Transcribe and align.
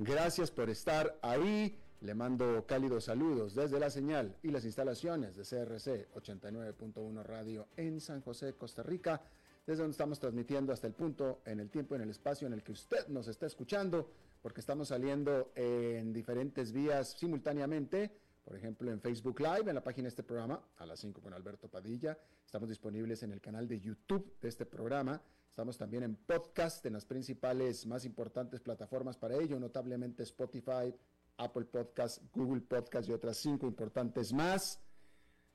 Gracias 0.00 0.52
por 0.52 0.70
estar 0.70 1.18
ahí. 1.22 1.76
Le 2.02 2.14
mando 2.14 2.64
cálidos 2.68 3.06
saludos 3.06 3.56
desde 3.56 3.80
la 3.80 3.90
señal 3.90 4.36
y 4.44 4.52
las 4.52 4.64
instalaciones 4.64 5.34
de 5.34 5.42
CRC 5.42 6.08
89.1 6.14 7.24
Radio 7.24 7.66
en 7.76 8.00
San 8.00 8.20
José, 8.20 8.54
Costa 8.54 8.84
Rica, 8.84 9.20
desde 9.66 9.82
donde 9.82 9.94
estamos 9.94 10.20
transmitiendo 10.20 10.72
hasta 10.72 10.86
el 10.86 10.92
punto, 10.92 11.40
en 11.44 11.58
el 11.58 11.68
tiempo, 11.68 11.96
en 11.96 12.02
el 12.02 12.10
espacio 12.10 12.46
en 12.46 12.52
el 12.52 12.62
que 12.62 12.70
usted 12.70 13.08
nos 13.08 13.26
está 13.26 13.46
escuchando, 13.46 14.08
porque 14.40 14.60
estamos 14.60 14.86
saliendo 14.86 15.50
en 15.56 16.12
diferentes 16.12 16.70
vías 16.70 17.16
simultáneamente. 17.18 18.12
Por 18.48 18.56
ejemplo, 18.56 18.90
en 18.90 18.98
Facebook 18.98 19.40
Live, 19.40 19.68
en 19.68 19.74
la 19.74 19.84
página 19.84 20.04
de 20.04 20.08
este 20.08 20.22
programa, 20.22 20.58
a 20.78 20.86
las 20.86 21.00
5 21.00 21.20
con 21.20 21.34
Alberto 21.34 21.68
Padilla. 21.68 22.16
Estamos 22.46 22.70
disponibles 22.70 23.22
en 23.22 23.32
el 23.32 23.42
canal 23.42 23.68
de 23.68 23.78
YouTube 23.78 24.40
de 24.40 24.48
este 24.48 24.64
programa 24.64 25.20
Estamos 25.58 25.76
también 25.76 26.04
en 26.04 26.14
podcast 26.14 26.86
en 26.86 26.92
las 26.92 27.04
principales, 27.04 27.84
más 27.84 28.04
importantes 28.04 28.60
plataformas 28.60 29.16
para 29.16 29.34
ello, 29.34 29.58
notablemente 29.58 30.22
Spotify, 30.22 30.94
Apple 31.36 31.64
Podcast, 31.64 32.22
Google 32.32 32.60
Podcast 32.60 33.08
y 33.08 33.12
otras 33.12 33.38
cinco 33.38 33.66
importantes 33.66 34.32
más. 34.32 34.80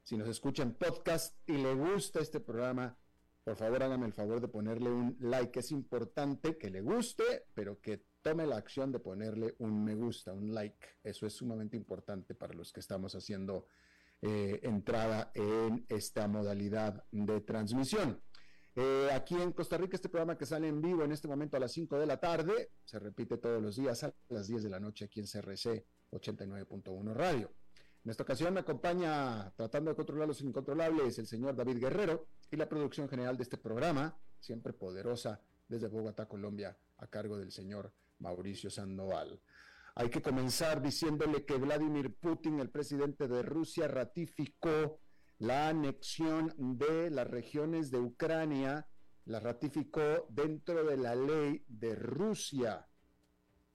Si 0.03 0.17
nos 0.17 0.27
escuchan 0.27 0.73
podcast 0.73 1.37
y 1.47 1.53
le 1.53 1.73
gusta 1.73 2.19
este 2.19 2.41
programa, 2.41 2.97
por 3.45 3.55
favor 3.55 3.81
hágame 3.81 4.05
el 4.05 4.11
favor 4.11 4.41
de 4.41 4.49
ponerle 4.49 4.91
un 4.91 5.15
like. 5.21 5.57
Es 5.57 5.71
importante 5.71 6.57
que 6.57 6.69
le 6.69 6.81
guste, 6.81 7.45
pero 7.53 7.79
que 7.79 8.05
tome 8.23 8.47
la 8.47 8.57
acción 8.57 8.91
de 8.91 8.99
ponerle 8.99 9.53
un 9.59 9.83
me 9.83 9.93
gusta, 9.93 10.33
un 10.33 10.53
like. 10.53 10.87
Eso 11.03 11.27
es 11.27 11.33
sumamente 11.33 11.77
importante 11.77 12.33
para 12.33 12.53
los 12.53 12.71
que 12.71 12.79
estamos 12.79 13.13
haciendo 13.13 13.67
eh, 14.21 14.61
entrada 14.63 15.31
en 15.35 15.85
esta 15.89 16.27
modalidad 16.27 17.03
de 17.11 17.41
transmisión. 17.41 18.21
Eh, 18.75 19.09
aquí 19.13 19.35
en 19.35 19.51
Costa 19.51 19.77
Rica, 19.77 19.95
este 19.95 20.09
programa 20.09 20.37
que 20.37 20.45
sale 20.45 20.67
en 20.67 20.81
vivo 20.81 21.03
en 21.03 21.11
este 21.11 21.27
momento 21.27 21.57
a 21.57 21.59
las 21.59 21.73
5 21.73 21.99
de 21.99 22.05
la 22.07 22.17
tarde, 22.17 22.71
se 22.85 22.97
repite 22.97 23.37
todos 23.37 23.61
los 23.61 23.75
días 23.75 24.03
a 24.03 24.13
las 24.29 24.47
10 24.47 24.63
de 24.63 24.69
la 24.69 24.79
noche 24.79 25.05
aquí 25.05 25.19
en 25.19 25.27
CRC 25.27 25.85
89.1 26.11 27.13
Radio. 27.13 27.51
En 28.03 28.11
esta 28.11 28.23
ocasión 28.23 28.53
me 28.53 28.61
acompaña, 28.61 29.53
tratando 29.55 29.91
de 29.91 29.95
controlar 29.95 30.27
los 30.27 30.41
incontrolables, 30.41 31.19
el 31.19 31.27
señor 31.27 31.55
David 31.55 31.77
Guerrero 31.77 32.25
y 32.49 32.55
la 32.55 32.67
producción 32.67 33.07
general 33.07 33.37
de 33.37 33.43
este 33.43 33.57
programa, 33.57 34.17
siempre 34.39 34.73
poderosa, 34.73 35.39
desde 35.67 35.87
Bogotá, 35.87 36.27
Colombia, 36.27 36.77
a 36.97 37.07
cargo 37.07 37.37
del 37.37 37.51
señor 37.51 37.93
Mauricio 38.23 38.69
Sandoval. 38.69 39.39
Hay 39.95 40.09
que 40.09 40.21
comenzar 40.21 40.81
diciéndole 40.81 41.45
que 41.45 41.57
Vladimir 41.57 42.15
Putin, 42.15 42.59
el 42.59 42.71
presidente 42.71 43.27
de 43.27 43.43
Rusia, 43.43 43.87
ratificó 43.87 44.99
la 45.37 45.67
anexión 45.67 46.51
de 46.57 47.11
las 47.11 47.27
regiones 47.27 47.91
de 47.91 47.99
Ucrania, 47.99 48.87
la 49.25 49.39
ratificó 49.39 50.25
dentro 50.29 50.83
de 50.83 50.97
la 50.97 51.13
ley 51.13 51.63
de 51.67 51.95
Rusia. 51.95 52.87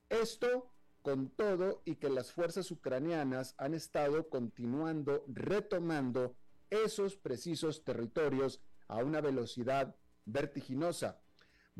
Esto 0.09 0.73
con 1.01 1.29
todo 1.29 1.81
y 1.85 1.95
que 1.95 2.09
las 2.09 2.31
fuerzas 2.31 2.69
ucranianas 2.71 3.55
han 3.57 3.73
estado 3.73 4.29
continuando 4.29 5.23
retomando 5.27 6.35
esos 6.69 7.15
precisos 7.15 7.83
territorios 7.83 8.61
a 8.87 8.97
una 8.97 9.21
velocidad 9.21 9.95
vertiginosa. 10.25 11.21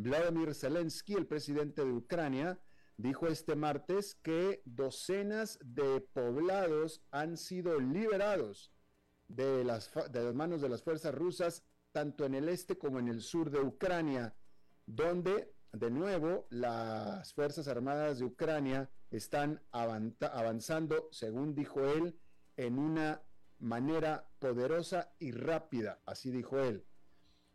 Vladimir 0.02 0.56
Zelensky, 0.56 1.16
el 1.16 1.28
presidente 1.28 1.84
de 1.84 1.92
Ucrania, 1.92 2.58
dijo 2.96 3.28
este 3.28 3.58
martes 3.58 4.16
que 4.16 4.62
docenas 4.64 5.60
de 5.62 6.00
poblados 6.14 7.04
han 7.12 7.36
sido 7.36 7.82
liberados 7.82 8.72
de 9.28 9.66
las, 9.66 9.92
de 10.10 10.24
las 10.24 10.34
manos 10.34 10.62
de 10.62 10.70
las 10.70 10.84
fuerzas 10.84 11.14
rusas, 11.14 11.66
tanto 11.92 12.24
en 12.24 12.34
el 12.36 12.48
este 12.48 12.78
como 12.78 13.00
en 13.00 13.10
el 13.10 13.22
sur 13.22 13.50
de 13.50 13.60
Ucrania, 13.60 14.34
donde 14.86 15.54
de 15.74 15.92
nuevo 15.92 16.48
las 16.50 17.34
Fuerzas 17.34 17.68
Armadas 17.68 18.20
de 18.20 18.26
Ucrania 18.26 18.90
están 19.12 19.62
avanzando, 19.72 21.10
según 21.12 21.54
dijo 21.54 21.82
él, 21.82 22.18
en 22.56 22.80
una 22.80 23.22
manera 23.58 24.30
poderosa 24.40 25.14
y 25.20 25.32
rápida, 25.32 26.02
así 26.06 26.32
dijo 26.32 26.58
él. 26.58 26.86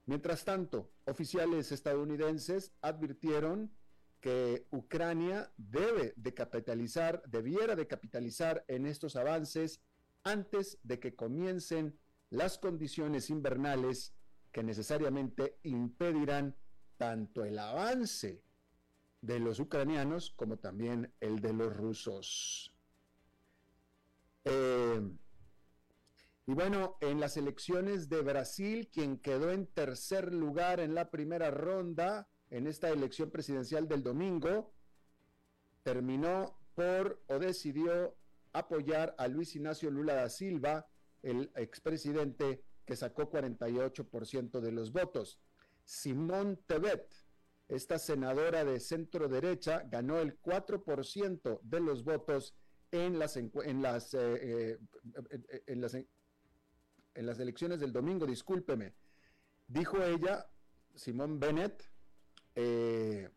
Mientras 0.06 0.44
tanto, 0.44 0.90
oficiales 1.04 1.72
estadounidenses 1.72 2.72
advirtieron 2.82 3.72
que 4.20 4.66
Ucrania 4.70 5.52
debe 5.56 6.14
de 6.16 6.34
capitalizar, 6.34 7.22
debiera 7.26 7.76
de 7.76 7.86
capitalizar 7.86 8.64
en 8.68 8.86
estos 8.86 9.16
avances 9.16 9.80
antes 10.22 10.78
de 10.82 10.98
que 10.98 11.14
comiencen 11.14 11.98
las 12.30 12.58
condiciones 12.58 13.30
invernales 13.30 14.14
que 14.50 14.62
necesariamente 14.62 15.58
impedirán 15.62 16.56
tanto 16.96 17.44
el 17.44 17.58
avance 17.58 18.42
de 19.20 19.40
los 19.40 19.58
ucranianos 19.58 20.30
como 20.36 20.58
también 20.58 21.12
el 21.20 21.40
de 21.40 21.52
los 21.52 21.74
rusos. 21.74 22.74
Eh, 24.44 24.83
y 26.46 26.52
bueno, 26.52 26.96
en 27.00 27.20
las 27.20 27.36
elecciones 27.36 28.08
de 28.08 28.20
Brasil, 28.20 28.90
quien 28.92 29.18
quedó 29.18 29.50
en 29.50 29.66
tercer 29.66 30.34
lugar 30.34 30.80
en 30.80 30.94
la 30.94 31.10
primera 31.10 31.50
ronda 31.50 32.28
en 32.50 32.66
esta 32.66 32.90
elección 32.90 33.30
presidencial 33.30 33.88
del 33.88 34.02
domingo, 34.02 34.74
terminó 35.82 36.58
por 36.74 37.22
o 37.28 37.38
decidió 37.38 38.16
apoyar 38.52 39.14
a 39.18 39.26
Luis 39.26 39.56
Ignacio 39.56 39.90
Lula 39.90 40.14
da 40.14 40.28
Silva, 40.28 40.86
el 41.22 41.50
expresidente 41.56 42.62
que 42.84 42.94
sacó 42.96 43.30
48% 43.30 44.60
de 44.60 44.72
los 44.72 44.92
votos. 44.92 45.40
Simón 45.82 46.60
Tebet, 46.66 47.08
esta 47.68 47.98
senadora 47.98 48.64
de 48.64 48.80
centro 48.80 49.28
derecha, 49.28 49.82
ganó 49.86 50.18
el 50.20 50.38
4% 50.40 51.60
de 51.62 51.80
los 51.80 52.04
votos 52.04 52.54
en 52.90 53.18
las, 53.18 53.36
en 53.36 53.50
eh, 53.54 54.78
eh, 55.66 56.04
las 57.14 57.38
elecciones 57.38 57.80
del 57.80 57.92
domingo, 57.92 58.26
discúlpeme. 58.26 58.94
Dijo 59.66 60.02
ella, 60.02 60.46
Simón 60.94 61.38
Bennett, 61.38 61.82
eh, 62.54 63.30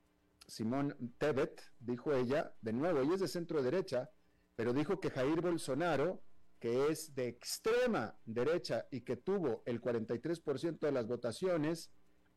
Simón 0.48 1.14
Tebet, 1.18 1.62
dijo 1.80 2.14
ella, 2.14 2.54
de 2.62 2.74
nuevo, 2.74 3.02
ella 3.02 3.16
es 3.16 3.22
de 3.22 3.28
centro 3.28 3.62
derecha, 3.62 4.10
pero 4.56 4.74
dijo 4.74 5.00
que 5.00 5.10
Jair 5.10 5.42
Bolsonaro, 5.42 6.24
que 6.60 6.88
es 6.88 7.14
de 7.14 7.28
extrema 7.28 8.18
derecha 8.26 8.88
y 8.90 9.02
que 9.02 9.18
tuvo 9.18 9.62
el 9.66 9.82
43% 9.82 10.80
de 10.80 10.92
las 10.92 11.06
votaciones, 11.06 11.92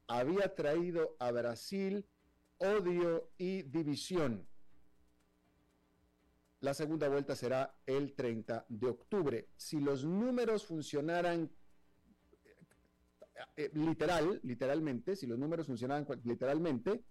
había 0.07 0.55
traído 0.55 1.17
a 1.19 1.31
Brasil 1.31 2.07
odio 2.59 3.31
y 3.39 3.63
división. 3.63 4.47
La 6.61 6.75
segunda 6.75 7.09
vuelta 7.09 7.35
será 7.35 7.75
el 7.87 8.15
30 8.15 8.67
de 8.69 8.89
octubre. 8.89 9.49
Si 9.57 9.81
los 9.81 10.05
números 10.05 10.67
funcionaran 10.67 11.51
eh, 13.35 13.41
eh, 13.57 13.71
literal, 13.75 14.41
literalmente, 14.43 15.17
si 15.17 15.27
los 15.27 15.39
números 15.39 15.67
funcionaran 15.67 16.07
literalmente, 16.25 17.03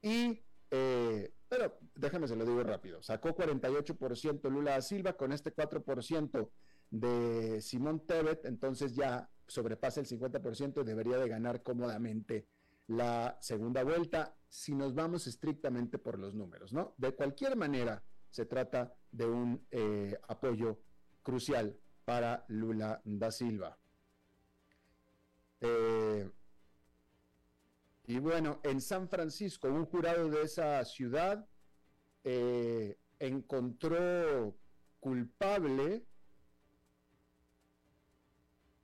y 0.00 0.42
eh, 0.70 1.32
pero 1.48 1.78
déjame 1.94 2.26
se 2.26 2.36
lo 2.36 2.44
digo 2.44 2.62
rápido. 2.62 3.02
Sacó 3.02 3.34
48% 3.36 4.50
Lula 4.50 4.72
da 4.72 4.82
Silva 4.82 5.12
con 5.12 5.32
este 5.32 5.54
4% 5.54 6.50
de 6.90 7.60
Simón 7.60 8.06
Tebet, 8.06 8.44
entonces 8.46 8.94
ya 8.94 9.28
sobrepasa 9.46 10.00
el 10.00 10.06
50% 10.06 10.82
y 10.82 10.84
debería 10.84 11.18
de 11.18 11.28
ganar 11.28 11.62
cómodamente 11.62 12.48
la 12.88 13.36
segunda 13.40 13.82
vuelta 13.84 14.36
si 14.48 14.74
nos 14.74 14.94
vamos 14.94 15.26
estrictamente 15.26 15.98
por 15.98 16.18
los 16.18 16.34
números, 16.34 16.72
¿no? 16.72 16.94
De 16.96 17.12
cualquier 17.14 17.56
manera, 17.56 18.02
se 18.36 18.44
trata 18.44 18.94
de 19.10 19.24
un 19.24 19.66
eh, 19.70 20.14
apoyo 20.28 20.78
crucial 21.22 21.74
para 22.04 22.44
Lula 22.48 23.00
da 23.02 23.32
Silva. 23.32 23.78
Eh, 25.58 26.30
y 28.08 28.18
bueno, 28.18 28.60
en 28.62 28.82
San 28.82 29.08
Francisco, 29.08 29.68
un 29.68 29.86
jurado 29.86 30.28
de 30.28 30.42
esa 30.42 30.84
ciudad 30.84 31.48
eh, 32.24 32.98
encontró 33.18 34.54
culpable 35.00 36.04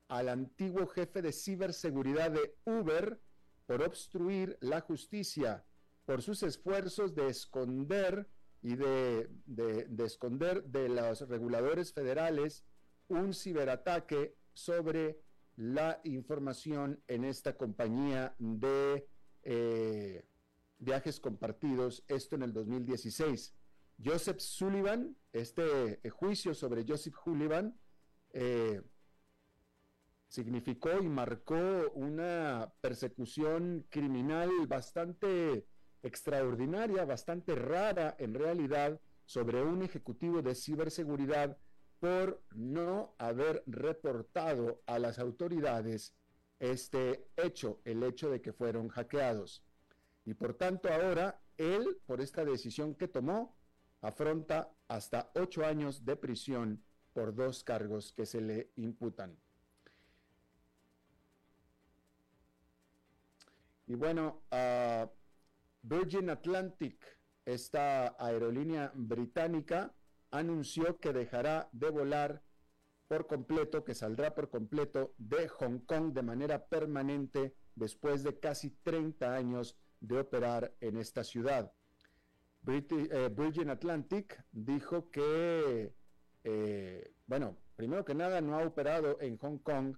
al 0.09 0.31
antiguo 0.31 0.87
jefe 0.87 1.21
de 1.21 1.33
ciberseguridad 1.33 2.31
de 2.31 2.55
Uber 2.65 3.21
por 3.67 3.83
obstruir 3.83 4.57
la 4.63 4.81
justicia 4.81 5.63
por 6.07 6.23
sus 6.23 6.43
esfuerzos 6.43 7.15
de 7.15 7.29
esconder 7.29 8.27
y 8.63 8.77
de, 8.77 9.29
esconder 9.99 10.65
de 10.65 10.89
los 10.89 11.29
reguladores 11.29 11.93
federales 11.93 12.65
un 13.09 13.35
ciberataque 13.35 14.37
sobre 14.55 15.21
la 15.57 16.01
información 16.05 17.03
en 17.09 17.25
esta 17.25 17.57
compañía 17.57 18.35
de 18.39 19.07
eh, 19.43 20.25
viajes 20.79 21.21
compartidos, 21.21 22.05
esto 22.09 22.37
en 22.37 22.43
el 22.43 22.53
2016. 22.53 23.55
Joseph 24.03 24.39
Sullivan, 24.39 25.17
este 25.33 26.01
eh, 26.03 26.11
juicio 26.11 26.55
sobre 26.55 26.85
Joseph 26.87 27.15
Sullivan, 27.23 27.79
eh, 28.31 28.81
significó 30.29 31.03
y 31.03 31.09
marcó 31.09 31.91
una 31.95 32.73
persecución 32.81 33.87
criminal 33.91 34.51
bastante 34.67 35.67
extraordinaria, 36.03 37.05
bastante 37.05 37.55
rara 37.55 38.17
en 38.19 38.35
realidad, 38.35 39.01
sobre 39.25 39.63
un 39.63 39.83
ejecutivo 39.83 40.43
de 40.43 40.55
ciberseguridad 40.55 41.57
por 42.01 42.43
no 42.55 43.15
haber 43.19 43.63
reportado 43.67 44.83
a 44.87 44.99
las 44.99 45.19
autoridades 45.19 46.15
este 46.59 47.29
hecho, 47.37 47.81
el 47.85 48.03
hecho 48.03 48.31
de 48.31 48.41
que 48.41 48.53
fueron 48.53 48.89
hackeados. 48.89 49.65
Y 50.25 50.35
por 50.35 50.55
tanto 50.55 50.93
ahora 50.93 51.41
él, 51.57 52.01
por 52.07 52.21
esta 52.21 52.45
decisión 52.45 52.95
que 52.95 53.09
tomó, 53.09 53.57
afronta 54.01 54.73
hasta 54.89 55.31
ocho 55.35 55.65
años 55.65 56.05
de 56.05 56.17
prisión 56.17 56.83
por 57.13 57.35
dos 57.35 57.63
cargos 57.63 58.13
que 58.13 58.27
se 58.27 58.41
le 58.41 58.71
imputan. 58.77 59.39
Y 63.87 63.95
bueno, 63.95 64.43
uh, 64.51 65.09
Virgin 65.83 66.31
Atlantic, 66.31 67.05
esta 67.45 68.15
aerolínea 68.19 68.93
británica, 68.95 69.93
anunció 70.31 70.99
que 70.99 71.13
dejará 71.13 71.69
de 71.73 71.91
volar 71.91 72.43
por 73.09 73.27
completo, 73.27 73.85
que 73.85 73.95
saldrá 73.95 74.35
por 74.35 74.49
completo 74.49 75.13
de 75.19 75.49
Hong 75.49 75.81
Kong 75.81 76.13
de 76.13 76.23
manera 76.23 76.67
permanente 76.67 77.55
después 77.75 78.23
de 78.23 78.39
casi 78.39 78.71
30 78.71 79.35
años 79.35 79.77
de 80.01 80.21
operar 80.21 80.73
en 80.81 80.97
esta 80.97 81.25
ciudad. 81.25 81.73
Eh, 82.67 83.31
Virgin 83.37 83.71
Atlantic 83.71 84.43
dijo 84.53 85.11
que, 85.11 85.93
eh, 86.45 87.15
bueno, 87.27 87.59
primero 87.77 88.05
que 88.05 88.15
nada 88.15 88.41
no 88.41 88.57
ha 88.57 88.65
operado 88.65 89.21
en 89.21 89.37
Hong 89.39 89.59
Kong 89.59 89.97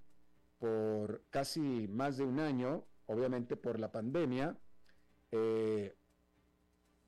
por 0.58 1.25
casi 1.28 1.87
más 1.88 2.16
de 2.16 2.25
un 2.25 2.40
año, 2.40 2.87
obviamente 3.06 3.54
por 3.54 3.78
la 3.78 3.92
pandemia, 3.92 4.58
eh, 5.36 5.96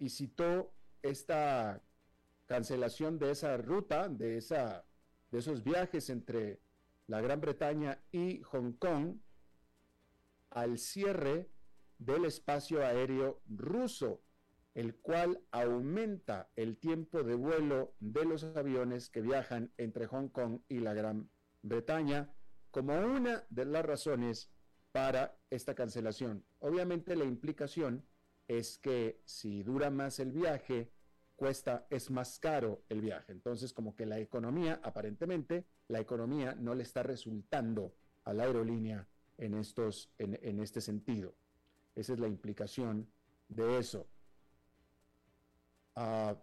y 0.00 0.08
citó 0.08 0.74
esta 1.00 1.80
cancelación 2.46 3.20
de 3.20 3.30
esa 3.30 3.56
ruta, 3.56 4.08
de, 4.08 4.36
esa, 4.36 4.84
de 5.30 5.38
esos 5.38 5.62
viajes 5.62 6.10
entre 6.10 6.60
la 7.06 7.20
Gran 7.20 7.40
Bretaña 7.40 8.02
y 8.10 8.42
Hong 8.42 8.72
Kong 8.72 9.18
al 10.50 10.78
cierre 10.78 11.48
del 11.98 12.24
espacio 12.24 12.84
aéreo 12.84 13.42
ruso, 13.48 14.22
el 14.74 14.96
cual 14.96 15.40
aumenta 15.52 16.50
el 16.56 16.78
tiempo 16.78 17.22
de 17.22 17.36
vuelo 17.36 17.94
de 18.00 18.24
los 18.24 18.42
aviones 18.42 19.08
que 19.08 19.20
viajan 19.20 19.72
entre 19.76 20.06
Hong 20.08 20.28
Kong 20.30 20.62
y 20.68 20.80
la 20.80 20.94
Gran 20.94 21.30
Bretaña 21.62 22.34
como 22.72 22.98
una 22.98 23.46
de 23.50 23.64
las 23.66 23.84
razones 23.84 24.50
para 24.90 25.38
esta 25.48 25.76
cancelación. 25.76 26.44
Obviamente 26.58 27.14
la 27.14 27.24
implicación 27.24 28.04
es 28.48 28.78
que 28.78 29.20
si 29.24 29.62
dura 29.62 29.90
más 29.90 30.18
el 30.18 30.32
viaje, 30.32 30.90
cuesta, 31.34 31.86
es 31.90 32.10
más 32.10 32.38
caro 32.38 32.82
el 32.88 33.00
viaje. 33.00 33.32
Entonces, 33.32 33.72
como 33.72 33.94
que 33.94 34.06
la 34.06 34.18
economía, 34.18 34.80
aparentemente, 34.82 35.66
la 35.88 36.00
economía 36.00 36.54
no 36.54 36.74
le 36.74 36.82
está 36.82 37.02
resultando 37.02 37.94
a 38.24 38.32
la 38.32 38.44
aerolínea 38.44 39.06
en, 39.38 39.54
estos, 39.54 40.10
en, 40.18 40.60
este 40.60 40.80
sentido. 40.80 41.34
Esa 41.94 42.14
es 42.14 42.18
la 42.18 42.28
implicación 42.28 43.08
de 43.48 43.78
eso. 43.78 44.08
Uh, 45.94 46.34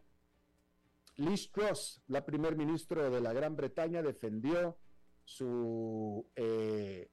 Liz 1.17 1.51
Truss, 1.51 2.01
la 2.07 2.25
primer 2.25 2.55
ministro 2.55 3.09
de 3.09 3.21
la 3.21 3.33
Gran 3.33 3.55
Bretaña, 3.55 4.01
defendió 4.01 4.77
su 5.25 6.25
eh, 6.35 7.09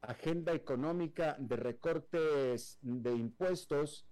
agenda 0.00 0.52
económica 0.52 1.36
de 1.38 1.56
recortes 1.56 2.78
de 2.82 3.14
impuestos 3.14 4.06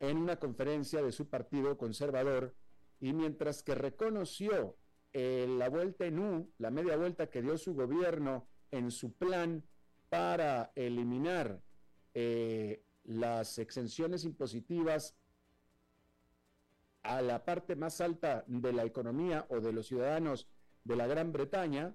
en 0.00 0.16
una 0.16 0.36
conferencia 0.36 1.02
de 1.02 1.12
su 1.12 1.28
partido 1.28 1.78
conservador 1.78 2.54
y 3.00 3.12
mientras 3.12 3.62
que 3.62 3.74
reconoció 3.74 4.76
eh, 5.12 5.46
la 5.48 5.68
vuelta 5.68 6.06
en 6.06 6.18
U, 6.18 6.52
la 6.58 6.70
media 6.70 6.96
vuelta 6.96 7.30
que 7.30 7.42
dio 7.42 7.56
su 7.56 7.74
gobierno 7.74 8.48
en 8.70 8.90
su 8.90 9.12
plan 9.12 9.64
para 10.08 10.72
eliminar 10.74 11.62
eh, 12.14 12.84
las 13.04 13.58
exenciones 13.58 14.24
impositivas 14.24 15.16
a 17.02 17.20
la 17.20 17.44
parte 17.44 17.76
más 17.76 18.00
alta 18.00 18.44
de 18.46 18.72
la 18.72 18.84
economía 18.84 19.46
o 19.50 19.60
de 19.60 19.72
los 19.72 19.86
ciudadanos 19.86 20.48
de 20.84 20.96
la 20.96 21.06
Gran 21.06 21.32
Bretaña, 21.32 21.94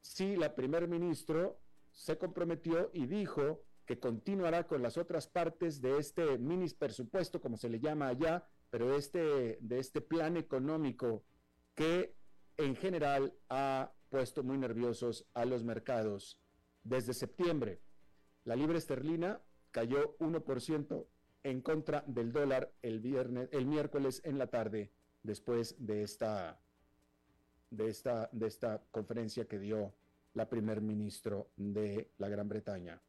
sí 0.00 0.36
la 0.36 0.54
primer 0.54 0.88
ministro 0.88 1.61
se 1.92 2.18
comprometió 2.18 2.90
y 2.92 3.06
dijo 3.06 3.62
que 3.86 3.98
continuará 3.98 4.66
con 4.66 4.82
las 4.82 4.96
otras 4.96 5.26
partes 5.26 5.80
de 5.80 5.98
este 5.98 6.38
mini 6.38 6.68
presupuesto, 6.70 7.40
como 7.40 7.56
se 7.56 7.68
le 7.68 7.80
llama 7.80 8.08
allá, 8.08 8.46
pero 8.70 8.96
este, 8.96 9.58
de 9.60 9.78
este 9.78 10.00
plan 10.00 10.36
económico 10.36 11.24
que 11.74 12.14
en 12.56 12.76
general 12.76 13.34
ha 13.48 13.92
puesto 14.08 14.42
muy 14.42 14.58
nerviosos 14.58 15.26
a 15.34 15.44
los 15.44 15.64
mercados. 15.64 16.40
Desde 16.84 17.14
septiembre, 17.14 17.80
la 18.44 18.56
libra 18.56 18.78
esterlina 18.78 19.40
cayó 19.70 20.16
1% 20.18 21.06
en 21.44 21.60
contra 21.60 22.04
del 22.06 22.32
dólar 22.32 22.72
el 22.82 23.00
viernes, 23.00 23.48
el 23.52 23.66
miércoles 23.66 24.20
en 24.24 24.38
la 24.38 24.48
tarde, 24.48 24.92
después 25.22 25.74
de 25.78 26.02
esta, 26.02 26.60
de 27.70 27.88
esta, 27.88 28.28
de 28.32 28.46
esta 28.46 28.82
conferencia 28.90 29.46
que 29.46 29.58
dio 29.58 29.92
la 30.34 30.48
primer 30.48 30.80
ministro 30.80 31.50
de 31.56 32.10
la 32.18 32.28
Gran 32.28 32.48
Bretaña. 32.48 33.00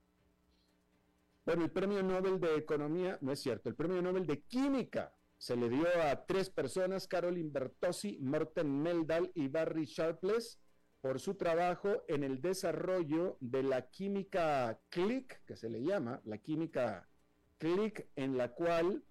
Bueno, 1.45 1.65
el 1.65 1.71
premio 1.71 2.01
Nobel 2.03 2.39
de 2.39 2.55
Economía, 2.55 3.17
no 3.21 3.31
es 3.31 3.39
cierto, 3.41 3.69
el 3.69 3.75
premio 3.75 4.01
Nobel 4.01 4.25
de 4.25 4.41
Química 4.43 5.13
se 5.37 5.57
le 5.57 5.69
dio 5.69 5.85
a 6.01 6.25
tres 6.25 6.49
personas, 6.49 7.05
Caroline 7.07 7.49
Bertossi, 7.51 8.17
Morten 8.21 8.81
Meldal 8.81 9.29
y 9.35 9.49
Barry 9.49 9.85
Sharpless, 9.85 10.57
por 11.01 11.19
su 11.19 11.35
trabajo 11.35 12.03
en 12.07 12.23
el 12.23 12.39
desarrollo 12.39 13.35
de 13.41 13.61
la 13.61 13.89
química 13.89 14.79
click, 14.87 15.43
que 15.45 15.57
se 15.57 15.69
le 15.69 15.83
llama, 15.83 16.21
la 16.23 16.37
química 16.37 17.09
click, 17.57 18.07
en 18.15 18.37
la 18.37 18.53
cual 18.53 19.03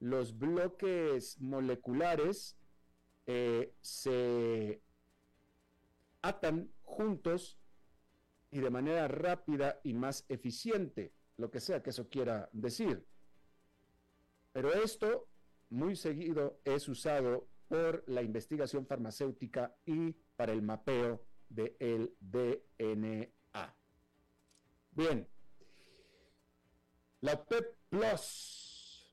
los 0.00 0.38
bloques 0.38 1.38
moleculares 1.38 2.56
eh, 3.26 3.74
se 3.82 4.80
atan 6.24 6.72
juntos 6.82 7.58
y 8.50 8.60
de 8.60 8.70
manera 8.70 9.06
rápida 9.08 9.80
y 9.84 9.92
más 9.92 10.24
eficiente, 10.28 11.12
lo 11.36 11.50
que 11.50 11.60
sea 11.60 11.82
que 11.82 11.90
eso 11.90 12.08
quiera 12.08 12.48
decir. 12.52 13.06
Pero 14.52 14.72
esto 14.72 15.28
muy 15.68 15.96
seguido 15.96 16.60
es 16.64 16.88
usado 16.88 17.48
por 17.68 18.04
la 18.06 18.22
investigación 18.22 18.86
farmacéutica 18.86 19.76
y 19.84 20.12
para 20.36 20.52
el 20.52 20.62
mapeo 20.62 21.26
del 21.48 21.76
el 21.78 22.16
DNA. 22.20 23.76
Bien, 24.92 25.28
la 27.20 27.32
OPEP 27.34 27.76
Plus. 27.90 29.12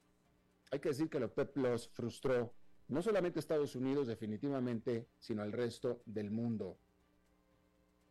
Hay 0.72 0.80
que 0.80 0.90
decir 0.90 1.10
que 1.10 1.20
la 1.20 1.26
OPEP 1.26 1.52
Plus 1.52 1.90
frustró 1.90 2.54
no 2.88 3.02
solamente 3.02 3.40
a 3.40 3.42
Estados 3.42 3.76
Unidos 3.76 4.08
definitivamente, 4.08 5.10
sino 5.18 5.42
al 5.42 5.52
resto 5.52 6.04
del 6.06 6.30
mundo 6.30 6.80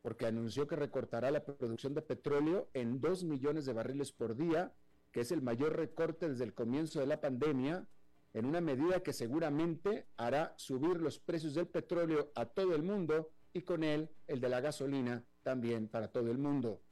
porque 0.02 0.26
anunció 0.26 0.66
que 0.66 0.76
recortará 0.76 1.30
la 1.30 1.44
producción 1.44 1.94
de 1.94 2.02
petróleo 2.02 2.70
en 2.74 3.00
2 3.00 3.24
millones 3.24 3.66
de 3.66 3.72
barriles 3.72 4.12
por 4.12 4.36
día, 4.36 4.72
que 5.12 5.20
es 5.20 5.32
el 5.32 5.42
mayor 5.42 5.76
recorte 5.76 6.28
desde 6.28 6.44
el 6.44 6.54
comienzo 6.54 7.00
de 7.00 7.06
la 7.06 7.20
pandemia, 7.20 7.86
en 8.32 8.46
una 8.46 8.60
medida 8.60 9.02
que 9.02 9.12
seguramente 9.12 10.06
hará 10.16 10.54
subir 10.56 11.00
los 11.00 11.18
precios 11.18 11.54
del 11.54 11.66
petróleo 11.66 12.30
a 12.34 12.46
todo 12.46 12.74
el 12.74 12.82
mundo 12.82 13.30
y 13.52 13.62
con 13.62 13.82
él 13.82 14.08
el 14.28 14.40
de 14.40 14.48
la 14.48 14.60
gasolina 14.60 15.24
también 15.42 15.88
para 15.88 16.08
todo 16.08 16.30
el 16.30 16.38
mundo. 16.38 16.82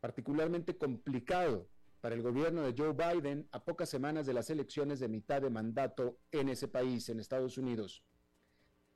particularmente 0.00 0.76
complicado 0.76 1.66
para 2.02 2.14
el 2.14 2.20
gobierno 2.20 2.60
de 2.60 2.74
Joe 2.76 2.92
Biden 2.92 3.48
a 3.52 3.64
pocas 3.64 3.88
semanas 3.88 4.26
de 4.26 4.34
las 4.34 4.50
elecciones 4.50 5.00
de 5.00 5.08
mitad 5.08 5.40
de 5.40 5.48
mandato 5.48 6.18
en 6.30 6.50
ese 6.50 6.68
país, 6.68 7.08
en 7.08 7.20
Estados 7.20 7.56
Unidos. 7.56 8.04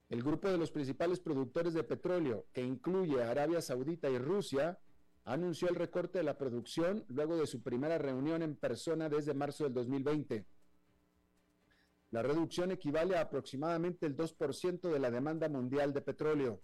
El 0.09 0.23
grupo 0.23 0.49
de 0.49 0.57
los 0.57 0.71
principales 0.71 1.21
productores 1.21 1.75
de 1.75 1.85
petróleo, 1.85 2.47
que 2.53 2.63
incluye 2.63 3.23
Arabia 3.23 3.61
Saudita 3.61 4.09
y 4.09 4.19
Rusia, 4.19 4.79
anunció 5.25 5.69
el 5.69 5.75
recorte 5.75 6.19
de 6.19 6.25
la 6.25 6.39
producción 6.39 7.05
luego 7.09 7.37
de 7.37 7.47
su 7.47 7.63
primera 7.63 7.99
reunión 7.99 8.43
en 8.43 8.57
persona 8.57 9.11
desde 9.11 9.35
marzo 9.35 9.65
del 9.65 9.75
2020. 9.75 10.47
La 12.11 12.23
reducción 12.23 12.71
equivale 12.71 13.17
a 13.17 13.21
aproximadamente 13.21 14.07
el 14.07 14.17
2% 14.17 14.91
de 14.91 14.99
la 14.99 15.11
demanda 15.11 15.51
mundial 15.51 15.93
de 15.93 16.01
petróleo. 16.01 16.63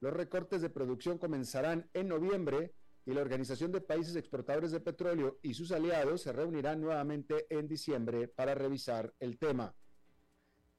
Los 0.00 0.12
recortes 0.12 0.60
de 0.60 0.68
producción 0.68 1.16
comenzarán 1.16 1.88
en 1.94 2.08
noviembre 2.08 2.74
y 3.06 3.14
la 3.14 3.22
Organización 3.22 3.72
de 3.72 3.80
Países 3.80 4.14
Exportadores 4.14 4.72
de 4.72 4.80
Petróleo 4.80 5.38
y 5.42 5.54
sus 5.54 5.72
aliados 5.72 6.20
se 6.20 6.32
reunirán 6.32 6.82
nuevamente 6.82 7.46
en 7.48 7.66
diciembre 7.66 8.28
para 8.28 8.54
revisar 8.54 9.14
el 9.20 9.38
tema. 9.38 9.74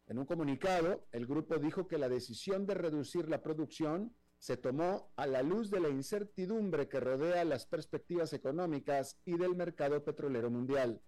En 0.07 0.19
un 0.19 0.25
comunicado, 0.25 1.07
el 1.11 1.25
grupo 1.25 1.57
dijo 1.57 1.87
que 1.87 1.97
la 1.97 2.09
decisión 2.09 2.65
de 2.65 2.73
reducir 2.73 3.29
la 3.29 3.41
producción 3.41 4.13
se 4.37 4.57
tomó 4.57 5.11
a 5.15 5.25
la 5.25 5.41
luz 5.41 5.71
de 5.71 5.79
la 5.79 5.87
incertidumbre 5.87 6.89
que 6.89 6.99
rodea 6.99 7.45
las 7.45 7.65
perspectivas 7.65 8.33
económicas 8.33 9.17
y 9.23 9.37
del 9.37 9.55
mercado 9.55 10.03
petrolero 10.03 10.51
mundial. 10.51 11.01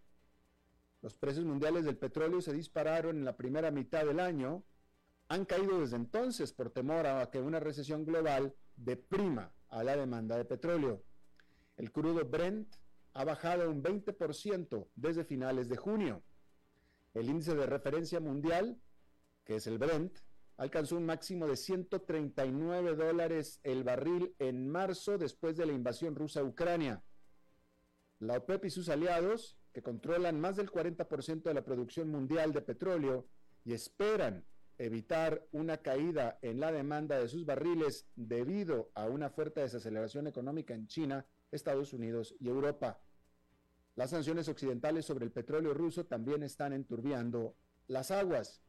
Los 1.01 1.17
precios 1.17 1.45
mundiales 1.45 1.83
del 1.83 1.97
petróleo 1.97 2.41
se 2.41 2.53
dispararon 2.53 3.17
en 3.17 3.25
la 3.25 3.35
primera 3.35 3.71
mitad 3.71 4.05
del 4.05 4.21
año, 4.21 4.63
han 5.27 5.43
caído 5.43 5.81
desde 5.81 5.97
entonces 5.97 6.53
por 6.53 6.69
temor 6.69 7.05
a 7.05 7.29
que 7.29 7.41
una 7.41 7.59
recesión 7.59 8.05
global 8.05 8.55
deprima 8.77 9.53
a 9.67 9.83
la 9.83 9.97
demanda 9.97 10.37
de 10.37 10.45
petróleo. 10.45 11.03
El 11.75 11.91
crudo 11.91 12.23
Brent 12.23 12.73
ha 13.13 13.25
bajado 13.25 13.69
un 13.69 13.83
20% 13.83 14.87
desde 14.95 15.25
finales 15.25 15.67
de 15.67 15.75
junio. 15.75 16.23
El 17.13 17.29
índice 17.29 17.53
de 17.55 17.65
referencia 17.65 18.19
mundial, 18.19 18.79
que 19.45 19.55
es 19.55 19.67
el 19.67 19.77
Brent, 19.77 20.17
alcanzó 20.57 20.97
un 20.97 21.05
máximo 21.05 21.47
de 21.47 21.55
139 21.55 22.95
dólares 22.95 23.59
el 23.63 23.83
barril 23.83 24.35
en 24.39 24.67
marzo 24.67 25.17
después 25.17 25.55
de 25.57 25.65
la 25.65 25.73
invasión 25.73 26.15
rusa 26.15 26.41
a 26.41 26.43
Ucrania. 26.43 27.03
La 28.19 28.37
OPEP 28.37 28.65
y 28.65 28.69
sus 28.69 28.89
aliados, 28.89 29.57
que 29.73 29.83
controlan 29.83 30.39
más 30.39 30.55
del 30.55 30.71
40% 30.71 31.43
de 31.43 31.53
la 31.53 31.63
producción 31.63 32.09
mundial 32.09 32.53
de 32.53 32.61
petróleo 32.61 33.27
y 33.65 33.73
esperan 33.73 34.45
evitar 34.77 35.45
una 35.51 35.77
caída 35.77 36.39
en 36.41 36.59
la 36.59 36.71
demanda 36.71 37.17
de 37.19 37.27
sus 37.27 37.45
barriles 37.45 38.07
debido 38.15 38.91
a 38.93 39.05
una 39.05 39.29
fuerte 39.29 39.61
desaceleración 39.61 40.27
económica 40.27 40.73
en 40.73 40.87
China, 40.87 41.25
Estados 41.51 41.93
Unidos 41.93 42.35
y 42.39 42.47
Europa. 42.47 43.01
Las 43.95 44.09
sanciones 44.09 44.49
occidentales 44.49 45.05
sobre 45.05 45.25
el 45.25 45.31
petróleo 45.31 45.73
ruso 45.73 46.05
también 46.05 46.43
están 46.43 46.73
enturbiando 46.73 47.55
las 47.87 48.11
aguas. 48.11 48.61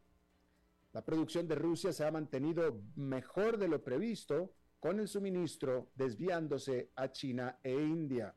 La 0.97 1.05
producción 1.05 1.47
de 1.47 1.57
Rusia 1.57 1.93
se 1.93 2.07
ha 2.07 2.11
mantenido 2.11 2.81
mejor 2.95 3.59
de 3.59 3.69
lo 3.69 3.85
previsto, 3.85 4.55
con 4.81 4.99
el 4.99 5.09
suministro 5.09 5.91
desviándose 5.95 6.91
a 6.97 7.13
China 7.13 7.59
e 7.63 7.75
India. 7.75 8.35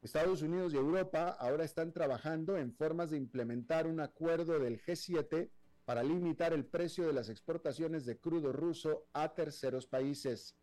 Estados 0.00 0.40
Unidos 0.40 0.72
y 0.72 0.78
Europa 0.78 1.36
ahora 1.38 1.64
están 1.64 1.92
trabajando 1.92 2.56
en 2.56 2.72
formas 2.72 3.10
de 3.10 3.18
implementar 3.18 3.86
un 3.86 4.00
acuerdo 4.00 4.58
del 4.58 4.80
G7 4.80 5.50
para 5.84 6.02
limitar 6.02 6.54
el 6.54 6.64
precio 6.64 7.06
de 7.06 7.12
las 7.12 7.28
exportaciones 7.28 8.06
de 8.06 8.16
crudo 8.16 8.50
ruso 8.50 9.04
a 9.12 9.34
terceros 9.34 9.86
países. 9.86 10.56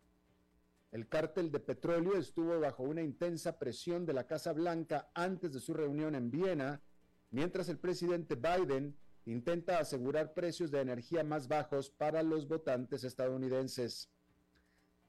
El 0.90 1.06
cártel 1.06 1.52
de 1.52 1.60
petróleo 1.60 2.16
estuvo 2.16 2.58
bajo 2.58 2.82
una 2.82 3.02
intensa 3.02 3.60
presión 3.60 4.04
de 4.06 4.14
la 4.14 4.26
Casa 4.26 4.52
Blanca 4.52 5.08
antes 5.14 5.52
de 5.52 5.60
su 5.60 5.72
reunión 5.72 6.16
en 6.16 6.32
Viena, 6.32 6.82
mientras 7.30 7.68
el 7.68 7.78
presidente 7.78 8.34
Biden 8.34 8.96
intenta 9.24 9.78
asegurar 9.78 10.34
precios 10.34 10.70
de 10.70 10.80
energía 10.80 11.24
más 11.24 11.48
bajos 11.48 11.90
para 11.90 12.22
los 12.22 12.48
votantes 12.48 13.04
estadounidenses. 13.04 14.10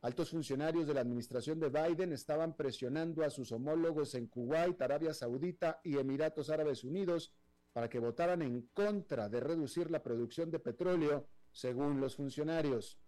Altos 0.02 0.32
funcionarios 0.32 0.86
de 0.86 0.94
la 0.94 1.02
administración 1.02 1.60
de 1.60 1.70
Biden 1.70 2.12
estaban 2.12 2.56
presionando 2.56 3.24
a 3.24 3.30
sus 3.30 3.52
homólogos 3.52 4.16
en 4.16 4.28
Kuwait, 4.28 4.82
Arabia 4.82 5.14
Saudita 5.14 5.80
y 5.84 5.98
Emiratos 5.98 6.50
Árabes 6.50 6.84
Unidos 6.84 7.32
para 7.72 7.90
que 7.90 8.00
votaran 8.00 8.42
en 8.42 8.70
contra 8.74 9.30
de 9.30 9.40
reducir 9.40 9.90
la 9.90 10.04
producción 10.04 10.52
de 10.52 10.60
petróleo, 10.60 11.28
según 11.52 12.00
los 12.00 12.16
funcionarios, 12.16 13.00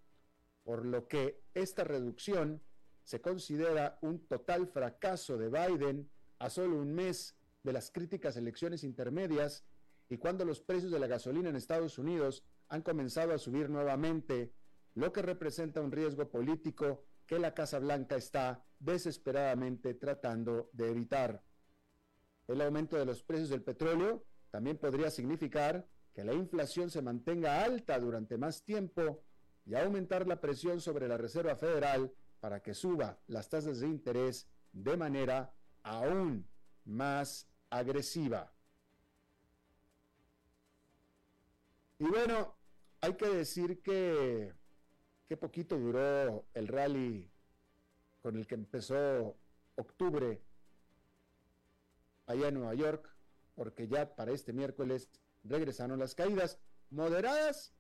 por 0.64 0.86
lo 0.86 1.08
que 1.08 1.44
esta 1.54 1.84
reducción 1.84 2.62
se 3.04 3.22
considera 3.22 4.00
un 4.02 4.26
total 4.26 4.68
fracaso 4.68 5.38
de 5.38 5.50
Biden 5.50 6.10
a 6.40 6.50
solo 6.50 6.78
un 6.78 6.94
mes 6.94 7.36
de 7.64 7.74
las 7.74 7.92
críticas 7.92 8.38
elecciones 8.38 8.84
intermedias 8.84 9.64
y 10.10 10.18
cuando 10.18 10.46
los 10.46 10.62
precios 10.62 10.92
de 10.92 11.00
la 11.00 11.08
gasolina 11.08 11.50
en 11.50 11.56
Estados 11.56 11.98
Unidos 11.98 12.44
han 12.70 12.82
comenzado 12.82 13.34
a 13.34 13.38
subir 13.38 13.70
nuevamente, 13.70 14.54
lo 14.94 15.12
que 15.12 15.22
representa 15.22 15.82
un 15.82 15.92
riesgo 15.92 16.30
político 16.30 17.04
que 17.26 17.40
la 17.40 17.54
Casa 17.54 17.80
Blanca 17.80 18.16
está 18.16 18.64
desesperadamente 18.80 19.96
tratando 19.96 20.70
de 20.74 20.92
evitar. 20.92 21.44
El 22.48 22.62
aumento 22.62 22.98
de 22.98 23.06
los 23.06 23.24
precios 23.24 23.50
del 23.50 23.64
petróleo 23.64 24.24
también 24.52 24.78
podría 24.78 25.10
significar 25.10 25.88
que 26.14 26.24
la 26.24 26.34
inflación 26.34 26.90
se 26.90 27.02
mantenga 27.02 27.64
alta 27.64 28.00
durante 28.00 28.38
más 28.38 28.64
tiempo 28.64 29.24
y 29.66 29.76
aumentar 29.76 30.28
la 30.28 30.40
presión 30.40 30.80
sobre 30.80 31.08
la 31.08 31.18
Reserva 31.18 31.56
Federal 31.56 32.14
para 32.40 32.62
que 32.62 32.74
suba 32.74 33.20
las 33.28 33.50
tasas 33.50 33.80
de 33.80 33.88
interés 33.88 34.48
de 34.72 34.96
manera 34.96 35.54
aún 35.84 36.48
más 36.86 37.50
agresiva. 37.70 38.55
Y 41.98 42.06
bueno, 42.06 42.58
hay 43.02 43.16
que 43.16 43.28
decir 43.28 43.82
que 43.82 44.54
qué 45.28 45.38
poquito 45.38 45.78
duró 45.78 46.46
el 46.54 46.68
rally 46.68 47.32
con 48.22 48.36
el 48.36 48.46
que 48.48 48.56
empezó 48.56 49.38
octubre 49.76 50.42
allá 52.26 52.48
en 52.50 52.56
Nueva 52.56 52.74
York, 52.74 53.16
porque 53.54 53.88
ya 53.88 54.16
para 54.16 54.32
este 54.32 54.52
miércoles 54.52 55.10
regresaron 55.44 56.00
las 56.00 56.16
caídas, 56.16 56.60
moderadas, 56.90 57.74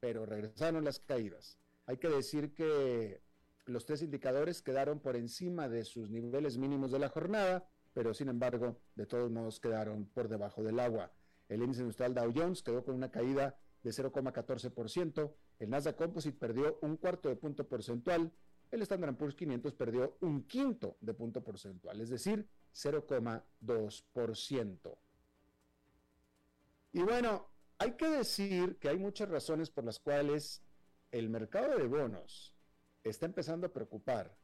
pero 0.00 0.26
regresaron 0.26 0.84
las 0.84 0.98
caídas. 0.98 1.58
Hay 1.86 1.96
que 1.96 2.08
decir 2.08 2.54
que 2.54 3.22
los 3.66 3.86
tres 3.86 4.02
indicadores 4.02 4.60
quedaron 4.60 5.00
por 5.00 5.16
encima 5.16 5.68
de 5.68 5.84
sus 5.84 6.10
niveles 6.10 6.58
mínimos 6.58 6.90
de 6.90 6.98
la 6.98 7.08
jornada, 7.08 7.66
pero 7.94 8.12
sin 8.12 8.28
embargo, 8.28 8.78
de 8.94 9.06
todos 9.06 9.30
modos 9.30 9.60
quedaron 9.60 10.06
por 10.06 10.28
debajo 10.28 10.62
del 10.62 10.80
agua. 10.80 11.12
El 11.48 11.62
índice 11.62 11.82
industrial 11.82 12.14
Dow 12.14 12.32
Jones 12.34 12.62
quedó 12.62 12.82
con 12.84 12.94
una 12.94 13.10
caída 13.10 13.58
de 13.82 13.90
0,14%, 13.90 15.34
el 15.58 15.70
Nasdaq 15.70 15.96
Composite 15.96 16.38
perdió 16.38 16.78
un 16.82 16.96
cuarto 16.96 17.28
de 17.28 17.34
punto 17.36 17.68
porcentual, 17.68 18.32
el 18.70 18.82
Standard 18.82 19.16
Poor's 19.16 19.34
500 19.34 19.74
perdió 19.74 20.16
un 20.20 20.44
quinto 20.44 20.96
de 21.00 21.14
punto 21.14 21.42
porcentual, 21.44 22.00
es 22.00 22.08
decir, 22.08 22.48
0,2%. 22.72 24.98
Y 26.92 27.02
bueno, 27.02 27.50
hay 27.78 27.92
que 27.92 28.08
decir 28.08 28.78
que 28.78 28.88
hay 28.88 28.98
muchas 28.98 29.28
razones 29.28 29.70
por 29.70 29.84
las 29.84 30.00
cuales 30.00 30.62
el 31.10 31.28
mercado 31.28 31.76
de 31.76 31.86
bonos 31.86 32.56
está 33.02 33.26
empezando 33.26 33.66
a 33.66 33.72
preocupar 33.72 34.34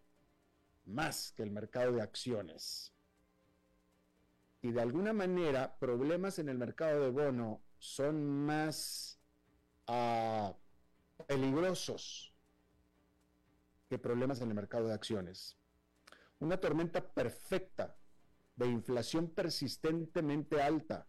más 0.84 1.32
que 1.32 1.42
el 1.42 1.50
mercado 1.50 1.92
de 1.92 2.02
acciones 2.02 2.92
y 4.62 4.72
de 4.72 4.80
alguna 4.80 5.12
manera 5.12 5.76
problemas 5.78 6.38
en 6.38 6.48
el 6.48 6.58
mercado 6.58 7.02
de 7.02 7.10
bono 7.10 7.62
son 7.78 8.44
más 8.44 9.18
ah, 9.86 10.54
peligrosos 11.26 12.34
que 13.88 13.98
problemas 13.98 14.40
en 14.40 14.48
el 14.48 14.54
mercado 14.54 14.88
de 14.88 14.94
acciones. 14.94 15.56
Una 16.38 16.58
tormenta 16.58 17.12
perfecta 17.12 17.96
de 18.56 18.66
inflación 18.66 19.30
persistentemente 19.30 20.60
alta, 20.60 21.06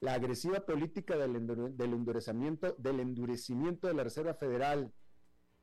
la 0.00 0.14
agresiva 0.14 0.60
política 0.64 1.16
del, 1.16 1.46
del 1.76 1.92
endurecimiento, 1.92 2.74
del 2.78 3.00
endurecimiento 3.00 3.86
de 3.86 3.94
la 3.94 4.04
Reserva 4.04 4.34
Federal 4.34 4.92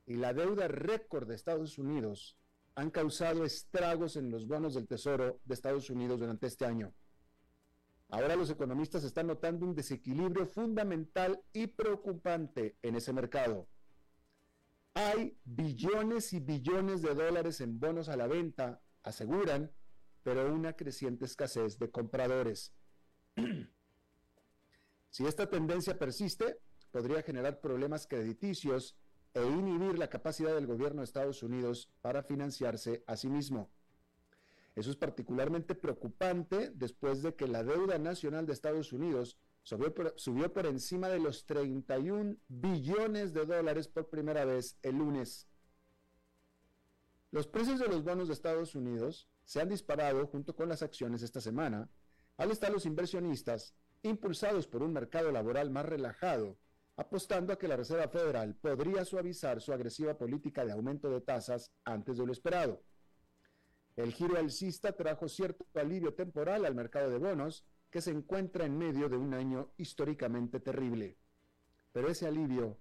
y 0.06 0.16
la 0.16 0.34
deuda 0.34 0.68
récord 0.68 1.28
de 1.28 1.36
Estados 1.36 1.78
Unidos 1.78 2.41
han 2.76 2.90
causado 2.90 3.44
estragos 3.44 4.16
en 4.16 4.32
los 4.32 4.48
bonos 4.48 4.74
del 4.74 4.88
Tesoro 4.88 5.40
de 5.46 5.54
Estados 5.54 5.90
Unidos 5.90 6.20
durante 6.20 6.48
este 6.48 6.66
año. 6.66 6.94
Ahora 8.10 8.36
los 8.36 8.50
economistas 8.50 9.04
están 9.04 9.28
notando 9.28 9.66
un 9.66 9.74
desequilibrio 9.74 10.46
fundamental 10.46 11.42
y 11.54 11.68
preocupante 11.68 12.78
en 12.82 12.96
ese 12.96 13.14
mercado. 13.14 13.68
Hay 14.94 15.38
billones 15.46 16.34
y 16.34 16.40
billones 16.42 17.02
de 17.02 17.16
dólares 17.16 17.62
en 17.62 17.80
bonos 17.80 18.10
a 18.10 18.18
la 18.18 18.28
venta, 18.28 18.82
aseguran, 19.04 19.72
pero 20.24 20.54
una 20.54 20.74
creciente 20.74 21.26
escasez 21.26 21.80
de 21.80 21.90
compradores. 21.90 22.74
si 25.10 25.26
esta 25.26 25.50
tendencia 25.50 25.98
persiste, 25.98 26.58
podría 26.92 27.22
generar 27.22 27.62
problemas 27.62 28.08
crediticios 28.08 28.98
e 29.34 29.46
inhibir 29.46 29.98
la 29.98 30.10
capacidad 30.10 30.54
del 30.54 30.68
gobierno 30.68 31.02
de 31.02 31.06
Estados 31.06 31.44
Unidos 31.44 31.90
para 32.02 32.24
financiarse 32.24 33.04
a 33.08 33.16
sí 33.16 33.30
mismo. 33.30 33.70
Eso 34.76 34.90
es 34.90 34.96
particularmente 34.96 35.76
preocupante 35.76 36.72
después 36.74 37.22
de 37.22 37.36
que 37.36 37.48
la 37.48 37.64
deuda 37.64 37.98
nacional 37.98 38.46
de 38.46 38.54
Estados 38.54 38.94
Unidos 38.94 39.38
subió 39.64 39.94
por, 40.54 40.66
encima 40.66 41.10
de 41.10 41.20
los 41.20 41.46
31 41.46 42.38
billones 42.48 43.34
de 43.34 43.46
dólares 43.46 43.88
por 43.88 44.10
primera 44.10 44.46
vez 44.46 44.78
el 44.82 44.98
lunes. 44.98 45.48
Los 47.32 47.48
precios 47.48 47.80
de 47.80 47.88
los 47.88 48.04
bonos 48.04 48.28
de 48.28 48.34
Estados 48.34 48.76
Unidos 48.76 49.30
se 49.46 49.62
han 49.62 49.70
disparado 49.70 50.26
junto 50.28 50.56
con 50.56 50.68
las 50.70 50.82
acciones 50.82 51.22
esta 51.22 51.42
semana, 51.42 51.90
al 52.38 52.52
estar 52.52 52.72
los 52.72 52.86
inversionistas 52.86 53.76
impulsados 54.04 54.68
por 54.68 54.84
un 54.84 54.94
mercado 54.94 55.32
laboral 55.32 55.70
más 55.70 55.86
relajado, 55.86 56.58
apostando 57.02 57.52
a 57.52 57.58
que 57.58 57.68
la 57.68 57.76
Reserva 57.76 58.08
Federal 58.08 58.54
podría 58.56 59.04
suavizar 59.06 59.60
su 59.60 59.74
agresiva 59.74 60.18
política 60.18 60.64
de 60.64 60.72
aumento 60.72 61.10
de 61.10 61.22
tasas 61.22 61.72
antes 61.84 62.18
de 62.18 62.26
lo 62.28 62.32
esperado. 62.32 62.84
El 63.96 64.14
giro 64.14 64.38
alcista 64.38 64.92
trajo 64.94 65.28
cierto 65.28 65.66
alivio 65.74 66.14
temporal 66.14 66.64
al 66.64 66.76
mercado 66.76 67.10
de 67.10 67.18
bonos, 67.18 67.66
que 67.90 68.02
se 68.02 68.12
encuentra 68.12 68.66
en 68.66 68.78
medio 68.78 69.10
de 69.10 69.18
un 69.18 69.34
año 69.34 69.72
históricamente 69.78 70.60
terrible. 70.60 71.18
Pero 71.92 72.08
ese 72.08 72.28
alivio 72.28 72.78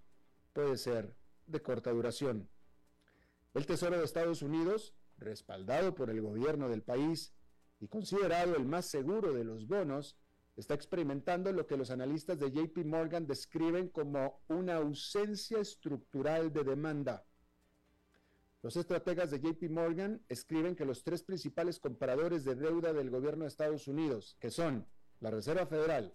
puede 0.52 0.76
ser 0.76 1.16
de 1.46 1.62
corta 1.62 1.90
duración. 1.90 2.48
El 3.54 3.66
Tesoro 3.66 3.98
de 3.98 4.04
Estados 4.04 4.42
Unidos, 4.42 4.94
respaldado 5.16 5.94
por 5.94 6.10
el 6.10 6.20
gobierno 6.20 6.68
del 6.68 6.82
país 6.82 7.32
y 7.80 7.88
considerado 7.88 8.54
el 8.54 8.66
más 8.66 8.84
seguro 8.84 9.32
de 9.32 9.44
los 9.44 9.66
bonos, 9.66 10.16
está 10.60 10.74
experimentando 10.74 11.52
lo 11.52 11.66
que 11.66 11.76
los 11.76 11.90
analistas 11.90 12.38
de 12.38 12.50
JP 12.50 12.84
Morgan 12.84 13.26
describen 13.26 13.88
como 13.88 14.42
una 14.48 14.76
ausencia 14.76 15.58
estructural 15.58 16.52
de 16.52 16.64
demanda. 16.64 17.24
Los 18.62 18.76
estrategas 18.76 19.30
de 19.30 19.40
JP 19.40 19.70
Morgan 19.70 20.22
escriben 20.28 20.76
que 20.76 20.84
los 20.84 21.02
tres 21.02 21.22
principales 21.22 21.80
compradores 21.80 22.44
de 22.44 22.54
deuda 22.54 22.92
del 22.92 23.08
gobierno 23.08 23.44
de 23.44 23.48
Estados 23.48 23.88
Unidos, 23.88 24.36
que 24.38 24.50
son 24.50 24.86
la 25.20 25.30
Reserva 25.30 25.66
Federal, 25.66 26.14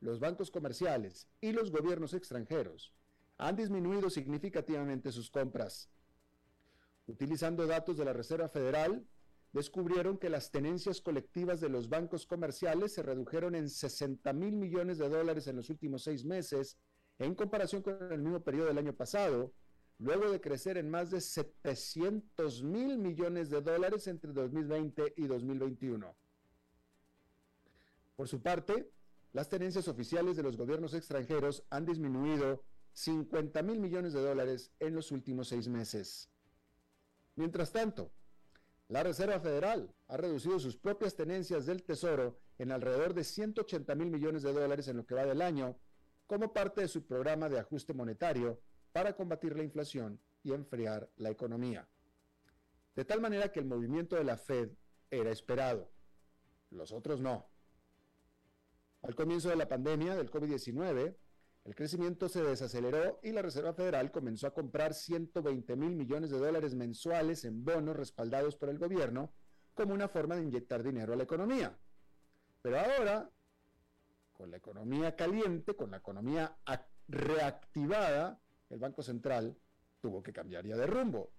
los 0.00 0.18
bancos 0.18 0.50
comerciales 0.50 1.28
y 1.42 1.52
los 1.52 1.70
gobiernos 1.70 2.14
extranjeros, 2.14 2.94
han 3.36 3.56
disminuido 3.56 4.08
significativamente 4.08 5.12
sus 5.12 5.30
compras. 5.30 5.90
Utilizando 7.06 7.66
datos 7.66 7.98
de 7.98 8.06
la 8.06 8.14
Reserva 8.14 8.48
Federal, 8.48 9.06
descubrieron 9.52 10.18
que 10.18 10.30
las 10.30 10.50
tenencias 10.50 11.00
colectivas 11.00 11.60
de 11.60 11.68
los 11.68 11.88
bancos 11.88 12.26
comerciales 12.26 12.94
se 12.94 13.02
redujeron 13.02 13.54
en 13.54 13.68
60 13.68 14.32
mil 14.32 14.56
millones 14.56 14.98
de 14.98 15.08
dólares 15.08 15.46
en 15.46 15.56
los 15.56 15.68
últimos 15.68 16.02
seis 16.02 16.24
meses 16.24 16.78
en 17.18 17.34
comparación 17.34 17.82
con 17.82 18.12
el 18.12 18.22
mismo 18.22 18.42
periodo 18.42 18.68
del 18.68 18.78
año 18.78 18.94
pasado, 18.94 19.52
luego 19.98 20.30
de 20.30 20.40
crecer 20.40 20.76
en 20.78 20.90
más 20.90 21.10
de 21.10 21.20
700 21.20 22.62
mil 22.62 22.98
millones 22.98 23.50
de 23.50 23.60
dólares 23.60 24.06
entre 24.06 24.32
2020 24.32 25.14
y 25.16 25.26
2021. 25.26 26.16
Por 28.16 28.28
su 28.28 28.42
parte, 28.42 28.90
las 29.32 29.48
tenencias 29.48 29.86
oficiales 29.88 30.36
de 30.36 30.42
los 30.42 30.56
gobiernos 30.56 30.94
extranjeros 30.94 31.64
han 31.70 31.84
disminuido 31.84 32.64
50 32.94 33.62
mil 33.62 33.80
millones 33.80 34.12
de 34.12 34.20
dólares 34.20 34.72
en 34.80 34.94
los 34.94 35.12
últimos 35.12 35.48
seis 35.48 35.68
meses. 35.68 36.28
Mientras 37.36 37.72
tanto, 37.72 38.12
la 38.92 39.02
Reserva 39.02 39.40
Federal 39.40 39.90
ha 40.08 40.18
reducido 40.18 40.60
sus 40.60 40.76
propias 40.76 41.14
tenencias 41.14 41.64
del 41.64 41.82
Tesoro 41.82 42.36
en 42.58 42.72
alrededor 42.72 43.14
de 43.14 43.24
180 43.24 43.94
mil 43.94 44.10
millones 44.10 44.42
de 44.42 44.52
dólares 44.52 44.86
en 44.86 44.98
lo 44.98 45.06
que 45.06 45.14
va 45.14 45.24
del 45.24 45.40
año, 45.40 45.78
como 46.26 46.52
parte 46.52 46.82
de 46.82 46.88
su 46.88 47.06
programa 47.06 47.48
de 47.48 47.58
ajuste 47.58 47.94
monetario 47.94 48.60
para 48.92 49.16
combatir 49.16 49.56
la 49.56 49.62
inflación 49.62 50.20
y 50.42 50.52
enfriar 50.52 51.08
la 51.16 51.30
economía. 51.30 51.88
De 52.94 53.06
tal 53.06 53.22
manera 53.22 53.50
que 53.50 53.60
el 53.60 53.64
movimiento 53.64 54.14
de 54.14 54.24
la 54.24 54.36
Fed 54.36 54.72
era 55.10 55.30
esperado. 55.30 55.90
Los 56.68 56.92
otros 56.92 57.18
no. 57.18 57.48
Al 59.00 59.14
comienzo 59.14 59.48
de 59.48 59.56
la 59.56 59.68
pandemia 59.68 60.16
del 60.16 60.30
COVID-19, 60.30 61.16
el 61.64 61.76
crecimiento 61.76 62.28
se 62.28 62.42
desaceleró 62.42 63.20
y 63.22 63.30
la 63.30 63.42
Reserva 63.42 63.72
Federal 63.72 64.10
comenzó 64.10 64.48
a 64.48 64.54
comprar 64.54 64.94
120 64.94 65.76
mil 65.76 65.94
millones 65.94 66.30
de 66.30 66.38
dólares 66.38 66.74
mensuales 66.74 67.44
en 67.44 67.64
bonos 67.64 67.96
respaldados 67.96 68.56
por 68.56 68.68
el 68.68 68.78
gobierno 68.78 69.32
como 69.74 69.94
una 69.94 70.08
forma 70.08 70.34
de 70.34 70.42
inyectar 70.42 70.82
dinero 70.82 71.12
a 71.12 71.16
la 71.16 71.22
economía. 71.22 71.78
Pero 72.62 72.80
ahora, 72.80 73.30
con 74.32 74.50
la 74.50 74.56
economía 74.56 75.14
caliente, 75.14 75.76
con 75.76 75.92
la 75.92 75.98
economía 75.98 76.56
reactivada, 77.06 78.40
el 78.68 78.80
Banco 78.80 79.02
Central 79.02 79.56
tuvo 80.00 80.22
que 80.22 80.32
cambiar 80.32 80.66
ya 80.66 80.76
de 80.76 80.86
rumbo. 80.86 81.30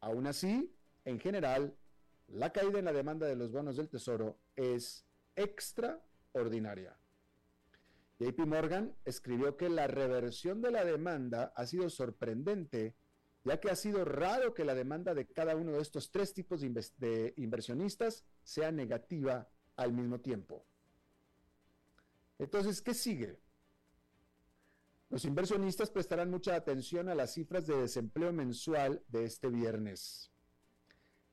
Aún 0.00 0.28
así, 0.28 0.72
en 1.04 1.18
general, 1.18 1.76
la 2.28 2.52
caída 2.52 2.78
en 2.78 2.84
la 2.84 2.92
demanda 2.92 3.26
de 3.26 3.34
los 3.34 3.50
bonos 3.50 3.76
del 3.76 3.88
Tesoro 3.88 4.38
es 4.54 5.04
extraordinaria. 5.34 6.96
JP 8.18 8.46
Morgan 8.46 8.96
escribió 9.04 9.56
que 9.56 9.68
la 9.68 9.86
reversión 9.86 10.62
de 10.62 10.70
la 10.70 10.84
demanda 10.84 11.52
ha 11.54 11.66
sido 11.66 11.90
sorprendente, 11.90 12.96
ya 13.44 13.60
que 13.60 13.70
ha 13.70 13.76
sido 13.76 14.04
raro 14.04 14.54
que 14.54 14.64
la 14.64 14.74
demanda 14.74 15.14
de 15.14 15.26
cada 15.26 15.54
uno 15.54 15.72
de 15.72 15.82
estos 15.82 16.10
tres 16.10 16.32
tipos 16.32 16.62
de, 16.62 17.34
inversionistas 17.36 18.24
sea 18.42 18.72
negativa 18.72 19.48
al 19.76 19.92
mismo 19.92 20.20
tiempo. 20.20 20.64
Entonces, 22.38 22.80
¿qué 22.80 22.94
sigue? 22.94 23.38
Los 25.10 25.24
inversionistas 25.24 25.90
prestarán 25.90 26.30
mucha 26.30 26.54
atención 26.54 27.08
a 27.08 27.14
las 27.14 27.34
cifras 27.34 27.66
de 27.66 27.76
desempleo 27.76 28.32
mensual 28.32 29.04
de 29.08 29.24
este 29.24 29.48
viernes. 29.48 30.32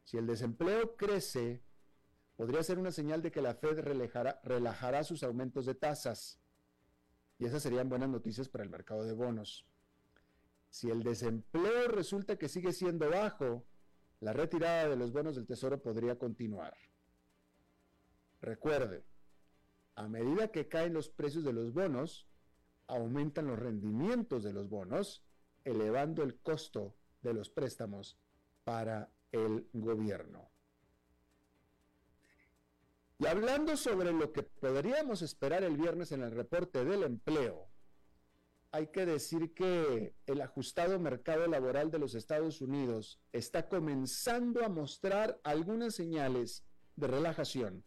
Si 0.04 0.18
el 0.18 0.28
desempleo 0.28 0.96
crece, 0.98 1.64
podría 2.36 2.62
ser 2.62 2.78
una 2.78 2.92
señal 2.92 3.22
de 3.22 3.32
que 3.32 3.42
la 3.42 3.56
Fed 3.56 3.80
relajará 3.80 5.04
sus 5.04 5.24
aumentos 5.24 5.66
de 5.66 5.76
tasas 5.76 6.43
y 7.44 7.46
esas 7.46 7.62
serían 7.62 7.90
buenas 7.90 8.08
noticias 8.08 8.48
para 8.48 8.64
el 8.64 8.70
mercado 8.70 9.04
de 9.04 9.12
bonos. 9.12 9.66
Si 10.70 10.90
el 10.90 11.04
desempleo 11.04 11.90
resulta 11.90 12.38
que 12.38 12.48
sigue 12.48 12.72
siendo 12.72 13.10
bajo, 13.10 13.66
la 14.22 14.32
retirada 14.32 14.88
de 14.88 14.96
los 14.96 15.12
bonos 15.12 15.36
del 15.36 15.46
Tesoro 15.46 15.82
podría 15.82 16.18
continuar. 16.18 16.74
Recuerde, 18.40 19.04
a 19.96 20.08
medida 20.08 20.54
que 20.54 20.70
caen 20.70 20.94
los 20.94 21.10
precios 21.10 21.44
de 21.44 21.52
los 21.52 21.74
bonos, 21.74 22.30
aumentan 22.88 23.48
los 23.48 23.60
rendimientos 23.60 24.42
de 24.44 24.54
los 24.54 24.70
bonos, 24.70 25.26
elevando 25.66 26.24
el 26.24 26.40
costo 26.40 26.96
de 27.24 27.34
los 27.34 27.50
préstamos 27.50 28.18
para 28.64 29.12
el 29.34 29.68
gobierno. 29.74 30.50
Y 33.20 33.28
hablando 33.28 33.78
sobre 33.78 34.12
lo 34.12 34.32
que 34.32 34.44
podríamos 34.44 35.22
esperar 35.22 35.64
el 35.64 35.78
viernes 35.78 36.12
en 36.12 36.24
el 36.24 36.32
reporte 36.32 36.84
del 36.84 37.04
empleo, 37.04 37.68
hay 38.72 38.88
que 38.88 39.06
decir 39.06 39.54
que 39.54 40.16
el 40.26 40.42
ajustado 40.42 41.00
mercado 41.00 41.46
laboral 41.46 41.92
de 41.92 42.00
los 42.00 42.16
Estados 42.16 42.60
Unidos 42.60 43.20
está 43.32 43.70
comenzando 43.70 44.66
a 44.66 44.70
mostrar 44.70 45.40
algunas 45.44 45.94
señales 45.94 46.64
de 46.96 47.08
relajación 47.08 47.84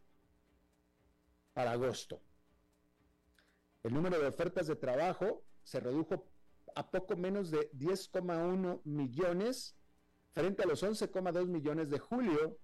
para 1.55 1.73
agosto. 1.73 2.21
El 3.83 3.95
número 3.95 4.19
de 4.21 4.29
ofertas 4.29 4.69
de 4.69 4.77
trabajo 4.77 5.43
se 5.65 5.81
redujo 5.81 6.29
a 6.77 6.89
poco 6.89 7.17
menos 7.17 7.51
de 7.51 7.71
10,1 7.73 8.81
millones 8.85 9.75
frente 10.31 10.63
a 10.63 10.67
los 10.67 10.85
11,2 10.85 11.47
millones 11.47 11.91
de 11.91 11.99
julio 11.99 12.59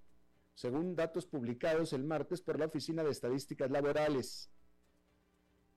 según 0.55 0.95
datos 0.95 1.27
publicados 1.27 1.93
el 1.93 2.05
martes 2.05 2.41
por 2.41 2.59
la 2.59 2.67
Oficina 2.67 3.03
de 3.03 3.11
Estadísticas 3.11 3.71
Laborales. 3.71 4.51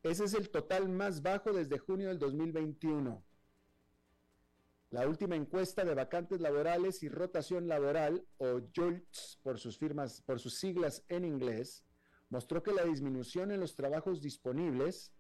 Ese 0.04 0.26
es 0.26 0.34
el 0.34 0.50
total 0.50 0.90
más 0.90 1.22
bajo 1.22 1.52
desde 1.52 1.80
junio 1.80 2.10
del 2.10 2.20
2021. 2.20 3.24
La 4.92 5.08
última 5.08 5.36
encuesta 5.36 5.84
de 5.84 5.96
vacantes 5.96 6.40
laborales 6.40 7.02
y 7.04 7.10
rotación 7.10 7.68
laboral, 7.68 8.26
o 8.38 8.62
JOLTS 8.74 9.40
por 9.42 9.58
sus, 9.58 9.78
firmas, 9.78 10.22
por 10.22 10.40
sus 10.40 10.60
siglas 10.60 11.04
en 11.10 11.26
inglés, 11.26 11.84
mostró 12.30 12.62
que 12.62 12.72
la 12.72 12.86
disminución 12.86 13.52
en 13.52 13.60
los 13.60 13.76
trabajos 13.76 14.22
disponibles, 14.22 15.12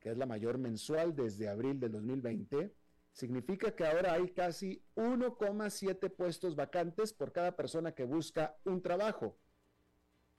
que 0.00 0.10
es 0.10 0.18
la 0.18 0.26
mayor 0.26 0.58
mensual 0.58 1.14
desde 1.14 1.48
abril 1.48 1.78
del 1.78 1.92
2020, 1.92 2.74
significa 3.12 3.74
que 3.74 3.86
ahora 3.86 4.14
hay 4.14 4.30
casi 4.30 4.82
1,7 4.96 6.10
puestos 6.14 6.56
vacantes 6.56 7.12
por 7.12 7.32
cada 7.32 7.56
persona 7.56 7.92
que 7.92 8.04
busca 8.04 8.56
un 8.64 8.82
trabajo, 8.82 9.38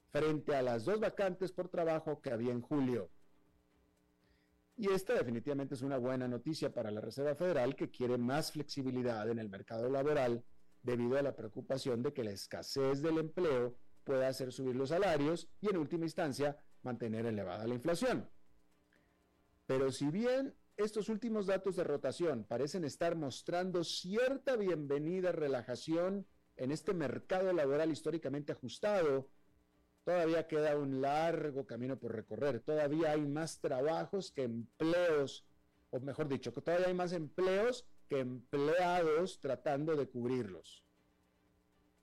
frente 0.09 0.55
a 0.55 0.61
las 0.61 0.85
dos 0.85 0.99
vacantes 0.99 1.51
por 1.51 1.69
trabajo 1.69 2.21
que 2.21 2.31
había 2.31 2.51
en 2.51 2.61
julio. 2.61 3.09
Y 4.75 4.89
esta 4.91 5.13
definitivamente 5.13 5.75
es 5.75 5.81
una 5.81 5.97
buena 5.97 6.27
noticia 6.27 6.73
para 6.73 6.91
la 6.91 7.01
Reserva 7.01 7.35
Federal 7.35 7.75
que 7.75 7.91
quiere 7.91 8.17
más 8.17 8.51
flexibilidad 8.51 9.29
en 9.29 9.39
el 9.39 9.49
mercado 9.49 9.89
laboral 9.89 10.43
debido 10.81 11.17
a 11.17 11.21
la 11.21 11.35
preocupación 11.35 12.01
de 12.01 12.13
que 12.13 12.23
la 12.23 12.31
escasez 12.31 13.01
del 13.01 13.19
empleo 13.19 13.75
pueda 14.03 14.27
hacer 14.27 14.51
subir 14.51 14.75
los 14.75 14.89
salarios 14.89 15.47
y 15.59 15.69
en 15.69 15.77
última 15.77 16.05
instancia 16.05 16.57
mantener 16.81 17.25
elevada 17.25 17.67
la 17.67 17.75
inflación. 17.75 18.27
Pero 19.67 19.91
si 19.91 20.07
bien 20.09 20.55
estos 20.83 21.09
últimos 21.09 21.45
datos 21.45 21.75
de 21.75 21.83
rotación 21.83 22.43
parecen 22.43 22.83
estar 22.83 23.15
mostrando 23.15 23.83
cierta 23.83 24.55
bienvenida 24.55 25.31
relajación 25.31 26.25
en 26.57 26.71
este 26.71 26.93
mercado 26.93 27.53
laboral 27.53 27.91
históricamente 27.91 28.51
ajustado, 28.51 29.29
todavía 30.03 30.47
queda 30.47 30.77
un 30.77 31.01
largo 31.01 31.65
camino 31.65 31.97
por 31.97 32.13
recorrer. 32.13 32.59
Todavía 32.59 33.11
hay 33.11 33.21
más 33.21 33.59
trabajos 33.59 34.31
que 34.31 34.43
empleos, 34.43 35.45
o 35.89 35.99
mejor 35.99 36.27
dicho, 36.27 36.51
todavía 36.51 36.87
hay 36.87 36.93
más 36.93 37.13
empleos 37.13 37.85
que 38.07 38.19
empleados 38.19 39.39
tratando 39.39 39.95
de 39.95 40.07
cubrirlos. 40.07 40.83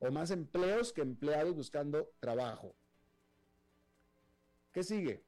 O 0.00 0.10
más 0.10 0.30
empleos 0.30 0.92
que 0.92 1.02
empleados 1.02 1.54
buscando 1.54 2.10
trabajo. 2.20 2.74
¿Qué 4.72 4.82
sigue? 4.82 5.27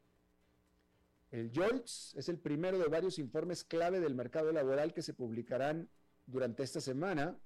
El 1.30 1.52
JOLTS 1.54 2.14
es 2.16 2.28
el 2.28 2.38
primero 2.38 2.78
de 2.78 2.88
varios 2.88 3.18
informes 3.18 3.62
clave 3.62 4.00
del 4.00 4.16
mercado 4.16 4.50
laboral 4.50 4.92
que 4.92 5.02
se 5.02 5.14
publicarán 5.14 5.88
durante 6.26 6.64
esta 6.64 6.80
semana. 6.80 7.38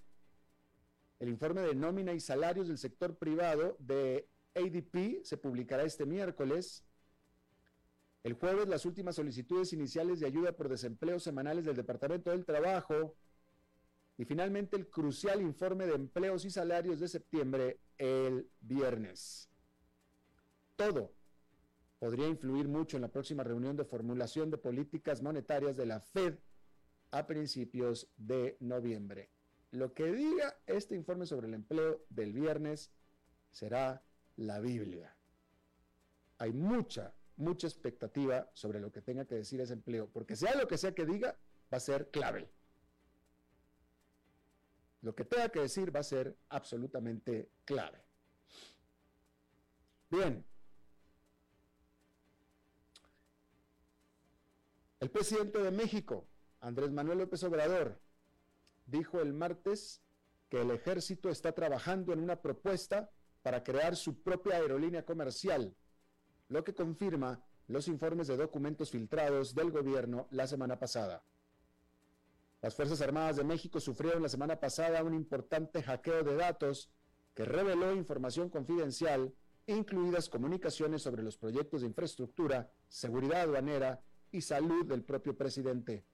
El 1.18 1.29
informe 1.29 1.61
de 1.61 1.75
nómina 1.75 2.14
y 2.14 2.20
salarios 2.20 2.68
del 2.68 2.79
sector 2.79 3.16
privado 3.16 3.77
de 3.79 4.27
ADP 4.55 5.23
se 5.23 5.37
publicará 5.37 5.83
este 5.83 6.07
miércoles. 6.07 6.83
El 8.23 8.33
jueves 8.33 8.68
las 8.68 8.87
últimas 8.87 9.16
solicitudes 9.16 9.75
iniciales 9.75 10.20
de 10.20 10.27
ayuda 10.29 10.53
por 10.53 10.70
desempleo 10.70 11.20
semanales 11.20 11.66
del 11.66 11.77
Departamento 11.77 12.31
del 12.31 12.47
Trabajo. 12.47 13.14
Y 14.16 14.25
finalmente 14.25 14.77
el 14.77 14.88
crucial 14.88 15.42
informe 15.42 15.87
de 15.87 15.94
empleos 15.94 16.47
y 16.47 16.51
salarios 16.51 17.01
de 17.01 17.09
septiembre 17.09 17.81
el 17.99 18.49
viernes. 18.61 19.51
Todo 20.77 21.12
podría 22.05 22.29
influir 22.29 22.69
mucho 22.69 22.99
en 22.99 23.01
la 23.01 23.09
próxima 23.09 23.43
reunión 23.43 23.79
de 23.79 23.85
formulación 23.87 24.51
de 24.51 24.59
políticas 24.59 25.23
monetarias 25.23 25.75
de 25.75 25.87
la 25.87 26.01
Fed 26.01 26.35
a 27.12 27.27
principios 27.27 28.12
de 28.19 28.59
noviembre. 28.61 29.31
Lo 29.71 29.95
que 29.95 30.12
diga 30.12 30.55
este 30.67 30.95
informe 30.95 31.25
sobre 31.25 31.47
el 31.47 31.55
empleo 31.55 32.05
del 32.11 32.35
viernes 32.35 32.90
será 33.51 34.05
la 34.37 34.61
Biblia. 34.61 35.17
Hay 36.37 36.53
mucha, 36.53 37.14
mucha 37.38 37.69
expectativa 37.69 38.51
sobre 38.53 38.81
lo 38.81 38.93
que 38.93 39.01
tenga 39.01 39.25
que 39.25 39.37
decir 39.37 39.62
ese 39.62 39.73
empleo, 39.73 40.11
porque 40.12 40.37
sea 40.37 40.55
lo 40.57 40.69
que 40.69 40.77
sea 40.77 40.95
que 40.95 41.07
diga, 41.07 41.38
va 41.73 41.79
a 41.79 41.81
ser 41.81 42.11
clave. 42.11 42.51
Lo 45.01 45.14
que 45.14 45.25
tenga 45.25 45.49
que 45.49 45.61
decir 45.61 45.97
va 45.97 46.01
a 46.01 46.03
ser 46.03 46.37
absolutamente 46.51 47.49
clave. 47.64 48.05
Bien. 50.11 50.45
El 55.05 55.11
presidente 55.11 55.59
de 55.59 55.71
México, 55.71 56.27
Andrés 56.62 56.90
Manuel 56.90 57.19
López 57.19 57.45
Obrador, 57.45 58.01
dijo 58.87 59.21
el 59.21 59.35
martes 59.35 60.01
que 60.49 60.62
el 60.62 60.71
ejército 60.71 61.29
está 61.29 61.53
trabajando 61.53 62.14
en 62.14 62.21
una 62.21 62.40
propuesta 62.40 63.11
para 63.43 63.62
crear 63.62 63.97
su 63.97 64.23
propia 64.23 64.55
aerolínea 64.55 65.05
comercial, 65.05 65.77
lo 66.49 66.64
que 66.64 66.73
confirma 66.73 67.45
los 67.69 67.87
informes 67.87 68.29
de 68.29 68.38
documentos 68.38 68.90
filtrados 68.90 69.55
del 69.55 69.73
gobierno 69.73 70.27
la 70.31 70.47
semana 70.47 70.79
pasada. 70.79 71.23
Las 72.62 72.75
Fuerzas 72.75 73.03
Armadas 73.03 73.37
de 73.37 73.45
México 73.45 73.81
sufrieron 73.81 74.23
la 74.23 74.31
semana 74.31 74.59
pasada 74.59 75.05
un 75.05 75.12
importante 75.12 75.83
hackeo 75.83 76.25
de 76.25 76.35
datos 76.35 76.88
que 77.35 77.45
reveló 77.45 77.95
información 77.95 78.49
confidencial, 78.49 79.35
incluidas 79.67 80.31
comunicaciones 80.31 81.03
sobre 81.03 81.23
los 81.23 81.37
proyectos 81.37 81.83
de 81.83 81.88
infraestructura, 81.88 82.73
seguridad 82.88 83.43
aduanera 83.43 84.03
y 84.35 84.40
salud 84.40 84.85
del 84.85 85.05
propio 85.05 85.37
presidente. 85.37 86.05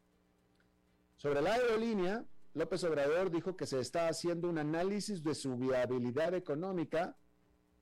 Sobre 1.16 1.40
la 1.40 1.54
aerolínea, 1.54 2.26
López 2.52 2.84
Obrador 2.84 3.30
dijo 3.30 3.56
que 3.56 3.64
se 3.64 3.80
está 3.80 4.08
haciendo 4.08 4.48
un 4.50 4.58
análisis 4.58 5.22
de 5.22 5.34
su 5.34 5.56
viabilidad 5.56 6.34
económica, 6.34 7.16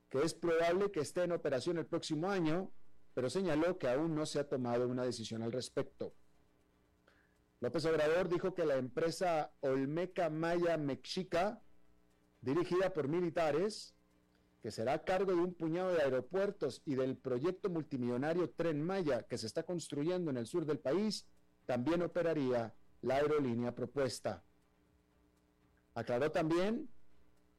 que 0.09 0.21
es 0.21 0.33
probable 0.33 0.91
que 0.91 1.01
esté 1.01 1.23
en 1.23 1.33
operación 1.33 1.77
el 1.77 1.87
próximo 1.87 2.29
año, 2.29 2.71
pero 3.13 3.29
señaló 3.29 3.77
que 3.77 3.89
aún 3.89 4.15
no 4.15 4.25
se 4.25 4.39
ha 4.39 4.47
tomado 4.47 4.87
una 4.87 5.03
decisión 5.03 5.43
al 5.43 5.51
respecto. 5.51 6.13
López 7.59 7.83
Obrador 7.83 8.29
dijo 8.29 8.53
que 8.53 8.65
la 8.65 8.77
empresa 8.77 9.51
Olmeca 9.59 10.29
Maya 10.29 10.77
Mexica, 10.77 11.61
dirigida 12.39 12.93
por 12.93 13.09
militares, 13.09 13.93
que 14.61 14.71
será 14.71 14.93
a 14.93 15.03
cargo 15.03 15.31
de 15.31 15.41
un 15.41 15.53
puñado 15.53 15.93
de 15.93 16.01
aeropuertos 16.01 16.81
y 16.85 16.95
del 16.95 17.15
proyecto 17.15 17.69
multimillonario 17.69 18.49
Tren 18.49 18.83
Maya 18.83 19.23
que 19.23 19.37
se 19.37 19.47
está 19.47 19.63
construyendo 19.63 20.29
en 20.29 20.37
el 20.37 20.47
sur 20.47 20.65
del 20.65 20.79
país, 20.79 21.25
también 21.65 22.01
operaría 22.01 22.73
la 23.01 23.15
aerolínea 23.15 23.73
propuesta. 23.73 24.43
Aclaró 25.93 26.31
también 26.31 26.89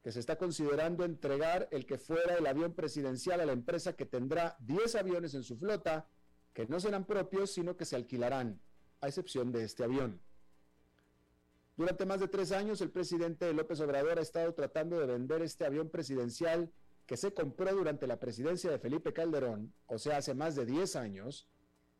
que 0.03 0.13
se 0.13 0.21
está 0.21 0.37
considerando 0.37 1.05
entregar 1.05 1.69
el 1.71 1.87
que 1.87 1.99
fuera 1.99 2.35
el 2.35 2.47
avión 2.47 2.73
presidencial 2.75 3.41
a 3.41 3.47
la 3.47 3.53
empresa 3.53 3.95
que 3.95 4.07
tendrá 4.07 4.57
10 4.61 4.95
aviones 4.97 5.35
en 5.35 5.43
su 5.43 5.57
flota, 5.57 6.07
que 6.55 6.67
no 6.67 6.81
serán 6.81 7.05
propios, 7.05 7.51
sino 7.51 7.77
que 7.77 7.85
se 7.85 7.97
alquilarán, 7.97 8.61
a 9.01 9.09
excepción 9.09 9.53
de 9.53 9.65
este 9.65 9.85
avión. 9.85 10.21
Durante 11.77 12.05
más 12.05 12.21
de 12.21 12.29
tres 12.29 12.53
años, 12.53 12.81
el 12.81 12.91
presidente 12.91 13.53
López 13.55 13.81
Obrador 13.81 14.19
ha 14.19 14.23
estado 14.23 14.53
tratando 14.53 14.99
de 14.99 15.07
vender 15.07 15.43
este 15.43 15.65
avión 15.65 15.89
presidencial 15.89 16.71
que 17.11 17.17
se 17.17 17.35
compró 17.35 17.75
durante 17.75 18.07
la 18.07 18.21
presidencia 18.21 18.71
de 18.71 18.79
Felipe 18.79 19.13
Calderón, 19.13 19.75
o 19.89 19.99
sea, 19.99 20.19
hace 20.19 20.33
más 20.33 20.55
de 20.55 20.65
10 20.65 20.95
años, 20.95 21.49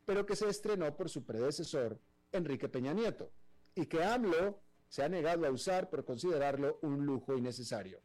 pero 0.07 0.25
que 0.25 0.37
se 0.37 0.49
estrenó 0.49 0.97
por 0.97 1.11
su 1.11 1.27
predecesor, 1.27 1.99
Enrique 2.31 2.69
Peña 2.69 2.93
Nieto, 2.93 3.33
y 3.75 3.87
que 3.87 4.05
AMLO 4.05 4.63
se 4.89 5.03
ha 5.03 5.09
negado 5.09 5.45
a 5.45 5.51
usar 5.51 5.91
por 5.91 6.05
considerarlo 6.05 6.79
un 6.83 7.05
lujo 7.07 7.37
innecesario. 7.37 8.01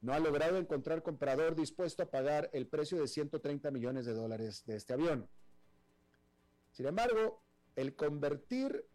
No 0.00 0.12
ha 0.12 0.20
logrado 0.20 0.56
encontrar 0.58 1.02
comprador 1.02 1.56
dispuesto 1.56 2.04
a 2.04 2.10
pagar 2.12 2.48
el 2.52 2.68
precio 2.68 3.00
de 3.00 3.08
130 3.08 3.68
millones 3.72 4.06
de 4.06 4.14
dólares 4.14 4.64
de 4.66 4.76
este 4.76 4.92
avión. 4.92 5.28
Sin 6.70 6.86
embargo, 6.86 7.42
el 7.74 7.96
convertir 7.96 8.86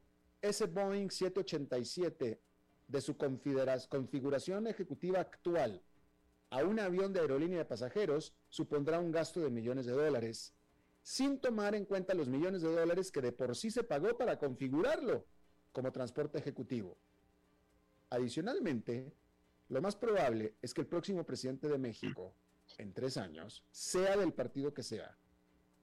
ese 0.42 0.68
Boeing 0.68 1.10
787 1.10 2.40
de 2.88 3.02
su 3.02 3.18
configuración 3.18 4.68
ejecutiva 4.68 5.20
actual 5.20 5.84
a 6.54 6.64
un 6.64 6.80
avión 6.80 7.12
de 7.12 7.20
aerolínea 7.20 7.58
de 7.58 7.66
pasajeros 7.66 8.32
supondrá 8.48 9.00
un 9.00 9.12
gasto 9.12 9.40
de 9.40 9.50
millones 9.50 9.88
de 9.88 9.94
dólares, 9.94 10.54
sin 11.02 11.40
tomar 11.40 11.74
en 11.74 11.84
cuenta 11.84 12.14
los 12.14 12.30
millones 12.30 12.62
de 12.62 12.72
dólares 12.72 13.12
que 13.12 13.22
de 13.22 13.32
por 13.32 13.56
sí 13.56 13.72
se 13.72 13.84
pagó 13.84 14.16
para 14.16 14.38
configurarlo 14.38 15.26
como 15.72 15.92
transporte 15.92 16.38
ejecutivo. 16.38 16.96
Adicionalmente, 18.12 19.12
lo 19.70 19.82
más 19.82 19.96
probable 19.96 20.54
es 20.62 20.76
que 20.76 20.82
el 20.82 20.88
próximo 20.88 21.26
presidente 21.26 21.68
de 21.68 21.80
México, 21.80 22.36
en 22.78 22.94
tres 22.94 23.18
años, 23.18 23.64
sea 23.72 24.16
del 24.16 24.32
partido 24.32 24.76
que 24.76 24.84
sea, 24.84 25.18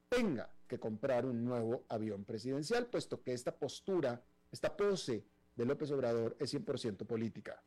tenga 0.09 0.55
que 0.69 0.79
comprar 0.79 1.27
un 1.27 1.45
nuevo 1.45 1.85
avión 1.89 2.25
presidencial, 2.25 2.87
puesto 2.87 3.25
que 3.25 3.33
esta 3.33 3.57
postura, 3.57 4.23
esta 4.53 4.77
pose 4.77 5.25
de 5.57 5.65
López 5.65 5.91
Obrador 5.91 6.37
es 6.39 6.55
100% 6.55 7.05
política. 7.09 7.61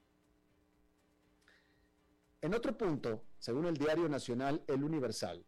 En 2.43 2.53
otro 2.53 2.77
punto, 2.77 3.23
según 3.39 3.67
el 3.67 3.77
diario 3.77 4.09
nacional 4.09 4.65
El 4.67 4.83
Universal, 4.83 5.45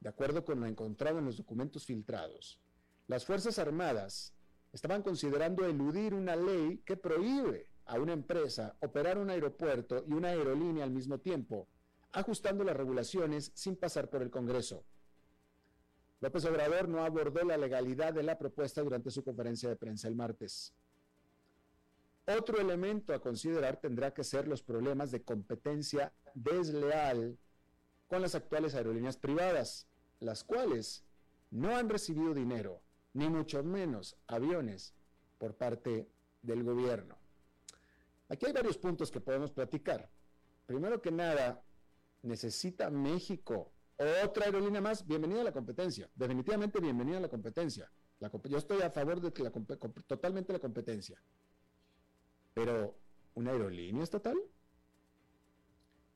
de 0.00 0.08
acuerdo 0.10 0.44
con 0.44 0.60
lo 0.60 0.66
encontrado 0.66 1.18
en 1.18 1.24
los 1.24 1.38
documentos 1.38 1.86
filtrados, 1.86 2.60
las 3.06 3.24
Fuerzas 3.24 3.58
Armadas 3.58 4.34
estaban 4.70 5.02
considerando 5.02 5.64
eludir 5.64 6.12
una 6.12 6.36
ley 6.36 6.82
que 6.84 6.98
prohíbe 6.98 7.70
a 7.86 7.98
una 7.98 8.12
empresa 8.12 8.76
operar 8.82 9.16
un 9.16 9.30
aeropuerto 9.30 10.04
y 10.06 10.12
una 10.12 10.28
aerolínea 10.28 10.84
al 10.84 10.90
mismo 10.90 11.16
tiempo, 11.16 11.68
ajustando 12.12 12.64
las 12.64 12.76
regulaciones 12.76 13.50
sin 13.54 13.74
pasar 13.74 14.10
por 14.10 14.20
el 14.20 14.28
Congreso. 14.28 14.84
López 16.20 16.44
Obrador 16.44 16.86
no 16.86 17.02
abordó 17.02 17.44
la 17.44 17.56
legalidad 17.56 18.12
de 18.12 18.22
la 18.22 18.36
propuesta 18.36 18.82
durante 18.82 19.10
su 19.10 19.24
conferencia 19.24 19.70
de 19.70 19.76
prensa 19.76 20.06
el 20.06 20.16
martes. 20.16 20.74
Otro 22.26 22.58
elemento 22.58 23.14
a 23.14 23.20
considerar 23.20 23.76
tendrá 23.76 24.12
que 24.12 24.24
ser 24.24 24.48
los 24.48 24.60
problemas 24.60 25.12
de 25.12 25.22
competencia 25.22 26.12
desleal 26.34 27.38
con 28.08 28.20
las 28.20 28.34
actuales 28.34 28.74
aerolíneas 28.74 29.16
privadas, 29.16 29.86
las 30.18 30.42
cuales 30.42 31.04
no 31.52 31.76
han 31.76 31.88
recibido 31.88 32.34
dinero 32.34 32.82
ni 33.12 33.28
mucho 33.28 33.62
menos 33.62 34.16
aviones 34.26 34.92
por 35.38 35.54
parte 35.54 36.08
del 36.42 36.64
gobierno. 36.64 37.16
Aquí 38.28 38.46
hay 38.46 38.52
varios 38.52 38.76
puntos 38.76 39.10
que 39.10 39.20
podemos 39.20 39.52
platicar. 39.52 40.10
Primero 40.66 41.00
que 41.00 41.12
nada, 41.12 41.62
necesita 42.22 42.90
México 42.90 43.72
otra 44.24 44.46
aerolínea 44.46 44.80
más. 44.80 45.06
Bienvenida 45.06 45.42
a 45.42 45.44
la 45.44 45.52
competencia. 45.52 46.10
Definitivamente 46.14 46.80
bienvenida 46.80 47.18
a 47.18 47.20
la 47.20 47.28
competencia. 47.28 47.90
yo 48.20 48.58
estoy 48.58 48.82
a 48.82 48.90
favor 48.90 49.20
de 49.20 49.32
que 49.32 49.44
la, 49.44 49.50
totalmente 49.50 50.52
la 50.52 50.58
competencia. 50.58 51.22
Pero, 52.56 52.96
¿una 53.34 53.50
aerolínea 53.50 54.02
estatal? 54.02 54.34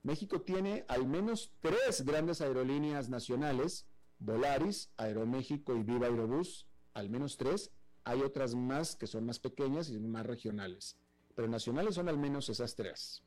México 0.03 0.41
tiene 0.41 0.87
al 0.89 1.07
menos 1.07 1.53
tres 1.61 2.03
grandes 2.03 2.41
aerolíneas 2.41 3.11
nacionales, 3.11 3.87
Volaris, 4.19 4.91
Aeroméxico 4.97 5.77
y 5.77 5.83
Viva 5.83 6.07
Aerobús, 6.07 6.67
al 6.95 7.11
menos 7.11 7.37
tres. 7.37 7.71
Hay 8.05 8.23
otras 8.23 8.55
más 8.55 8.97
que 8.97 9.07
son 9.07 9.27
más 9.27 9.39
pequeñas 9.39 9.91
y 9.91 10.01
más 10.01 10.25
regionales, 10.25 10.97
pero 11.35 11.47
nacionales 11.47 11.97
son 11.97 12.09
al 12.09 12.17
menos 12.17 12.49
esas 12.49 12.75
tres. 12.75 13.23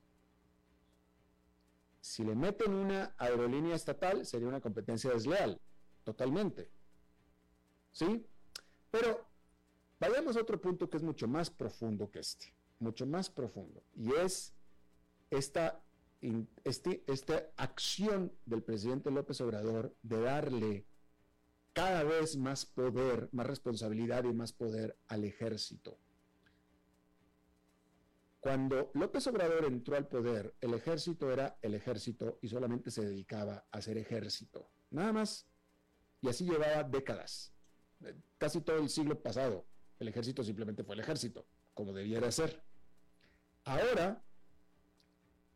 Si 2.01 2.23
le 2.23 2.33
meten 2.33 2.73
una 2.73 3.13
aerolínea 3.19 3.75
estatal, 3.75 4.25
sería 4.25 4.47
una 4.47 4.59
competencia 4.59 5.11
desleal, 5.11 5.61
totalmente. 6.03 6.67
¿Sí? 7.91 8.25
Pero 8.89 9.23
vayamos 9.99 10.35
a 10.35 10.41
otro 10.41 10.59
punto 10.59 10.89
que 10.89 10.97
es 10.97 11.03
mucho 11.03 11.27
más 11.27 11.51
profundo 11.51 12.09
que 12.09 12.17
este, 12.17 12.51
mucho 12.79 13.05
más 13.05 13.29
profundo, 13.29 13.83
y 13.95 14.13
es 14.13 14.53
esta, 15.29 15.83
este, 16.63 17.03
esta 17.07 17.49
acción 17.57 18.31
del 18.45 18.63
presidente 18.63 19.11
López 19.11 19.41
Obrador 19.41 19.95
de 20.03 20.21
darle 20.21 20.85
cada 21.73 22.03
vez 22.03 22.37
más 22.37 22.65
poder, 22.65 23.29
más 23.31 23.47
responsabilidad 23.47 24.23
y 24.25 24.33
más 24.33 24.53
poder 24.53 24.97
al 25.07 25.23
ejército. 25.23 25.97
Cuando 28.39 28.91
López 28.93 29.25
Obrador 29.27 29.63
entró 29.65 29.95
al 29.95 30.07
poder, 30.07 30.53
el 30.59 30.73
ejército 30.73 31.31
era 31.31 31.57
el 31.61 31.75
ejército 31.75 32.39
y 32.41 32.49
solamente 32.49 32.91
se 32.91 33.05
dedicaba 33.05 33.65
a 33.71 33.81
ser 33.81 33.97
ejército. 33.97 34.69
Nada 34.91 35.13
más. 35.13 35.47
Y 36.21 36.27
así 36.27 36.43
llevaba 36.43 36.83
décadas. 36.83 37.53
Eh, 38.01 38.13
casi 38.37 38.59
todo 38.59 38.79
el 38.79 38.89
siglo 38.89 39.21
pasado. 39.21 39.65
El 39.97 40.09
ejército 40.09 40.43
simplemente 40.43 40.83
fue 40.83 40.95
el 40.95 41.01
ejército, 41.01 41.47
como 41.73 41.93
debiera 41.93 42.31
ser. 42.31 42.63
Ahora, 43.65 44.23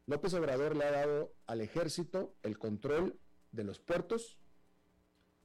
López 0.06 0.34
Obrador 0.34 0.76
le 0.76 0.86
ha 0.86 0.92
dado 0.92 1.34
al 1.46 1.62
ejército 1.62 2.36
el 2.44 2.58
control 2.58 3.20
de 3.52 3.64
los 3.64 3.80
puertos, 3.80 4.38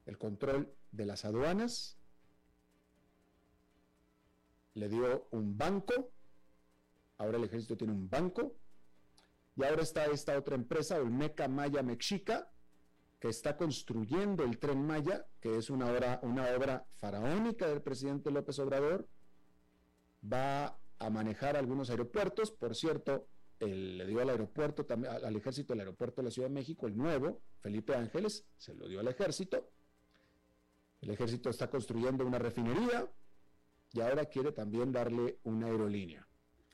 el 0.06 0.18
control 0.18 0.74
de 0.92 1.06
las 1.06 1.24
aduanas, 1.24 1.98
le 4.74 4.88
dio 4.88 5.28
un 5.30 5.56
banco 5.58 6.12
ahora 7.22 7.38
el 7.38 7.44
ejército 7.44 7.76
tiene 7.76 7.92
un 7.92 8.08
banco, 8.08 8.56
y 9.56 9.64
ahora 9.64 9.82
está 9.82 10.06
esta 10.06 10.37
otra 10.37 10.56
empresa, 10.56 10.96
Olmeca 10.96 11.46
Maya 11.46 11.82
Mexica, 11.82 12.50
que 13.20 13.28
está 13.28 13.56
construyendo 13.56 14.42
el 14.42 14.58
tren 14.58 14.85
Maya, 14.85 15.26
que 15.40 15.56
es 15.56 15.70
una 15.70 15.87
obra, 15.87 16.18
una 16.22 16.46
obra 16.56 16.85
faraónica 16.96 17.68
del 17.68 17.80
presidente 17.80 18.30
López 18.30 18.58
Obrador, 18.58 19.06
va 20.22 20.78
a 20.98 21.11
manejar 21.11 21.56
algunos 21.56 21.90
aeropuertos, 21.90 22.50
por 22.50 22.74
cierto, 22.74 23.26
le 23.61 24.06
dio 24.06 24.20
al 24.20 24.30
aeropuerto, 24.30 24.87
al 24.88 25.37
ejército 25.37 25.72
el 25.72 25.80
aeropuerto 25.80 26.20
de 26.20 26.26
la 26.26 26.30
Ciudad 26.30 26.48
de 26.48 26.54
México, 26.54 26.87
el 26.87 26.96
nuevo, 26.96 27.42
Felipe 27.61 27.94
Ángeles, 27.94 28.44
se 28.56 28.74
lo 28.74 28.88
dio 28.88 29.00
al 29.00 29.08
ejército. 29.08 29.70
El 31.00 31.11
ejército 31.11 31.50
está 31.50 31.68
construyendo 31.68 32.26
una 32.26 32.38
refinería 32.38 33.11
y 33.92 34.00
ahora 34.00 34.24
quiere 34.26 34.52
también 34.52 34.92
darle 34.92 35.38
una 35.44 35.66
aerolínea. 35.66 36.26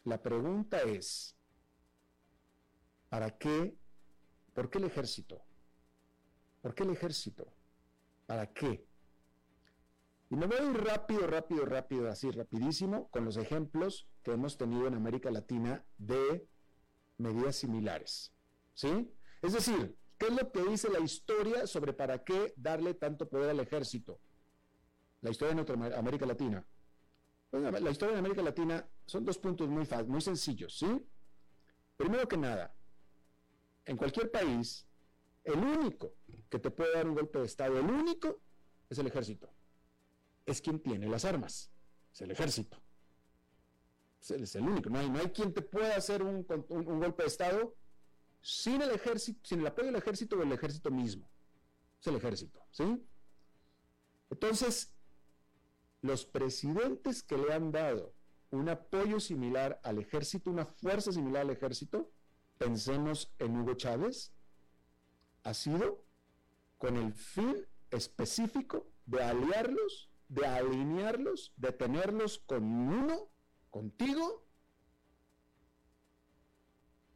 La 0.04 0.22
pregunta 0.22 0.80
es, 0.82 1.36
¿para 3.08 3.36
qué? 3.36 3.76
¿Por 4.54 4.70
qué 4.70 4.78
el 4.78 4.84
ejército? 4.84 5.42
¿Por 6.62 6.74
qué 6.74 6.84
el 6.84 6.90
ejército? 6.90 7.46
¿Para 8.26 8.52
qué? 8.52 8.87
Y 10.30 10.36
me 10.36 10.46
voy 10.46 10.56
ir 10.58 10.84
rápido, 10.84 11.26
rápido, 11.26 11.64
rápido, 11.64 12.10
así 12.10 12.30
rapidísimo, 12.30 13.08
con 13.10 13.24
los 13.24 13.36
ejemplos 13.38 14.08
que 14.22 14.32
hemos 14.32 14.58
tenido 14.58 14.86
en 14.86 14.94
América 14.94 15.30
Latina 15.30 15.84
de 15.96 16.46
medidas 17.16 17.56
similares. 17.56 18.32
¿Sí? 18.74 19.10
Es 19.40 19.54
decir, 19.54 19.96
¿qué 20.18 20.26
es 20.26 20.32
lo 20.32 20.52
que 20.52 20.62
dice 20.64 20.90
la 20.90 21.00
historia 21.00 21.66
sobre 21.66 21.94
para 21.94 22.22
qué 22.24 22.52
darle 22.56 22.94
tanto 22.94 23.28
poder 23.28 23.50
al 23.50 23.60
ejército? 23.60 24.20
La 25.22 25.30
historia 25.30 25.54
de 25.54 25.94
América 25.96 26.26
Latina. 26.26 26.64
la 27.52 27.90
historia 27.90 28.12
de 28.12 28.18
América 28.20 28.42
Latina 28.42 28.86
son 29.06 29.24
dos 29.24 29.38
puntos 29.38 29.68
muy, 29.68 29.88
muy 30.06 30.20
sencillos, 30.20 30.78
¿sí? 30.78 31.06
Primero 31.96 32.28
que 32.28 32.36
nada, 32.36 32.72
en 33.86 33.96
cualquier 33.96 34.30
país, 34.30 34.86
el 35.42 35.58
único 35.58 36.14
que 36.50 36.58
te 36.58 36.70
puede 36.70 36.92
dar 36.92 37.08
un 37.08 37.14
golpe 37.14 37.38
de 37.38 37.46
Estado, 37.46 37.78
el 37.78 37.86
único, 37.86 38.40
es 38.90 38.98
el 38.98 39.06
ejército. 39.06 39.50
Es 40.48 40.62
quien 40.62 40.80
tiene 40.80 41.06
las 41.06 41.24
armas, 41.24 41.70
es 42.12 42.20
el 42.22 42.30
ejército. 42.30 42.78
Es 44.20 44.54
el, 44.56 44.64
único, 44.64 44.90
no 44.90 44.98
hay, 44.98 45.08
no 45.08 45.20
hay 45.20 45.28
quien 45.28 45.52
te 45.54 45.62
pueda 45.62 45.94
hacer 45.94 46.22
un, 46.22 46.44
un 46.68 47.00
golpe 47.00 47.22
de 47.22 47.28
Estado 47.28 47.76
sin 48.40 48.82
el 48.82 48.90
ejército, 48.90 49.40
sin 49.44 49.60
el 49.60 49.66
apoyo 49.66 49.86
del 49.86 49.96
ejército 49.96 50.36
o 50.36 50.42
el 50.42 50.52
ejército 50.52 50.90
mismo. 50.90 51.28
Es 52.00 52.06
el 52.06 52.16
ejército, 52.16 52.60
¿sí? 52.70 53.06
Entonces, 54.30 54.92
los 56.02 56.24
presidentes 56.24 57.22
que 57.22 57.36
le 57.36 57.52
han 57.52 57.70
dado 57.70 58.14
un 58.50 58.68
apoyo 58.68 59.20
similar 59.20 59.80
al 59.82 59.98
ejército, 59.98 60.50
una 60.50 60.64
fuerza 60.64 61.12
similar 61.12 61.42
al 61.42 61.50
ejército, 61.50 62.10
pensemos 62.56 63.30
en 63.38 63.56
Hugo 63.56 63.74
Chávez, 63.74 64.32
ha 65.44 65.54
sido 65.54 66.04
con 66.78 66.96
el 66.96 67.12
fin 67.12 67.66
específico 67.90 68.86
de 69.06 69.22
aliarlos, 69.22 70.08
de 70.28 70.46
alinearlos, 70.46 71.52
de 71.56 71.72
tenerlos 71.72 72.38
con 72.38 72.64
uno, 72.64 73.30
contigo, 73.70 74.46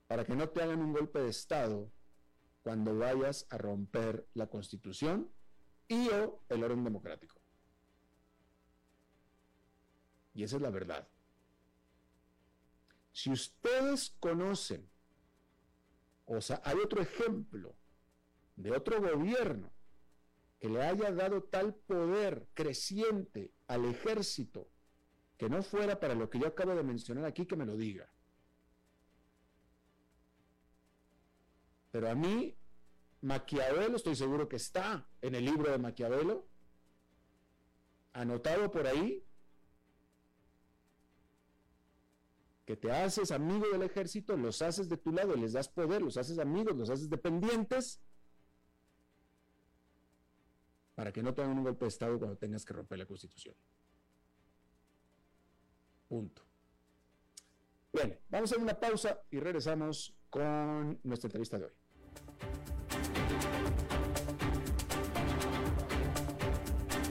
para 0.07 0.25
que 0.25 0.35
no 0.35 0.49
te 0.49 0.63
hagan 0.63 0.81
un 0.81 0.93
golpe 0.93 1.21
de 1.21 1.31
Estado 1.31 1.91
cuando 2.63 2.97
vayas 2.97 3.47
a 3.51 3.59
romper 3.59 4.27
la 4.35 4.47
Constitución 4.47 5.31
y 5.89 6.09
o 6.09 6.43
el 6.49 6.65
orden 6.65 6.85
democrático. 6.85 7.41
Y 10.35 10.45
esa 10.45 10.57
es 10.57 10.63
la 10.63 10.71
verdad. 10.71 11.09
Si 13.13 13.31
ustedes 13.31 14.17
conocen, 14.21 14.89
o 16.25 16.41
sea, 16.41 16.63
hay 16.65 16.79
otro 16.79 17.03
ejemplo 17.03 17.75
de 18.57 18.73
otro 18.73 19.01
gobierno 19.01 19.71
que 20.63 20.69
le 20.69 20.81
haya 20.81 21.11
dado 21.11 21.43
tal 21.43 21.75
poder 21.75 22.47
creciente 22.55 23.51
al 23.67 23.85
ejército 23.85 24.69
que 25.37 25.49
no 25.49 25.61
fuera 25.61 25.99
para 25.99 26.15
lo 26.15 26.31
que 26.31 26.39
yo 26.39 26.47
acabo 26.47 26.73
de 26.77 26.85
mencionar 26.85 27.25
aquí, 27.25 27.47
que 27.47 27.57
me 27.57 27.67
lo 27.67 27.77
diga. 27.77 28.09
Pero 31.91 32.09
a 32.09 32.15
mí, 32.15 32.55
Maquiavelo, 33.23 33.97
estoy 33.97 34.15
seguro 34.15 34.49
que 34.49 34.55
está 34.55 35.05
en 35.21 35.35
el 35.35 35.47
libro 35.47 35.73
de 35.73 35.79
Maquiavelo, 35.79 36.47
anotado 38.13 38.71
por 38.71 38.87
ahí, 38.87 39.27
que 42.67 42.77
te 42.77 42.93
haces 42.93 43.33
amigo 43.33 43.67
del 43.73 43.83
ejército, 43.83 44.37
los 44.37 44.63
haces 44.63 44.89
de 44.89 44.97
tu 44.97 45.11
lado, 45.11 45.35
les 45.35 45.55
das 45.55 45.69
poder, 45.69 46.03
los 46.03 46.17
haces 46.19 46.39
amigos, 46.39 46.77
los 46.77 46.89
haces 46.89 47.11
dependientes, 47.11 48.01
para 50.95 51.13
que 51.13 51.23
no 51.23 51.35
tengan 51.35 51.59
un 51.59 51.65
golpe 51.65 51.85
de 51.85 51.89
Estado 51.89 52.19
cuando 52.19 52.37
tengas 52.37 52.65
que 52.65 52.75
romper 52.75 52.99
la 52.99 53.07
Constitución. 53.07 53.55
Punto. 56.09 56.43
Bien, 57.93 58.19
vamos 58.31 58.51
a 58.51 58.55
hacer 58.55 58.63
una 58.63 58.79
pausa 58.79 59.23
y 59.31 59.39
regresamos 59.39 60.15
con 60.31 60.99
nuestra 61.03 61.29
entrevista 61.29 61.59
de 61.59 61.67
hoy. 61.67 61.73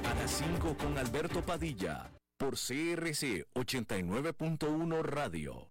A 0.06 0.14
las 0.16 0.32
5 0.32 0.78
con 0.78 0.98
Alberto 0.98 1.42
Padilla 1.44 2.12
por 2.38 2.56
CRC 2.56 3.48
89.1 3.54 5.02
Radio. 5.04 5.71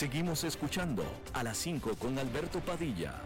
Seguimos 0.00 0.44
escuchando 0.44 1.02
a 1.34 1.42
las 1.42 1.58
5 1.58 1.90
con 1.96 2.18
Alberto 2.18 2.58
Padilla. 2.60 3.20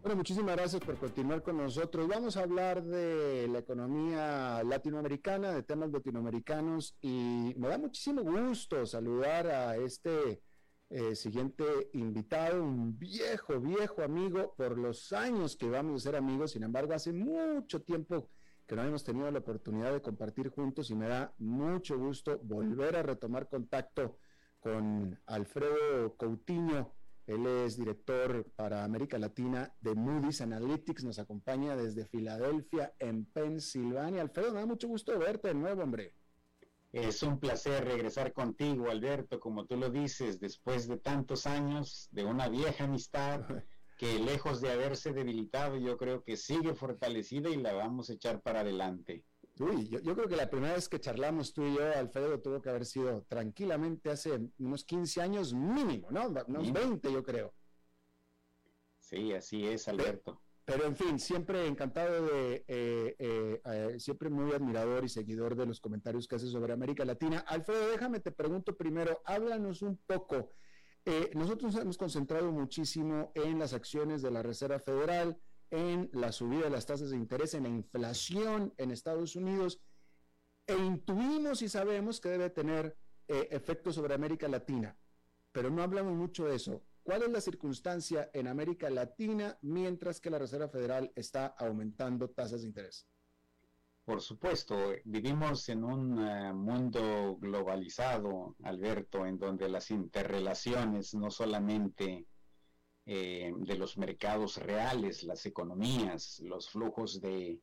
Bueno, 0.00 0.16
muchísimas 0.16 0.56
gracias 0.56 0.80
por 0.82 0.96
continuar 0.96 1.42
con 1.42 1.58
nosotros. 1.58 2.08
Vamos 2.08 2.38
a 2.38 2.44
hablar 2.44 2.82
de 2.82 3.46
la 3.48 3.58
economía 3.58 4.62
latinoamericana, 4.64 5.52
de 5.52 5.64
temas 5.64 5.90
latinoamericanos 5.90 6.96
y 7.02 7.52
me 7.58 7.68
da 7.68 7.76
muchísimo 7.76 8.22
gusto 8.22 8.86
saludar 8.86 9.46
a 9.48 9.76
este 9.76 10.40
eh, 10.88 11.14
siguiente 11.14 11.90
invitado, 11.92 12.64
un 12.64 12.98
viejo, 12.98 13.60
viejo 13.60 14.00
amigo 14.00 14.54
por 14.56 14.78
los 14.78 15.12
años 15.12 15.56
que 15.56 15.68
vamos 15.68 16.00
a 16.00 16.04
ser 16.04 16.16
amigos. 16.16 16.52
Sin 16.52 16.62
embargo, 16.62 16.94
hace 16.94 17.12
mucho 17.12 17.82
tiempo 17.82 18.30
que 18.66 18.76
no 18.76 18.82
hemos 18.82 19.04
tenido 19.04 19.30
la 19.30 19.38
oportunidad 19.38 19.92
de 19.92 20.02
compartir 20.02 20.50
juntos 20.50 20.90
y 20.90 20.94
me 20.94 21.08
da 21.08 21.34
mucho 21.38 21.98
gusto 21.98 22.38
volver 22.42 22.96
a 22.96 23.02
retomar 23.02 23.48
contacto 23.48 24.18
con 24.60 25.18
Alfredo 25.26 26.16
Coutinho 26.16 26.96
él 27.26 27.44
es 27.44 27.76
director 27.76 28.44
para 28.54 28.84
América 28.84 29.18
Latina 29.18 29.74
de 29.80 29.96
Moody's 29.96 30.40
Analytics. 30.40 31.02
Nos 31.02 31.18
acompaña 31.18 31.74
desde 31.74 32.06
Filadelfia, 32.06 32.94
en 33.00 33.24
Pensilvania. 33.24 34.22
Alfredo, 34.22 34.52
me 34.52 34.60
da 34.60 34.66
mucho 34.66 34.86
gusto 34.86 35.18
verte 35.18 35.48
de 35.48 35.54
nuevo, 35.54 35.82
hombre. 35.82 36.14
Es 36.92 37.24
un 37.24 37.40
placer 37.40 37.84
regresar 37.84 38.32
contigo, 38.32 38.88
Alberto, 38.88 39.40
como 39.40 39.66
tú 39.66 39.76
lo 39.76 39.90
dices, 39.90 40.38
después 40.38 40.86
de 40.86 40.98
tantos 40.98 41.46
años 41.48 42.08
de 42.12 42.24
una 42.24 42.48
vieja 42.48 42.84
amistad 42.84 43.40
que 43.96 44.18
lejos 44.18 44.60
de 44.60 44.70
haberse 44.70 45.12
debilitado, 45.12 45.76
yo 45.76 45.96
creo 45.96 46.22
que 46.22 46.36
sigue 46.36 46.74
fortalecida 46.74 47.48
y 47.48 47.56
la 47.56 47.72
vamos 47.72 48.10
a 48.10 48.14
echar 48.14 48.42
para 48.42 48.60
adelante. 48.60 49.24
Uy, 49.58 49.88
yo, 49.88 50.14
creo 50.14 50.28
que 50.28 50.36
la 50.36 50.50
primera 50.50 50.74
vez 50.74 50.86
que 50.88 51.00
charlamos 51.00 51.54
tú 51.54 51.64
y 51.64 51.76
yo, 51.76 51.92
Alfredo, 51.94 52.40
tuvo 52.40 52.60
que 52.60 52.68
haber 52.68 52.84
sido 52.84 53.22
tranquilamente 53.22 54.10
hace 54.10 54.38
unos 54.58 54.84
15 54.84 55.22
años 55.22 55.54
mínimo, 55.54 56.10
¿no? 56.10 56.28
Unos 56.28 56.72
20, 56.72 57.10
yo 57.10 57.22
creo. 57.22 57.54
Sí, 58.98 59.32
así 59.32 59.66
es, 59.66 59.88
Alberto. 59.88 60.42
Pero, 60.66 60.84
en 60.84 60.96
fin, 60.96 61.18
siempre 61.18 61.66
encantado 61.66 62.26
de, 62.26 62.64
eh, 62.66 63.16
eh, 63.18 63.60
eh, 63.64 64.00
siempre 64.00 64.28
muy 64.28 64.52
admirador 64.52 65.04
y 65.04 65.08
seguidor 65.08 65.54
de 65.54 65.64
los 65.64 65.80
comentarios 65.80 66.26
que 66.26 66.34
haces 66.34 66.50
sobre 66.50 66.72
América 66.72 67.04
Latina. 67.04 67.38
Alfredo, 67.46 67.88
déjame, 67.88 68.18
te 68.18 68.32
pregunto 68.32 68.76
primero, 68.76 69.22
háblanos 69.24 69.80
un 69.82 69.96
poco. 69.96 70.50
Nosotros 71.34 71.72
nos 71.72 71.82
hemos 71.82 71.98
concentrado 71.98 72.50
muchísimo 72.50 73.30
en 73.34 73.58
las 73.58 73.72
acciones 73.72 74.22
de 74.22 74.30
la 74.30 74.42
Reserva 74.42 74.80
Federal, 74.80 75.38
en 75.70 76.10
la 76.12 76.32
subida 76.32 76.64
de 76.64 76.70
las 76.70 76.86
tasas 76.86 77.10
de 77.10 77.16
interés, 77.16 77.54
en 77.54 77.64
la 77.64 77.68
inflación 77.68 78.74
en 78.76 78.90
Estados 78.90 79.36
Unidos, 79.36 79.80
e 80.66 80.76
intuimos 80.76 81.62
y 81.62 81.68
sabemos 81.68 82.20
que 82.20 82.30
debe 82.30 82.50
tener 82.50 82.96
eh, 83.28 83.48
efectos 83.52 83.94
sobre 83.94 84.14
América 84.14 84.48
Latina, 84.48 84.96
pero 85.52 85.70
no 85.70 85.82
hablamos 85.82 86.14
mucho 86.14 86.46
de 86.46 86.56
eso. 86.56 86.82
¿Cuál 87.04 87.22
es 87.22 87.30
la 87.30 87.40
circunstancia 87.40 88.30
en 88.32 88.48
América 88.48 88.90
Latina 88.90 89.56
mientras 89.62 90.20
que 90.20 90.30
la 90.30 90.40
Reserva 90.40 90.68
Federal 90.68 91.12
está 91.14 91.46
aumentando 91.46 92.30
tasas 92.30 92.62
de 92.62 92.66
interés? 92.66 93.06
Por 94.06 94.22
supuesto, 94.22 94.92
vivimos 95.04 95.68
en 95.68 95.82
un 95.82 96.24
eh, 96.24 96.52
mundo 96.52 97.36
globalizado, 97.40 98.54
Alberto, 98.62 99.26
en 99.26 99.36
donde 99.36 99.68
las 99.68 99.90
interrelaciones 99.90 101.12
no 101.14 101.28
solamente 101.28 102.24
eh, 103.04 103.52
de 103.56 103.76
los 103.76 103.98
mercados 103.98 104.58
reales, 104.58 105.24
las 105.24 105.44
economías, 105.44 106.38
los 106.44 106.70
flujos 106.70 107.20
de, 107.20 107.60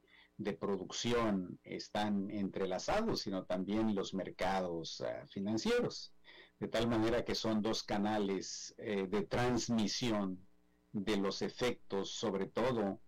producción 0.59 1.57
están 1.63 2.29
entrelazados, 2.29 3.21
sino 3.21 3.45
también 3.45 3.95
los 3.95 4.13
mercados 4.13 4.99
ah, 4.99 5.25
financieros, 5.27 6.13
de 6.59 6.67
tal 6.67 6.89
manera 6.89 7.23
que 7.23 7.35
son 7.35 7.61
dos 7.61 7.83
canales 7.83 8.75
eh, 8.77 9.07
de 9.07 9.21
transmisión 9.23 10.45
de 10.91 11.15
los 11.15 11.41
efectos, 11.41 12.09
sobre 12.09 12.47
todo 12.47 12.99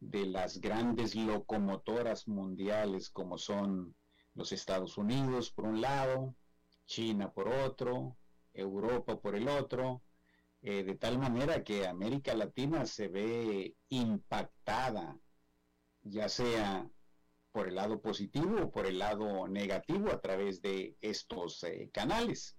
de 0.00 0.26
las 0.26 0.60
grandes 0.60 1.14
locomotoras 1.14 2.26
mundiales 2.26 3.10
como 3.10 3.36
son 3.38 3.94
los 4.34 4.52
Estados 4.52 4.96
Unidos 4.96 5.50
por 5.50 5.66
un 5.66 5.80
lado, 5.80 6.34
China 6.86 7.30
por 7.30 7.48
otro, 7.48 8.16
Europa 8.54 9.20
por 9.20 9.36
el 9.36 9.48
otro, 9.48 10.02
eh, 10.62 10.82
de 10.82 10.94
tal 10.96 11.18
manera 11.18 11.62
que 11.62 11.86
América 11.86 12.34
Latina 12.34 12.86
se 12.86 13.08
ve 13.08 13.76
impactada, 13.88 15.18
ya 16.02 16.28
sea 16.28 16.90
por 17.52 17.68
el 17.68 17.74
lado 17.74 18.00
positivo 18.00 18.62
o 18.62 18.70
por 18.70 18.86
el 18.86 18.98
lado 18.98 19.48
negativo 19.48 20.10
a 20.10 20.20
través 20.20 20.62
de 20.62 20.96
estos 21.00 21.62
eh, 21.64 21.90
canales. 21.92 22.56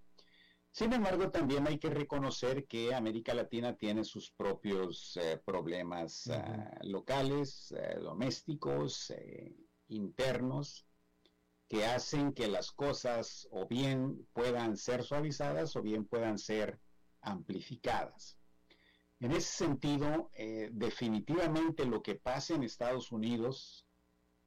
Sin 0.71 0.93
embargo, 0.93 1.29
también 1.29 1.67
hay 1.67 1.77
que 1.77 1.89
reconocer 1.89 2.65
que 2.65 2.93
América 2.93 3.33
Latina 3.33 3.75
tiene 3.75 4.03
sus 4.03 4.31
propios 4.31 5.17
eh, 5.17 5.41
problemas 5.43 6.27
ah, 6.27 6.79
locales, 6.83 7.73
domésticos, 8.01 9.13
internos, 9.89 10.85
que 11.71 11.85
hacen 11.85 12.33
que 12.33 12.49
las 12.49 12.73
cosas 12.73 13.47
o 13.49 13.65
bien 13.65 14.27
puedan 14.33 14.75
ser 14.75 15.03
suavizadas 15.03 15.73
o 15.77 15.81
bien 15.81 16.03
puedan 16.05 16.37
ser 16.37 16.81
amplificadas. 17.21 18.37
En 19.21 19.31
ese 19.31 19.65
sentido, 19.65 20.31
eh, 20.33 20.69
definitivamente 20.73 21.85
lo 21.85 22.01
que 22.01 22.15
pasa 22.15 22.55
en 22.55 22.63
Estados 22.63 23.11
Unidos 23.13 23.85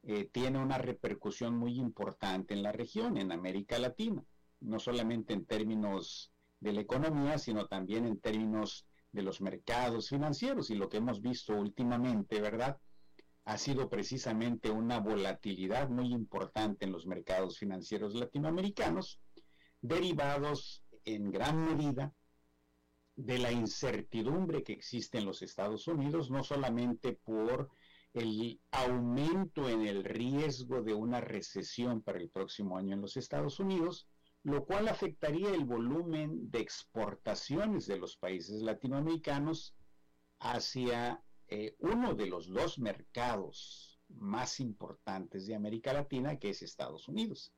eh, 0.02 0.28
tiene 0.32 0.58
una 0.58 0.76
repercusión 0.76 1.56
muy 1.56 1.78
importante 1.78 2.52
en 2.52 2.62
la 2.62 2.72
región, 2.72 3.16
en 3.16 3.32
América 3.32 3.78
Latina, 3.78 4.22
no 4.64 4.78
solamente 4.78 5.34
en 5.34 5.44
términos 5.44 6.32
de 6.60 6.72
la 6.72 6.80
economía, 6.80 7.38
sino 7.38 7.66
también 7.66 8.06
en 8.06 8.18
términos 8.18 8.86
de 9.12 9.22
los 9.22 9.40
mercados 9.40 10.08
financieros. 10.08 10.70
Y 10.70 10.74
lo 10.74 10.88
que 10.88 10.96
hemos 10.96 11.20
visto 11.20 11.54
últimamente, 11.54 12.40
¿verdad? 12.40 12.78
Ha 13.44 13.58
sido 13.58 13.88
precisamente 13.90 14.70
una 14.70 14.98
volatilidad 15.00 15.88
muy 15.90 16.12
importante 16.12 16.86
en 16.86 16.92
los 16.92 17.06
mercados 17.06 17.58
financieros 17.58 18.14
latinoamericanos, 18.14 19.20
derivados 19.82 20.82
en 21.04 21.30
gran 21.30 21.62
medida 21.62 22.14
de 23.16 23.38
la 23.38 23.52
incertidumbre 23.52 24.62
que 24.64 24.72
existe 24.72 25.18
en 25.18 25.26
los 25.26 25.42
Estados 25.42 25.86
Unidos, 25.86 26.30
no 26.30 26.42
solamente 26.42 27.12
por 27.12 27.70
el 28.14 28.60
aumento 28.70 29.68
en 29.68 29.86
el 29.86 30.04
riesgo 30.04 30.82
de 30.82 30.94
una 30.94 31.20
recesión 31.20 32.00
para 32.00 32.18
el 32.18 32.30
próximo 32.30 32.78
año 32.78 32.94
en 32.94 33.02
los 33.02 33.16
Estados 33.16 33.60
Unidos, 33.60 34.08
lo 34.44 34.64
cual 34.66 34.88
afectaría 34.88 35.50
el 35.50 35.64
volumen 35.64 36.50
de 36.50 36.60
exportaciones 36.60 37.86
de 37.86 37.98
los 37.98 38.16
países 38.16 38.62
latinoamericanos 38.62 39.74
hacia 40.38 41.22
eh, 41.48 41.74
uno 41.78 42.14
de 42.14 42.26
los 42.26 42.48
dos 42.48 42.78
mercados 42.78 43.98
más 44.08 44.60
importantes 44.60 45.46
de 45.46 45.54
América 45.54 45.94
Latina, 45.94 46.38
que 46.38 46.50
es 46.50 46.62
Estados 46.62 47.08
Unidos. 47.08 47.52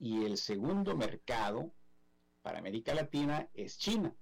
Y 0.00 0.24
el 0.24 0.36
segundo 0.36 0.96
mercado 0.96 1.72
para 2.42 2.58
América 2.58 2.92
Latina 2.92 3.48
es 3.54 3.78
China. 3.78 4.14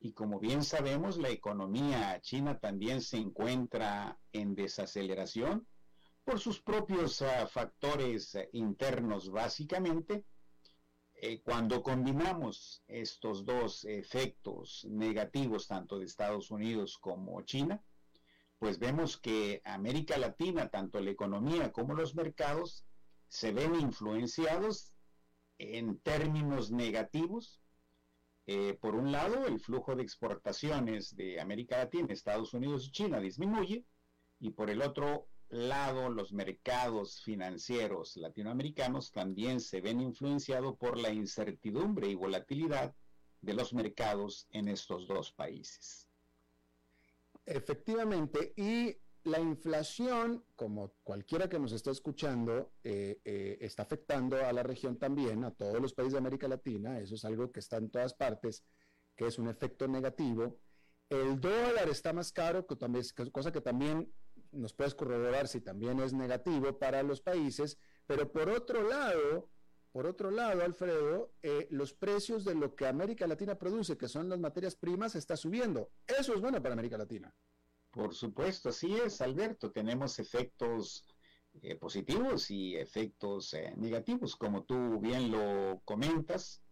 Y 0.00 0.12
como 0.12 0.38
bien 0.38 0.62
sabemos, 0.62 1.16
la 1.16 1.30
economía 1.30 2.20
china 2.20 2.58
también 2.58 3.00
se 3.00 3.16
encuentra 3.16 4.18
en 4.32 4.54
desaceleración 4.54 5.66
por 6.24 6.38
sus 6.40 6.60
propios 6.60 7.22
ah, 7.22 7.46
factores 7.46 8.34
eh, 8.34 8.50
internos 8.52 9.30
básicamente. 9.30 10.26
Eh, 11.24 11.40
cuando 11.40 11.84
combinamos 11.84 12.82
estos 12.88 13.44
dos 13.44 13.84
efectos 13.84 14.84
negativos, 14.90 15.68
tanto 15.68 16.00
de 16.00 16.06
Estados 16.06 16.50
Unidos 16.50 16.98
como 16.98 17.40
China, 17.42 17.80
pues 18.58 18.80
vemos 18.80 19.18
que 19.18 19.62
América 19.64 20.18
Latina, 20.18 20.68
tanto 20.68 20.98
la 20.98 21.10
economía 21.10 21.70
como 21.70 21.94
los 21.94 22.16
mercados, 22.16 22.84
se 23.28 23.52
ven 23.52 23.76
influenciados 23.76 24.92
en 25.58 26.00
términos 26.00 26.72
negativos. 26.72 27.62
Eh, 28.48 28.76
por 28.80 28.96
un 28.96 29.12
lado, 29.12 29.46
el 29.46 29.60
flujo 29.60 29.94
de 29.94 30.02
exportaciones 30.02 31.14
de 31.14 31.40
América 31.40 31.78
Latina, 31.78 32.08
Estados 32.12 32.52
Unidos 32.52 32.88
y 32.88 32.90
China 32.90 33.20
disminuye, 33.20 33.84
y 34.40 34.50
por 34.50 34.70
el 34.70 34.82
otro 34.82 35.28
lado, 35.52 36.08
los 36.08 36.32
mercados 36.32 37.20
financieros 37.22 38.16
latinoamericanos 38.16 39.12
también 39.12 39.60
se 39.60 39.80
ven 39.80 40.00
influenciados 40.00 40.76
por 40.76 40.98
la 40.98 41.12
incertidumbre 41.12 42.08
y 42.08 42.14
volatilidad 42.14 42.94
de 43.42 43.54
los 43.54 43.74
mercados 43.74 44.46
en 44.50 44.68
estos 44.68 45.06
dos 45.06 45.30
países. 45.32 46.08
Efectivamente, 47.44 48.54
y 48.56 48.96
la 49.24 49.40
inflación, 49.40 50.44
como 50.56 50.94
cualquiera 51.02 51.48
que 51.48 51.58
nos 51.58 51.72
esté 51.72 51.90
escuchando, 51.90 52.72
eh, 52.82 53.20
eh, 53.24 53.58
está 53.60 53.82
afectando 53.82 54.44
a 54.44 54.52
la 54.52 54.62
región 54.62 54.98
también, 54.98 55.44
a 55.44 55.50
todos 55.50 55.80
los 55.80 55.92
países 55.92 56.14
de 56.14 56.18
América 56.18 56.48
Latina, 56.48 56.98
eso 56.98 57.14
es 57.14 57.24
algo 57.24 57.52
que 57.52 57.60
está 57.60 57.76
en 57.76 57.90
todas 57.90 58.14
partes, 58.14 58.64
que 59.16 59.26
es 59.26 59.38
un 59.38 59.48
efecto 59.48 59.86
negativo. 59.86 60.58
El 61.08 61.38
dólar 61.40 61.88
está 61.90 62.12
más 62.12 62.32
caro, 62.32 62.66
cosa 62.66 63.52
que 63.52 63.60
también 63.60 64.10
nos 64.52 64.72
puedes 64.74 64.94
corroborar 64.94 65.48
si 65.48 65.60
también 65.60 66.00
es 66.00 66.12
negativo 66.12 66.78
para 66.78 67.02
los 67.02 67.20
países, 67.20 67.78
pero 68.06 68.30
por 68.30 68.48
otro 68.48 68.88
lado, 68.88 69.48
por 69.92 70.06
otro 70.06 70.30
lado, 70.30 70.62
Alfredo, 70.62 71.32
eh, 71.42 71.66
los 71.70 71.92
precios 71.92 72.44
de 72.44 72.54
lo 72.54 72.74
que 72.74 72.86
América 72.86 73.26
Latina 73.26 73.58
produce, 73.58 73.98
que 73.98 74.08
son 74.08 74.28
las 74.28 74.38
materias 74.38 74.74
primas, 74.74 75.14
está 75.14 75.36
subiendo. 75.36 75.90
Eso 76.06 76.34
es 76.34 76.40
bueno 76.40 76.62
para 76.62 76.72
América 76.72 76.96
Latina. 76.96 77.34
Por 77.90 78.14
supuesto, 78.14 78.70
así 78.70 78.94
es, 78.94 79.20
Alberto. 79.20 79.70
Tenemos 79.70 80.18
efectos 80.18 81.04
eh, 81.60 81.76
positivos 81.76 82.50
y 82.50 82.74
efectos 82.76 83.52
eh, 83.52 83.74
negativos, 83.76 84.34
como 84.36 84.64
tú 84.64 84.98
bien 84.98 85.30
lo 85.30 85.82
comentas. 85.84 86.62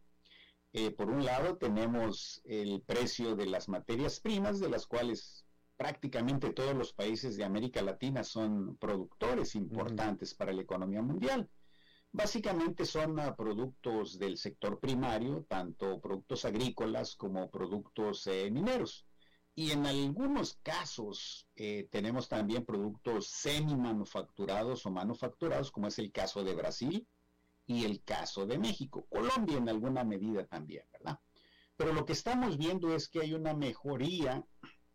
Por 0.97 1.11
un 1.11 1.25
lado, 1.25 1.57
tenemos 1.57 2.41
el 2.45 2.83
precio 2.83 3.35
de 3.35 3.47
las 3.47 3.69
materias 3.69 4.21
primas, 4.21 4.61
de 4.61 4.69
las 4.69 4.87
cuales 4.87 5.45
prácticamente 5.81 6.53
todos 6.53 6.77
los 6.77 6.93
países 6.93 7.39
de 7.39 7.45
América 7.45 7.81
Latina 7.81 8.23
son 8.23 8.77
productores 8.77 9.55
importantes 9.55 10.35
para 10.35 10.53
la 10.53 10.61
economía 10.61 11.01
mundial. 11.01 11.49
Básicamente 12.13 12.85
son 12.85 13.17
productos 13.35 14.19
del 14.19 14.37
sector 14.37 14.79
primario, 14.79 15.47
tanto 15.49 15.99
productos 15.99 16.45
agrícolas 16.45 17.17
como 17.17 17.51
productos 17.51 18.29
mineros. 18.51 19.07
Y 19.55 19.71
en 19.71 19.87
algunos 19.87 20.59
casos 20.63 21.49
eh, 21.57 21.89
tenemos 21.91 22.29
también 22.29 22.67
productos 22.67 23.29
semi-manufacturados 23.29 24.85
o 24.85 24.91
manufacturados, 24.91 25.73
como 25.73 25.87
es 25.87 25.99
el 25.99 26.13
caso 26.13 26.45
de 26.45 26.55
Brasil 26.55 27.09
y 27.65 27.87
el 27.87 28.05
caso 28.05 28.45
de 28.45 28.59
México. 28.59 29.07
Colombia 29.09 29.57
en 29.57 29.71
alguna 29.71 30.05
medida 30.05 30.45
también, 30.45 30.85
¿verdad? 30.93 31.19
Pero 31.75 31.95
lo 31.95 32.05
que 32.05 32.13
estamos 32.13 32.59
viendo 32.59 32.95
es 32.95 33.09
que 33.09 33.21
hay 33.21 33.33
una 33.33 33.55
mejoría 33.55 34.45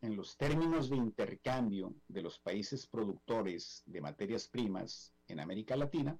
en 0.06 0.16
los 0.16 0.38
términos 0.38 0.90
de 0.90 0.98
intercambio 0.98 1.96
de 2.08 2.22
los 2.22 2.40
países 2.40 2.86
productores 2.86 3.82
de 3.88 4.02
materias 4.02 4.48
primas 4.48 5.14
en 5.28 5.40
América 5.40 5.76
Latina, 5.76 6.20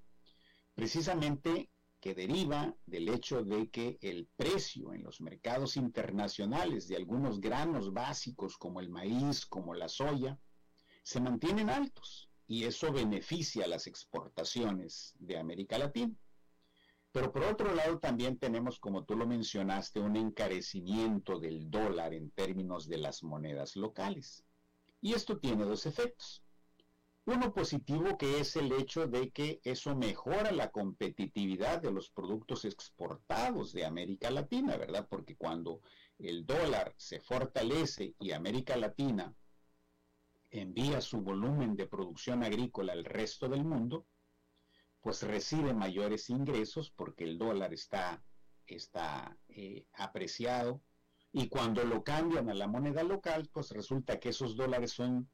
precisamente 0.74 1.70
que 2.00 2.16
deriva 2.16 2.76
del 2.86 3.10
hecho 3.10 3.44
de 3.44 3.70
que 3.70 3.98
el 4.02 4.28
precio 4.36 4.94
en 4.94 5.04
los 5.04 5.22
mercados 5.22 5.78
internacionales 5.78 6.88
de 6.88 6.96
algunos 6.96 7.40
granos 7.40 7.94
básicos 7.94 8.58
como 8.58 8.80
el 8.80 8.90
maíz, 8.90 9.46
como 9.46 9.76
la 9.76 9.88
soya, 9.88 10.40
se 11.04 11.20
mantienen 11.20 11.70
altos 11.70 12.30
y 12.48 12.64
eso 12.64 12.92
beneficia 12.92 13.68
las 13.68 13.86
exportaciones 13.86 15.14
de 15.20 15.38
América 15.38 15.78
Latina. 15.78 16.16
Pero 17.16 17.32
por 17.32 17.46
otro 17.46 17.74
lado 17.74 17.98
también 17.98 18.38
tenemos, 18.38 18.78
como 18.78 19.06
tú 19.06 19.16
lo 19.16 19.26
mencionaste, 19.26 20.02
un 20.02 20.18
encarecimiento 20.18 21.40
del 21.40 21.72
dólar 21.72 22.14
en 22.14 22.30
términos 22.32 22.90
de 22.90 22.98
las 22.98 23.24
monedas 23.24 23.78
locales. 23.78 24.44
Y 25.00 25.14
esto 25.14 25.38
tiene 25.38 25.64
dos 25.64 25.86
efectos. 25.86 26.44
Uno 27.24 27.54
positivo 27.54 28.18
que 28.18 28.42
es 28.42 28.58
el 28.58 28.70
hecho 28.74 29.08
de 29.08 29.30
que 29.32 29.62
eso 29.64 29.96
mejora 29.96 30.52
la 30.52 30.72
competitividad 30.72 31.82
de 31.82 31.94
los 31.94 32.10
productos 32.10 32.66
exportados 32.66 33.72
de 33.72 33.86
América 33.86 34.30
Latina, 34.30 34.76
¿verdad? 34.76 35.08
Porque 35.10 35.38
cuando 35.38 35.80
el 36.20 36.46
dólar 36.46 36.96
se 36.98 37.22
fortalece 37.22 38.14
y 38.20 38.32
América 38.32 38.76
Latina 38.76 39.34
envía 40.52 41.00
su 41.00 41.22
volumen 41.22 41.78
de 41.78 41.88
producción 41.88 42.44
agrícola 42.44 42.92
al 42.92 43.06
resto 43.06 43.48
del 43.48 43.64
mundo, 43.64 44.06
pues 45.06 45.22
recibe 45.22 45.72
mayores 45.72 46.32
ingresos 46.32 46.90
porque 46.90 47.26
el 47.26 47.38
dólar 47.38 47.72
está, 47.76 48.24
está 48.66 49.38
eh, 49.50 49.86
apreciado 49.94 50.82
y 51.32 51.48
cuando 51.48 51.84
lo 51.84 52.04
cambian 52.04 52.50
a 52.50 52.56
la 52.56 52.66
moneda 52.66 53.04
local, 53.04 53.48
pues 53.54 53.70
resulta 53.70 54.20
que 54.20 54.30
esos 54.30 54.56
dólares 54.56 54.94
son 54.94 55.30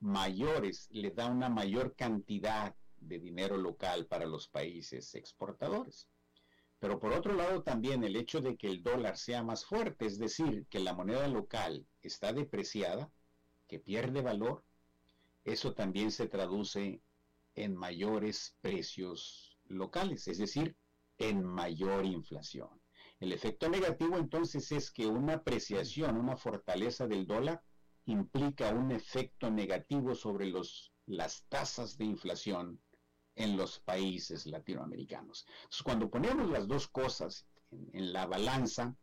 mayores, 0.00 0.88
le 0.90 1.12
da 1.12 1.26
una 1.26 1.48
mayor 1.48 1.94
cantidad 1.94 2.74
de 2.96 3.20
dinero 3.20 3.56
local 3.56 4.06
para 4.06 4.26
los 4.26 4.48
países 4.48 5.14
exportadores. 5.14 6.08
Pero 6.80 6.98
por 6.98 7.12
otro 7.12 7.32
lado 7.32 7.62
también 7.62 8.02
el 8.02 8.16
hecho 8.16 8.40
de 8.40 8.56
que 8.56 8.66
el 8.66 8.82
dólar 8.82 9.16
sea 9.16 9.44
más 9.44 9.64
fuerte, 9.64 10.04
es 10.04 10.18
decir, 10.18 10.66
que 10.68 10.80
la 10.80 10.94
moneda 10.94 11.28
local 11.28 11.86
está 12.00 12.32
depreciada, 12.32 13.08
que 13.68 13.78
pierde 13.78 14.20
valor, 14.20 14.64
eso 15.44 15.74
también 15.74 16.10
se 16.10 16.26
traduce 16.26 17.00
en 17.54 17.76
mayores 17.76 18.56
precios 18.60 19.58
locales, 19.66 20.28
es 20.28 20.38
decir, 20.38 20.76
en 21.18 21.44
mayor 21.44 22.04
inflación. 22.04 22.68
El 23.20 23.32
efecto 23.32 23.68
negativo 23.68 24.16
entonces 24.16 24.72
es 24.72 24.90
que 24.90 25.06
una 25.06 25.34
apreciación, 25.34 26.16
una 26.16 26.36
fortaleza 26.36 27.06
del 27.06 27.26
dólar 27.26 27.62
implica 28.06 28.70
un 28.72 28.90
efecto 28.90 29.50
negativo 29.50 30.14
sobre 30.14 30.46
los, 30.46 30.92
las 31.06 31.46
tasas 31.48 31.96
de 31.96 32.04
inflación 32.04 32.80
en 33.36 33.56
los 33.56 33.78
países 33.78 34.46
latinoamericanos. 34.46 35.46
Entonces, 35.48 35.82
cuando 35.82 36.10
ponemos 36.10 36.50
las 36.50 36.66
dos 36.66 36.88
cosas 36.88 37.46
en, 37.70 37.88
en, 37.92 38.12
la 38.12 38.26
balanza, 38.26 38.96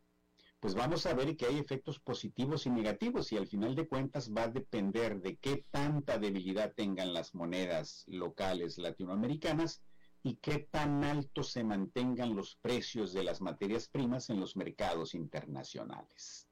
pues 0.60 0.76
vamos 0.76 1.06
a 1.06 1.14
ver 1.14 1.38
que 1.38 1.46
hay 1.46 1.58
efectos 1.58 2.00
positivos 2.00 2.66
y 2.66 2.70
negativos 2.70 3.32
y 3.32 3.38
al 3.38 3.48
final 3.48 3.76
de 3.76 3.88
cuentas 3.88 4.32
va 4.36 4.44
a 4.44 4.48
depender 4.50 5.22
de 5.22 5.38
qué 5.38 5.66
tanta 5.72 6.20
debilidad 6.20 6.74
tengan 6.74 7.14
las 7.14 7.34
monedas 7.34 8.04
locales 8.08 8.78
latinoamericanas 8.78 9.82
y 10.22 10.36
qué 10.36 10.68
tan 10.70 11.04
altos 11.06 11.52
se 11.52 11.64
mantengan 11.64 12.36
los 12.36 12.56
precios 12.58 13.14
de 13.14 13.24
las 13.24 13.40
materias 13.40 13.88
primas 13.88 14.30
en 14.30 14.40
los 14.40 14.58
mercados 14.58 15.16
internacionales. 15.16 16.50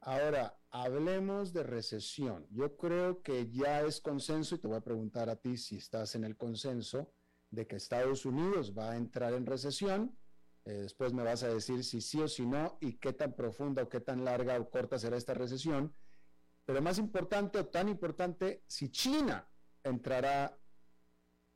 Ahora, 0.00 0.58
hablemos 0.70 1.52
de 1.52 1.62
recesión. 1.62 2.46
Yo 2.50 2.76
creo 2.78 3.22
que 3.22 3.50
ya 3.50 3.82
es 3.82 4.00
consenso, 4.00 4.54
y 4.54 4.58
te 4.58 4.66
voy 4.66 4.78
a 4.78 4.80
preguntar 4.80 5.28
a 5.28 5.36
ti 5.36 5.58
si 5.58 5.76
estás 5.76 6.14
en 6.14 6.24
el 6.24 6.38
consenso, 6.38 7.12
de 7.50 7.66
que 7.66 7.76
Estados 7.76 8.24
Unidos 8.24 8.72
va 8.76 8.92
a 8.92 8.96
entrar 8.96 9.34
en 9.34 9.44
recesión. 9.44 10.16
Eh, 10.64 10.72
después 10.72 11.12
me 11.12 11.22
vas 11.22 11.42
a 11.42 11.48
decir 11.48 11.84
si 11.84 12.00
sí 12.00 12.20
o 12.20 12.28
si 12.28 12.46
no, 12.46 12.78
y 12.80 12.98
qué 12.98 13.12
tan 13.12 13.34
profunda 13.34 13.82
o 13.82 13.88
qué 13.88 14.00
tan 14.00 14.24
larga 14.24 14.58
o 14.58 14.68
corta 14.68 14.98
será 14.98 15.16
esta 15.16 15.34
recesión. 15.34 15.94
Pero 16.64 16.82
más 16.82 16.98
importante 16.98 17.58
o 17.58 17.66
tan 17.66 17.88
importante, 17.88 18.62
si 18.66 18.90
China 18.90 19.48
entrará, 19.82 20.56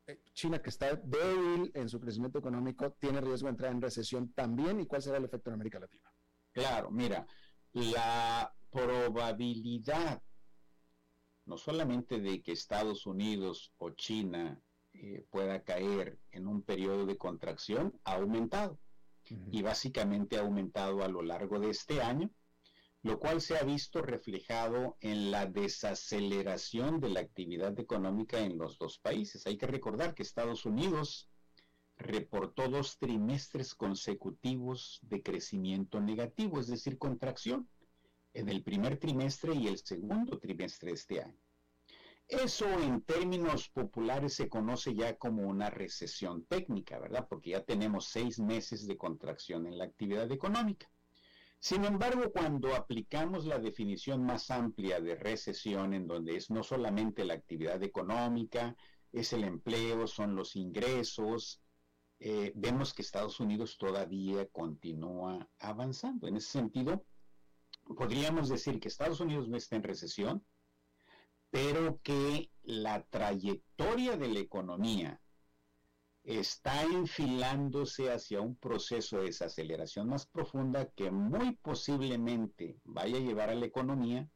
eh, 0.06 0.22
China 0.32 0.60
que 0.60 0.70
está 0.70 0.96
débil 0.96 1.70
en 1.74 1.88
su 1.88 2.00
crecimiento 2.00 2.38
económico, 2.38 2.92
tiene 2.92 3.20
riesgo 3.20 3.46
de 3.46 3.50
entrar 3.50 3.72
en 3.72 3.82
recesión 3.82 4.32
también, 4.32 4.80
y 4.80 4.86
cuál 4.86 5.02
será 5.02 5.18
el 5.18 5.24
efecto 5.24 5.50
en 5.50 5.54
América 5.54 5.78
Latina. 5.78 6.10
Claro, 6.52 6.90
mira, 6.90 7.26
la 7.72 8.54
probabilidad 8.70 10.22
no 11.46 11.58
solamente 11.58 12.20
de 12.20 12.42
que 12.42 12.52
Estados 12.52 13.06
Unidos 13.06 13.72
o 13.76 13.90
China 13.90 14.60
eh, 14.94 15.26
pueda 15.30 15.62
caer 15.62 16.18
en 16.30 16.46
un 16.46 16.62
periodo 16.62 17.04
de 17.04 17.18
contracción 17.18 18.00
ha 18.04 18.14
aumentado 18.14 18.78
y 19.28 19.62
básicamente 19.62 20.36
ha 20.36 20.40
aumentado 20.40 21.02
a 21.02 21.08
lo 21.08 21.22
largo 21.22 21.58
de 21.58 21.70
este 21.70 22.02
año, 22.02 22.30
lo 23.02 23.18
cual 23.20 23.40
se 23.40 23.56
ha 23.56 23.62
visto 23.62 24.00
reflejado 24.00 24.96
en 25.00 25.30
la 25.30 25.46
desaceleración 25.46 27.00
de 27.00 27.10
la 27.10 27.20
actividad 27.20 27.78
económica 27.78 28.40
en 28.40 28.56
los 28.56 28.78
dos 28.78 28.98
países. 28.98 29.46
Hay 29.46 29.58
que 29.58 29.66
recordar 29.66 30.14
que 30.14 30.22
Estados 30.22 30.64
Unidos 30.64 31.28
reportó 31.96 32.68
dos 32.68 32.98
trimestres 32.98 33.74
consecutivos 33.74 35.00
de 35.02 35.22
crecimiento 35.22 36.00
negativo, 36.00 36.60
es 36.60 36.66
decir, 36.66 36.98
contracción, 36.98 37.68
en 38.32 38.48
el 38.48 38.62
primer 38.62 38.98
trimestre 38.98 39.54
y 39.54 39.68
el 39.68 39.78
segundo 39.78 40.38
trimestre 40.38 40.88
de 40.88 40.94
este 40.94 41.22
año. 41.22 41.43
Eso 42.26 42.66
en 42.80 43.02
términos 43.02 43.68
populares 43.68 44.34
se 44.34 44.48
conoce 44.48 44.94
ya 44.94 45.16
como 45.16 45.42
una 45.42 45.68
recesión 45.68 46.46
técnica, 46.46 46.98
¿verdad? 46.98 47.26
Porque 47.28 47.50
ya 47.50 47.62
tenemos 47.64 48.06
seis 48.06 48.38
meses 48.38 48.86
de 48.86 48.96
contracción 48.96 49.66
en 49.66 49.76
la 49.76 49.84
actividad 49.84 50.30
económica. 50.32 50.90
Sin 51.58 51.84
embargo, 51.84 52.30
cuando 52.32 52.74
aplicamos 52.74 53.46
la 53.46 53.58
definición 53.58 54.22
más 54.24 54.50
amplia 54.50 55.00
de 55.00 55.14
recesión, 55.14 55.94
en 55.94 56.06
donde 56.06 56.36
es 56.36 56.50
no 56.50 56.62
solamente 56.62 57.24
la 57.24 57.34
actividad 57.34 57.82
económica, 57.82 58.76
es 59.12 59.32
el 59.32 59.44
empleo, 59.44 60.06
son 60.06 60.34
los 60.34 60.56
ingresos, 60.56 61.62
eh, 62.20 62.52
vemos 62.54 62.94
que 62.94 63.02
Estados 63.02 63.38
Unidos 63.40 63.76
todavía 63.78 64.46
continúa 64.48 65.48
avanzando. 65.58 66.26
En 66.26 66.36
ese 66.36 66.50
sentido, 66.50 67.04
podríamos 67.96 68.48
decir 68.48 68.80
que 68.80 68.88
Estados 68.88 69.20
Unidos 69.20 69.48
no 69.48 69.56
está 69.56 69.76
en 69.76 69.82
recesión, 69.82 70.44
pero 71.54 72.00
que 72.02 72.50
la 72.64 73.04
trayectoria 73.04 74.16
de 74.16 74.26
la 74.26 74.40
economía 74.40 75.20
está 76.24 76.82
enfilándose 76.82 78.10
hacia 78.10 78.40
un 78.40 78.56
proceso 78.56 79.18
de 79.18 79.26
desaceleración 79.26 80.08
más 80.08 80.26
profunda 80.26 80.90
que 80.96 81.12
muy 81.12 81.54
posiblemente 81.62 82.80
vaya 82.82 83.18
a 83.18 83.20
llevar 83.20 83.50
a 83.50 83.54
la 83.54 83.66
economía 83.66 84.28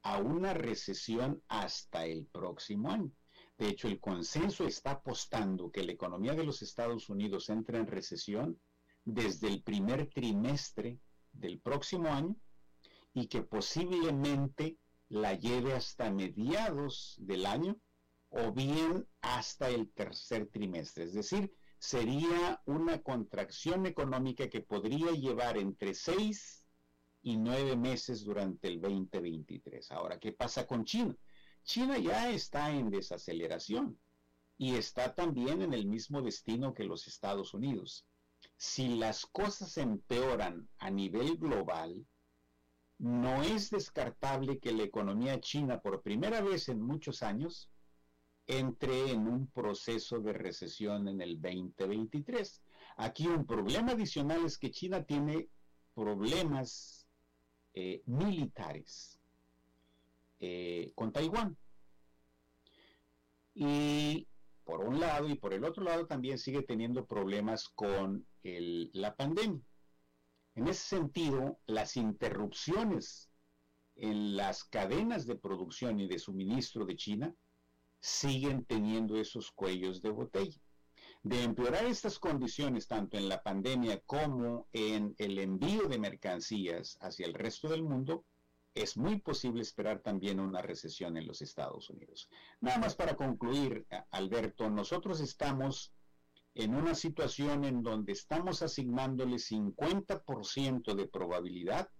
a 0.00 0.16
una 0.16 0.54
recesión 0.54 1.42
hasta 1.48 2.06
el 2.06 2.24
próximo 2.28 2.90
año. 2.90 3.12
De 3.58 3.68
hecho, 3.68 3.86
el 3.86 4.00
consenso 4.00 4.66
está 4.66 4.92
apostando 4.92 5.70
que 5.70 5.84
la 5.84 5.92
economía 5.92 6.32
de 6.32 6.44
los 6.44 6.62
Estados 6.62 7.10
Unidos 7.10 7.50
entra 7.50 7.76
en 7.76 7.88
recesión 7.88 8.58
desde 9.04 9.48
el 9.48 9.62
primer 9.62 10.08
trimestre 10.08 10.98
del 11.30 11.60
próximo 11.60 12.08
año 12.08 12.34
y 13.12 13.26
que 13.26 13.42
posiblemente 13.42 14.78
la 15.14 15.34
lleve 15.34 15.74
hasta 15.74 16.10
mediados 16.10 17.14
del 17.18 17.46
año 17.46 17.78
o 18.30 18.50
bien 18.52 19.06
hasta 19.20 19.70
el 19.70 19.92
tercer 19.92 20.48
trimestre. 20.48 21.04
Es 21.04 21.14
decir, 21.14 21.54
sería 21.78 22.60
una 22.66 23.00
contracción 23.00 23.86
económica 23.86 24.50
que 24.50 24.60
podría 24.60 25.12
llevar 25.12 25.56
entre 25.56 25.94
seis 25.94 26.66
y 27.22 27.36
nueve 27.36 27.76
meses 27.76 28.24
durante 28.24 28.66
el 28.66 28.80
2023. 28.80 29.92
Ahora, 29.92 30.18
¿qué 30.18 30.32
pasa 30.32 30.66
con 30.66 30.84
China? 30.84 31.16
China 31.62 31.96
ya 31.96 32.32
está 32.32 32.72
en 32.72 32.90
desaceleración 32.90 33.96
y 34.58 34.74
está 34.74 35.14
también 35.14 35.62
en 35.62 35.74
el 35.74 35.86
mismo 35.86 36.22
destino 36.22 36.74
que 36.74 36.82
los 36.82 37.06
Estados 37.06 37.54
Unidos. 37.54 38.04
Si 38.56 38.96
las 38.96 39.26
cosas 39.26 39.78
empeoran 39.78 40.68
a 40.78 40.90
nivel 40.90 41.36
global, 41.36 42.04
no 42.98 43.42
es 43.42 43.70
descartable 43.70 44.58
que 44.58 44.72
la 44.72 44.84
economía 44.84 45.40
china 45.40 45.80
por 45.80 46.02
primera 46.02 46.40
vez 46.40 46.68
en 46.68 46.80
muchos 46.80 47.22
años 47.22 47.70
entre 48.46 49.10
en 49.10 49.26
un 49.26 49.46
proceso 49.48 50.20
de 50.20 50.32
recesión 50.32 51.08
en 51.08 51.20
el 51.20 51.40
2023. 51.40 52.62
Aquí 52.96 53.26
un 53.26 53.46
problema 53.46 53.92
adicional 53.92 54.44
es 54.44 54.58
que 54.58 54.70
China 54.70 55.04
tiene 55.04 55.48
problemas 55.94 57.06
eh, 57.72 58.02
militares 58.06 59.18
eh, 60.40 60.92
con 60.94 61.12
Taiwán. 61.12 61.56
Y 63.54 64.26
por 64.64 64.80
un 64.80 65.00
lado 65.00 65.28
y 65.28 65.36
por 65.36 65.54
el 65.54 65.64
otro 65.64 65.84
lado 65.84 66.06
también 66.06 66.38
sigue 66.38 66.62
teniendo 66.62 67.06
problemas 67.06 67.68
con 67.68 68.26
la 68.42 69.14
pandemia. 69.14 69.62
En 70.54 70.68
ese 70.68 70.96
sentido, 70.96 71.58
las 71.66 71.96
interrupciones 71.96 73.28
en 73.96 74.36
las 74.36 74.64
cadenas 74.64 75.26
de 75.26 75.36
producción 75.36 76.00
y 76.00 76.06
de 76.06 76.18
suministro 76.18 76.84
de 76.84 76.96
China 76.96 77.34
siguen 78.00 78.64
teniendo 78.64 79.16
esos 79.16 79.50
cuellos 79.50 80.02
de 80.02 80.10
botella. 80.10 80.60
De 81.22 81.42
empeorar 81.42 81.86
estas 81.86 82.18
condiciones 82.18 82.86
tanto 82.86 83.16
en 83.16 83.28
la 83.28 83.42
pandemia 83.42 84.00
como 84.00 84.68
en 84.72 85.14
el 85.18 85.38
envío 85.38 85.88
de 85.88 85.98
mercancías 85.98 86.98
hacia 87.00 87.26
el 87.26 87.34
resto 87.34 87.68
del 87.68 87.82
mundo, 87.82 88.24
es 88.74 88.96
muy 88.96 89.20
posible 89.20 89.62
esperar 89.62 90.00
también 90.00 90.40
una 90.40 90.60
recesión 90.60 91.16
en 91.16 91.26
los 91.26 91.40
Estados 91.40 91.88
Unidos. 91.90 92.28
Nada 92.60 92.78
más 92.78 92.94
para 92.94 93.16
concluir, 93.16 93.86
Alberto, 94.10 94.68
nosotros 94.68 95.20
estamos 95.20 95.92
en 96.54 96.74
una 96.74 96.94
situación 96.94 97.64
en 97.64 97.82
donde 97.82 98.12
estamos 98.12 98.62
asignándole 98.62 99.36
50% 99.36 100.94
de 100.94 101.08
probabilidad 101.08 101.90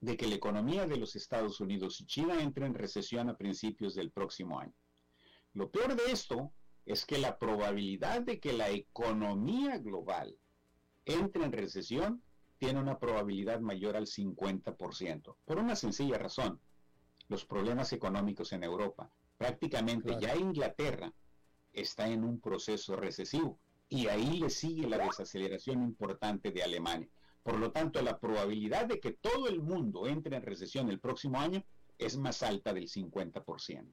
de 0.00 0.16
que 0.16 0.26
la 0.26 0.36
economía 0.36 0.86
de 0.86 0.96
los 0.96 1.16
Estados 1.16 1.60
Unidos 1.60 2.00
y 2.00 2.06
China 2.06 2.40
entre 2.40 2.66
en 2.66 2.74
recesión 2.74 3.28
a 3.28 3.36
principios 3.36 3.94
del 3.94 4.10
próximo 4.10 4.58
año. 4.58 4.74
Lo 5.52 5.70
peor 5.70 5.96
de 5.96 6.12
esto 6.12 6.52
es 6.86 7.04
que 7.04 7.18
la 7.18 7.38
probabilidad 7.38 8.22
de 8.22 8.40
que 8.40 8.52
la 8.52 8.70
economía 8.70 9.78
global 9.78 10.38
entre 11.04 11.44
en 11.44 11.52
recesión 11.52 12.22
tiene 12.58 12.80
una 12.80 12.98
probabilidad 12.98 13.60
mayor 13.60 13.96
al 13.96 14.06
50%, 14.06 15.36
por 15.44 15.58
una 15.58 15.76
sencilla 15.76 16.18
razón, 16.18 16.60
los 17.28 17.44
problemas 17.44 17.92
económicos 17.92 18.52
en 18.52 18.64
Europa. 18.64 19.10
Prácticamente 19.36 20.16
ya 20.20 20.36
Inglaterra 20.36 21.12
está 21.76 22.08
en 22.08 22.24
un 22.24 22.40
proceso 22.40 22.96
recesivo 22.96 23.58
y 23.88 24.08
ahí 24.08 24.38
le 24.38 24.50
sigue 24.50 24.88
la 24.88 24.98
desaceleración 24.98 25.82
importante 25.82 26.50
de 26.50 26.62
Alemania. 26.62 27.08
Por 27.42 27.58
lo 27.58 27.70
tanto, 27.70 28.02
la 28.02 28.18
probabilidad 28.18 28.86
de 28.86 28.98
que 28.98 29.12
todo 29.12 29.46
el 29.48 29.60
mundo 29.60 30.08
entre 30.08 30.36
en 30.36 30.42
recesión 30.42 30.90
el 30.90 30.98
próximo 30.98 31.38
año 31.38 31.64
es 31.96 32.16
más 32.16 32.42
alta 32.42 32.72
del 32.72 32.88
50%. 32.88 33.86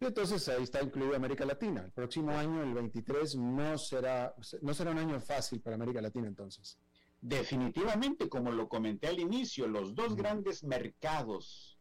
Y 0.00 0.04
entonces 0.04 0.48
ahí 0.48 0.64
está 0.64 0.82
incluido 0.82 1.14
América 1.14 1.44
Latina. 1.44 1.84
El 1.84 1.92
próximo 1.92 2.32
año, 2.32 2.60
el 2.60 2.74
23, 2.74 3.36
no 3.36 3.78
será, 3.78 4.34
no 4.60 4.74
será 4.74 4.90
un 4.90 4.98
año 4.98 5.20
fácil 5.20 5.60
para 5.60 5.76
América 5.76 6.00
Latina 6.00 6.26
entonces. 6.26 6.76
Definitivamente, 7.20 8.28
como 8.28 8.50
lo 8.50 8.68
comenté 8.68 9.06
al 9.06 9.20
inicio, 9.20 9.68
los 9.68 9.94
dos 9.94 10.16
grandes 10.16 10.64
mercados 10.64 11.71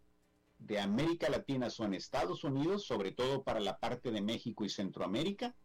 de 0.62 0.80
América 0.80 1.28
Latina 1.30 1.70
son 1.70 1.94
Estados 1.94 2.44
Unidos, 2.44 2.86
sobre 2.86 3.12
todo 3.12 3.44
para 3.44 3.60
la 3.60 3.80
parte 3.80 4.12
de 4.12 4.22
México 4.22 4.64
y 4.64 4.70
Centroamérica, 4.70 5.56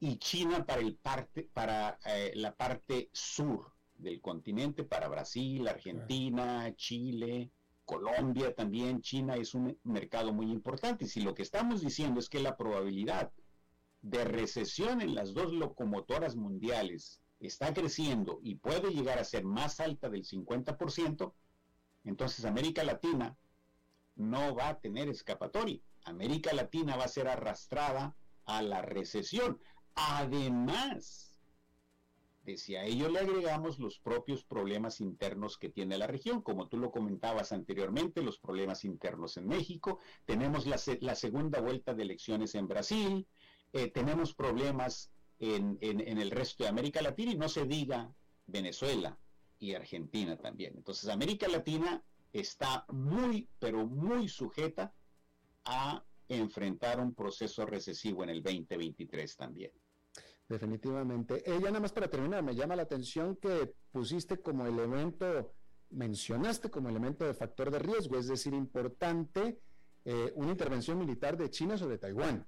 y 0.00 0.18
China 0.18 0.64
para, 0.64 0.82
el 0.82 0.96
parte, 0.96 1.48
para 1.52 1.98
eh, 2.04 2.32
la 2.34 2.54
parte 2.54 3.08
sur 3.12 3.72
del 3.96 4.20
continente, 4.20 4.84
para 4.84 5.08
Brasil, 5.08 5.66
Argentina, 5.66 6.72
Chile, 6.76 7.50
Colombia 7.84 8.54
también. 8.54 9.00
China 9.00 9.34
es 9.34 9.54
un 9.54 9.76
mercado 9.82 10.32
muy 10.32 10.52
importante. 10.52 11.06
Y 11.06 11.08
si 11.08 11.20
lo 11.22 11.34
que 11.34 11.42
estamos 11.42 11.80
diciendo 11.80 12.20
es 12.20 12.28
que 12.28 12.38
la 12.38 12.56
probabilidad 12.56 13.32
de 14.02 14.24
recesión 14.24 15.00
en 15.00 15.14
las 15.14 15.34
dos 15.34 15.52
locomotoras 15.52 16.36
mundiales 16.36 17.20
está 17.40 17.72
creciendo 17.72 18.38
y 18.42 18.56
puede 18.56 18.92
llegar 18.92 19.18
a 19.18 19.24
ser 19.24 19.44
más 19.44 19.80
alta 19.80 20.08
del 20.10 20.24
50%, 20.24 21.32
entonces 22.04 22.44
América 22.44 22.84
Latina 22.84 23.36
no 24.18 24.54
va 24.54 24.68
a 24.68 24.80
tener 24.80 25.08
escapatoria. 25.08 25.80
América 26.04 26.52
Latina 26.52 26.96
va 26.96 27.04
a 27.04 27.08
ser 27.08 27.28
arrastrada 27.28 28.14
a 28.44 28.62
la 28.62 28.82
recesión. 28.82 29.60
Además 29.94 31.28
de 32.44 32.56
si 32.56 32.76
a 32.76 32.84
ello 32.84 33.10
le 33.10 33.18
agregamos 33.20 33.78
los 33.78 33.98
propios 33.98 34.42
problemas 34.42 35.00
internos 35.00 35.58
que 35.58 35.68
tiene 35.68 35.98
la 35.98 36.06
región, 36.06 36.40
como 36.40 36.66
tú 36.68 36.78
lo 36.78 36.90
comentabas 36.90 37.52
anteriormente, 37.52 38.22
los 38.22 38.38
problemas 38.38 38.84
internos 38.84 39.36
en 39.36 39.46
México, 39.46 39.98
tenemos 40.24 40.66
la, 40.66 40.78
segunda 40.78 41.60
vuelta 41.60 41.92
de 41.92 42.04
elecciones 42.04 42.54
en 42.54 42.66
Brasil, 42.66 43.26
eh, 43.74 43.90
tenemos 43.90 44.34
problemas 44.34 45.10
en, 45.40 45.78
el 45.80 46.30
resto 46.30 46.64
de 46.64 46.70
América 46.70 47.02
Latina 47.02 47.32
y 47.32 47.36
no 47.36 47.48
se 47.48 47.66
diga 47.66 48.10
Venezuela 48.46 49.18
y 49.58 49.74
Argentina 49.74 50.36
también. 50.36 50.74
Entonces 50.76 51.10
América 51.10 51.48
Latina 51.48 52.02
está 52.32 52.84
muy, 52.88 53.48
pero 53.58 53.86
muy 53.86 54.28
sujeta 54.28 54.92
a 55.64 56.04
enfrentar 56.28 57.00
un 57.00 57.14
proceso 57.14 57.64
recesivo 57.64 58.22
en 58.24 58.30
el 58.30 58.42
2023 58.42 59.36
también. 59.36 59.72
Definitivamente. 60.48 61.42
Ella 61.44 61.66
nada 61.66 61.80
más 61.80 61.92
para 61.92 62.08
terminar, 62.08 62.42
me 62.42 62.54
llama 62.54 62.76
la 62.76 62.82
atención 62.82 63.36
que 63.36 63.74
pusiste 63.92 64.40
como 64.40 64.66
elemento, 64.66 65.52
mencionaste 65.90 66.70
como 66.70 66.88
elemento 66.88 67.26
de 67.26 67.34
factor 67.34 67.70
de 67.70 67.78
riesgo, 67.78 68.16
es 68.18 68.28
decir, 68.28 68.54
importante 68.54 69.60
eh, 70.04 70.32
una 70.36 70.50
intervención 70.50 70.98
militar 70.98 71.36
de 71.36 71.50
China 71.50 71.76
sobre 71.76 71.98
Taiwán. 71.98 72.46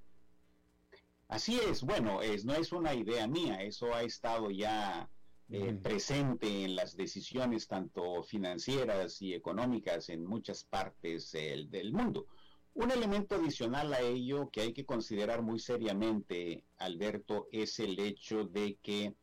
Así 1.28 1.60
es, 1.60 1.82
bueno, 1.82 2.22
es, 2.22 2.44
no 2.44 2.54
es 2.54 2.72
una 2.72 2.94
idea 2.94 3.28
mía, 3.28 3.62
eso 3.62 3.94
ha 3.94 4.02
estado 4.02 4.50
ya 4.50 5.08
eh, 5.52 5.76
presente 5.82 6.64
en 6.64 6.76
las 6.76 6.96
decisiones 6.96 7.66
tanto 7.66 8.22
financieras 8.22 9.20
y 9.20 9.34
económicas 9.34 10.08
en 10.08 10.24
muchas 10.24 10.62
partes 10.62 11.32
del 11.32 11.92
mundo. 11.92 12.28
Un 12.74 12.92
elemento 12.92 13.34
adicional 13.34 13.92
a 13.92 14.00
ello 14.00 14.48
que 14.50 14.60
hay 14.60 14.72
que 14.72 14.86
considerar 14.86 15.42
muy 15.42 15.58
seriamente, 15.58 16.62
Alberto, 16.78 17.48
es 17.50 17.80
el 17.80 17.98
hecho 17.98 18.44
de 18.44 18.78
que 18.80 19.16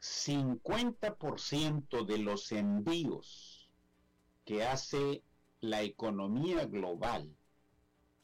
50% 0.00 2.06
de 2.06 2.18
los 2.18 2.50
envíos 2.52 3.68
que 4.46 4.64
hace 4.64 5.22
la 5.60 5.82
economía 5.82 6.64
global 6.64 7.36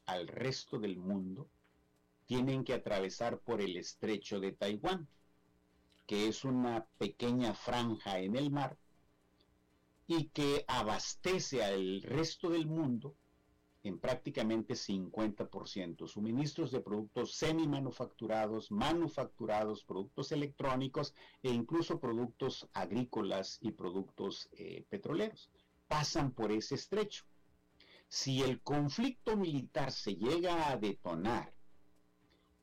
al 0.06 0.26
resto 0.26 0.78
del 0.78 0.96
mundo 0.96 1.50
tienen 2.24 2.64
que 2.64 2.72
atravesar 2.72 3.40
por 3.40 3.60
el 3.60 3.76
estrecho 3.76 4.40
de 4.40 4.52
Taiwán, 4.52 5.06
que 6.06 6.28
es 6.28 6.44
una 6.44 6.86
pequeña 6.98 7.54
franja 7.54 8.18
en 8.18 8.36
el 8.36 8.50
mar 8.50 8.76
y 10.06 10.24
que 10.28 10.64
abastece 10.68 11.64
al 11.64 12.02
resto 12.02 12.50
del 12.50 12.66
mundo 12.66 13.16
en 13.84 13.98
prácticamente 13.98 14.74
50%. 14.74 16.06
Suministros 16.06 16.70
de 16.70 16.80
productos 16.80 17.34
semi-manufacturados, 17.34 18.70
manufacturados, 18.70 19.84
productos 19.84 20.30
electrónicos 20.32 21.14
e 21.42 21.50
incluso 21.50 21.98
productos 21.98 22.68
agrícolas 22.72 23.58
y 23.60 23.72
productos 23.72 24.48
eh, 24.52 24.84
petroleros. 24.88 25.50
Pasan 25.88 26.32
por 26.32 26.52
ese 26.52 26.76
estrecho. 26.76 27.24
Si 28.08 28.42
el 28.42 28.60
conflicto 28.62 29.36
militar 29.36 29.90
se 29.90 30.14
llega 30.14 30.70
a 30.70 30.76
detonar 30.76 31.52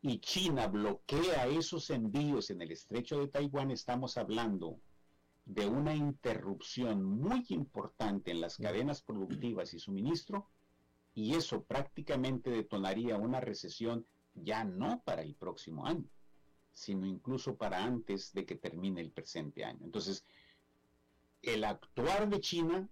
y 0.02 0.20
China 0.20 0.68
bloquea 0.68 1.48
esos 1.48 1.90
envíos 1.90 2.50
en 2.50 2.62
el 2.62 2.72
estrecho 2.72 3.20
de 3.20 3.28
Taiwán, 3.28 3.72
estamos 3.72 4.18
hablando 4.18 4.80
de 5.46 5.68
una 5.68 5.94
interrupción 5.96 7.04
muy 7.04 7.46
importante 7.50 8.32
en 8.32 8.40
las 8.40 8.58
cadenas 8.58 9.02
productivas 9.02 9.74
y 9.74 9.80
suministro, 9.80 10.48
y 11.14 11.36
eso 11.36 11.64
prácticamente 11.64 12.50
detonaría 12.50 13.18
una 13.18 13.42
recesión 13.42 14.06
ya 14.36 14.64
no 14.64 15.02
para 15.04 15.22
el 15.22 15.36
próximo 15.36 15.86
año, 15.86 16.08
sino 16.74 17.06
incluso 17.06 17.58
para 17.58 17.84
antes 17.84 18.32
de 18.34 18.46
que 18.46 18.56
termine 18.56 19.02
el 19.02 19.12
presente 19.12 19.66
año. 19.66 19.80
Entonces, 19.84 20.24
el 21.42 21.64
actuar 21.64 22.30
de 22.30 22.40
China 22.40 22.88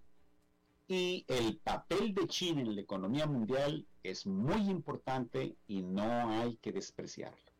y 0.88 1.26
el 1.28 1.58
papel 1.58 2.14
de 2.14 2.28
China 2.28 2.62
en 2.62 2.76
la 2.76 2.82
economía 2.82 3.28
mundial 3.28 3.86
es 4.04 4.26
muy 4.26 4.70
importante 4.70 5.58
y 5.68 5.82
no 5.82 6.30
hay 6.30 6.58
que 6.58 6.72
despreciarlo. 6.72 7.52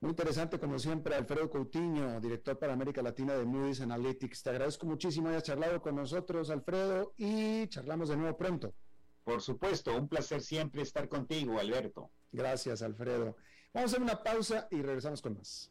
Muy 0.00 0.10
interesante, 0.10 0.60
como 0.60 0.78
siempre, 0.78 1.16
Alfredo 1.16 1.50
Coutinho, 1.50 2.20
director 2.20 2.56
para 2.56 2.74
América 2.74 3.02
Latina 3.02 3.34
de 3.34 3.44
Moody's 3.44 3.80
Analytics. 3.80 4.44
Te 4.44 4.50
agradezco 4.50 4.86
muchísimo 4.86 5.28
hayas 5.28 5.42
charlado 5.42 5.82
con 5.82 5.96
nosotros, 5.96 6.50
Alfredo, 6.50 7.14
y 7.16 7.66
charlamos 7.66 8.08
de 8.08 8.16
nuevo 8.16 8.36
pronto. 8.36 8.74
Por 9.24 9.42
supuesto, 9.42 9.96
un 9.96 10.08
placer 10.08 10.40
siempre 10.40 10.82
estar 10.82 11.08
contigo, 11.08 11.58
Alberto. 11.58 12.10
Gracias, 12.30 12.82
Alfredo. 12.82 13.36
Vamos 13.72 13.92
a 13.92 13.96
hacer 13.96 14.02
una 14.02 14.22
pausa 14.22 14.68
y 14.70 14.82
regresamos 14.82 15.20
con 15.20 15.34
más. 15.34 15.70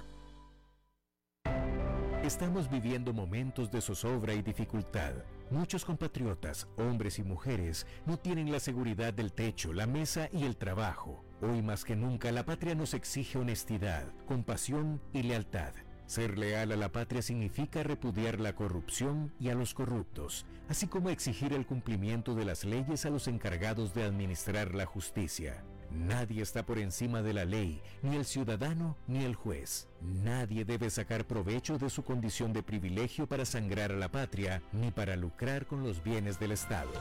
Estamos 2.24 2.70
viviendo 2.70 3.14
momentos 3.14 3.72
de 3.72 3.82
zozobra 3.82 4.36
y 4.36 4.44
dificultad. 4.44 5.14
Muchos 5.50 5.84
compatriotas, 5.84 6.68
hombres 6.78 7.20
y 7.20 7.24
mujeres, 7.24 7.88
no 8.06 8.18
tienen 8.18 8.52
la 8.52 8.60
seguridad 8.60 9.12
del 9.14 9.34
techo, 9.34 9.74
la 9.74 9.88
mesa 9.88 10.30
y 10.32 10.46
el 10.46 10.56
trabajo. 10.56 11.26
Hoy 11.42 11.64
más 11.64 11.84
que 11.84 11.96
nunca 11.96 12.32
la 12.32 12.46
patria 12.46 12.76
nos 12.76 12.94
exige 12.94 13.40
honestidad, 13.40 14.06
compasión 14.28 15.02
y 15.12 15.24
lealtad. 15.24 15.74
Ser 16.12 16.38
leal 16.38 16.74
a 16.74 16.76
la 16.76 16.92
patria 16.92 17.22
significa 17.22 17.84
repudiar 17.84 18.42
la 18.42 18.54
corrupción 18.54 19.32
y 19.40 19.48
a 19.48 19.56
los 19.56 19.74
corruptos, 19.74 20.46
así 20.68 20.88
como 20.88 21.10
exigir 21.10 21.54
el 21.54 21.66
cumplimiento 21.66 22.36
de 22.36 22.44
las 22.44 22.66
leyes 22.66 23.06
a 23.06 23.10
los 23.10 23.30
encargados 23.30 23.94
de 23.94 24.04
administrar 24.04 24.76
la 24.76 24.86
justicia. 24.86 25.64
Nadie 25.90 26.42
está 26.42 26.66
por 26.66 26.80
encima 26.80 27.22
de 27.22 27.32
la 27.32 27.46
ley, 27.46 27.82
ni 28.02 28.18
el 28.18 28.26
ciudadano 28.26 28.98
ni 29.08 29.24
el 29.24 29.36
juez. 29.36 29.88
Nadie 30.02 30.66
debe 30.66 30.90
sacar 30.90 31.26
provecho 31.26 31.78
de 31.78 31.90
su 31.90 32.04
condición 32.04 32.52
de 32.52 32.62
privilegio 32.62 33.26
para 33.26 33.46
sangrar 33.46 33.94
a 33.94 33.96
la 33.96 34.12
patria, 34.12 34.62
ni 34.74 34.92
para 34.92 35.16
lucrar 35.16 35.66
con 35.66 35.82
los 35.82 36.04
bienes 36.04 36.38
del 36.42 36.52
Estado. 36.52 36.92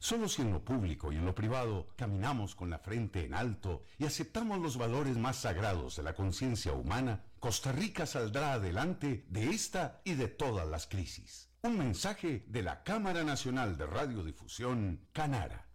Solo 0.00 0.28
si 0.28 0.42
en 0.42 0.52
lo 0.52 0.64
público 0.64 1.12
y 1.12 1.16
en 1.16 1.24
lo 1.26 1.34
privado 1.34 1.88
caminamos 1.96 2.54
con 2.54 2.70
la 2.70 2.78
frente 2.78 3.24
en 3.24 3.34
alto 3.34 3.84
y 3.98 4.06
aceptamos 4.06 4.60
los 4.60 4.76
valores 4.76 5.16
más 5.16 5.38
sagrados 5.38 5.96
de 5.96 6.04
la 6.04 6.14
conciencia 6.14 6.72
humana, 6.72 7.24
Costa 7.40 7.72
Rica 7.72 8.06
saldrá 8.06 8.52
adelante 8.52 9.24
de 9.28 9.50
esta 9.50 10.00
y 10.04 10.14
de 10.14 10.28
todas 10.28 10.68
las 10.68 10.86
crisis. 10.86 11.50
Un 11.62 11.78
mensaje 11.78 12.44
de 12.46 12.62
la 12.62 12.84
Cámara 12.84 13.24
Nacional 13.24 13.76
de 13.76 13.86
Radiodifusión, 13.86 15.08
Canara. 15.12 15.66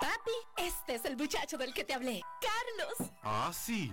Papi, 0.00 0.64
este 0.68 0.94
es 0.94 1.04
el 1.04 1.16
muchacho 1.16 1.58
del 1.58 1.74
que 1.74 1.84
te 1.84 1.94
hablé, 1.94 2.22
Carlos. 2.40 3.12
Ah, 3.22 3.50
sí. 3.52 3.92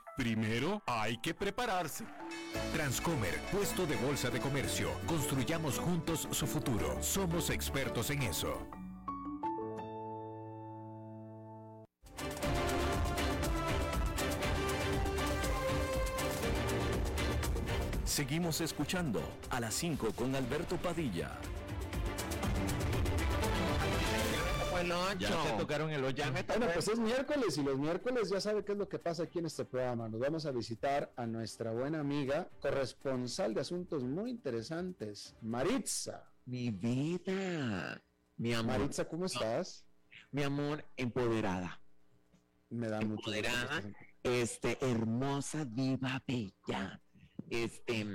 primero 0.17 0.81
hay 0.85 1.17
que 1.17 1.33
prepararse. 1.33 2.05
Transcomer, 2.73 3.39
puesto 3.51 3.85
de 3.85 3.95
bolsa 3.97 4.29
de 4.29 4.39
comercio. 4.39 4.89
Construyamos 5.07 5.79
juntos 5.79 6.27
su 6.31 6.47
futuro. 6.47 7.01
Somos 7.01 7.49
expertos 7.49 8.09
en 8.09 8.23
eso. 8.23 8.67
Seguimos 18.05 18.59
escuchando 18.59 19.21
a 19.49 19.61
las 19.61 19.73
5 19.73 20.11
con 20.13 20.35
Alberto 20.35 20.75
Padilla. 20.75 21.31
Ya 25.19 25.43
te 25.43 25.57
tocaron 25.57 25.91
el 25.91 26.03
hoyo. 26.03 26.23
Bueno, 26.47 26.67
pues 26.73 26.87
es 26.87 26.99
miércoles 26.99 27.57
y 27.57 27.63
los 27.63 27.77
miércoles 27.77 28.29
ya 28.29 28.41
sabe 28.41 28.63
qué 28.63 28.71
es 28.71 28.77
lo 28.77 28.89
que 28.89 28.99
pasa 28.99 29.23
aquí 29.23 29.39
en 29.39 29.45
este 29.45 29.65
programa. 29.65 30.09
Nos 30.09 30.19
vamos 30.19 30.45
a 30.45 30.51
visitar 30.51 31.11
a 31.15 31.25
nuestra 31.25 31.71
buena 31.71 31.99
amiga, 31.99 32.49
corresponsal 32.61 33.53
de 33.53 33.61
asuntos 33.61 34.03
muy 34.03 34.31
interesantes, 34.31 35.35
Maritza. 35.41 36.31
Mi 36.45 36.71
vida, 36.71 38.01
mi 38.37 38.53
amor. 38.53 38.79
Maritza, 38.79 39.07
¿cómo 39.07 39.25
estás? 39.25 39.85
Mi 40.31 40.43
amor, 40.43 40.83
empoderada. 40.97 41.79
Me 42.69 42.87
da 42.87 43.01
mucho. 43.01 43.19
Empoderada, 43.19 43.83
este, 44.23 44.77
hermosa, 44.81 45.65
diva, 45.65 46.23
bella. 46.25 47.01
Este, 47.49 48.05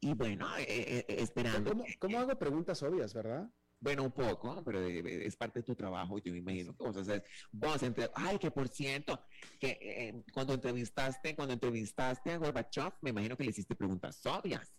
y 0.00 0.14
bueno, 0.14 0.46
eh, 0.58 0.64
eh, 0.68 1.04
esperando. 1.08 1.70
¿Cómo, 1.70 1.84
cómo 1.98 2.18
hago 2.18 2.38
preguntas 2.38 2.82
obvias, 2.82 3.14
verdad? 3.14 3.50
Bueno, 3.80 4.02
un 4.04 4.10
poco, 4.12 4.62
pero 4.64 4.80
es 4.80 5.36
parte 5.36 5.60
de 5.60 5.64
tu 5.64 5.74
trabajo. 5.74 6.18
Yo 6.18 6.32
me 6.32 6.38
imagino 6.38 6.76
que 6.76 6.82
vos 6.84 6.96
haces, 6.96 7.22
vos 7.52 7.80
entre, 7.82 8.10
ay, 8.14 8.38
que 8.38 8.50
por 8.50 8.68
cierto, 8.68 9.24
que 9.60 9.78
eh, 9.80 10.24
cuando 10.32 10.54
entrevistaste, 10.54 11.36
cuando 11.36 11.54
entrevistaste 11.54 12.32
a 12.32 12.38
Gorbachev, 12.38 12.94
me 13.02 13.10
imagino 13.10 13.36
que 13.36 13.44
le 13.44 13.50
hiciste 13.50 13.76
preguntas 13.76 14.24
obvias. 14.26 14.74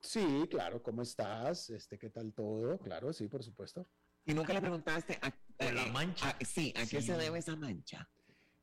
Sí, 0.00 0.46
claro, 0.50 0.82
¿cómo 0.82 1.02
estás? 1.02 1.70
Este, 1.70 1.98
¿qué 1.98 2.10
tal 2.10 2.32
todo? 2.32 2.78
Claro, 2.78 3.12
sí, 3.12 3.28
por 3.28 3.42
supuesto. 3.42 3.88
Y 4.24 4.34
nunca 4.34 4.52
le 4.52 4.60
preguntaste 4.60 5.18
a, 5.20 5.32
la 5.72 5.86
eh, 5.86 5.90
mancha. 5.92 6.28
a- 6.30 6.44
sí, 6.44 6.72
¿a 6.76 6.80
qué 6.86 7.00
Sí. 7.00 7.08
se 7.08 7.16
debe 7.16 7.38
esa 7.38 7.56
mancha? 7.56 8.08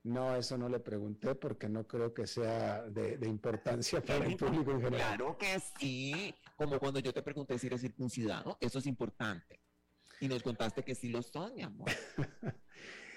No, 0.04 0.36
eso 0.36 0.58
no 0.58 0.70
le 0.70 0.80
pregunté 0.80 1.36
porque 1.36 1.68
no 1.68 1.86
creo 1.86 2.14
que 2.14 2.26
sea 2.26 2.84
de, 2.84 3.18
de 3.18 3.28
importancia 3.28 4.02
para 4.02 4.26
el 4.26 4.38
público 4.38 4.72
en 4.72 4.82
general. 4.82 5.18
Claro 5.18 5.38
que 5.38 5.60
sí, 5.78 6.34
como 6.56 6.80
cuando 6.80 7.00
yo 7.00 7.14
te 7.14 7.22
pregunté 7.22 7.60
si 7.60 7.68
eres 7.68 7.82
circuncidado, 7.82 8.58
eso 8.62 8.80
es 8.80 8.86
importante. 8.86 9.60
Y 10.22 10.28
nos 10.28 10.42
contaste 10.42 10.84
que 10.84 10.96
sí 10.96 11.10
lo 11.10 11.22
son, 11.22 11.54
mi 11.54 11.64
amor. 11.64 11.90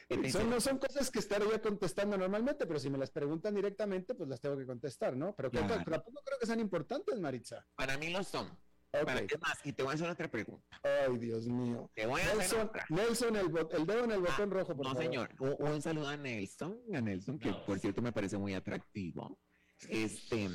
¿Qué 0.09 0.19
te 0.19 0.31
Son, 0.31 0.51
no 0.51 0.61
son 0.61 0.79
cosas 0.79 1.11
que 1.11 1.21
estaría 1.21 1.61
contestando 1.63 2.19
normalmente, 2.19 2.67
pero 2.67 2.79
si 2.79 2.91
me 2.91 2.99
las 2.99 3.11
preguntan 3.11 3.55
directamente, 3.55 4.15
pues 4.15 4.29
las 4.29 4.41
tengo 4.41 4.57
que 4.59 4.67
contestar, 4.67 5.17
¿no? 5.17 5.35
Pero 5.35 5.51
que- 5.51 5.59
tampoco 5.59 6.21
creo 6.25 6.39
que 6.39 6.47
sean 6.47 6.61
importantes, 6.61 7.19
Maritza. 7.19 7.65
Para 7.77 7.97
mí 7.97 8.11
lo 8.11 8.23
son. 8.23 8.49
Ok. 8.95 9.05
Para, 9.07 9.21
es 9.21 9.41
más, 9.41 9.59
y 9.65 9.73
te 9.73 9.83
voy 9.83 9.93
a 9.93 9.95
hacer 9.95 10.11
otra 10.11 10.31
pregunta. 10.31 10.81
Ay, 10.83 11.17
Dios 11.19 11.47
mío. 11.47 11.91
Te 11.95 12.07
voy 12.07 12.21
a 12.21 12.25
hacer 12.25 12.37
Nelson, 12.39 12.61
otra. 12.69 12.87
Nelson 12.91 13.37
el, 13.37 13.47
el 13.73 13.87
dedo 13.87 14.05
en 14.05 14.11
el 14.13 14.21
botón 14.21 14.51
rojo, 14.51 14.77
por 14.77 14.85
No, 14.87 14.91
favor. 14.93 15.03
señor. 15.03 15.31
Un, 15.39 15.57
un 15.73 15.83
saludo 15.83 16.09
a 16.09 16.17
Nelson, 16.17 16.79
a 16.95 17.01
Nelson, 17.01 17.39
que 17.39 17.53
por 17.67 17.79
cierto 17.79 18.03
me 18.03 18.13
parece 18.13 18.37
muy 18.37 18.53
atractivo. 18.55 19.39
Este, 19.89 20.49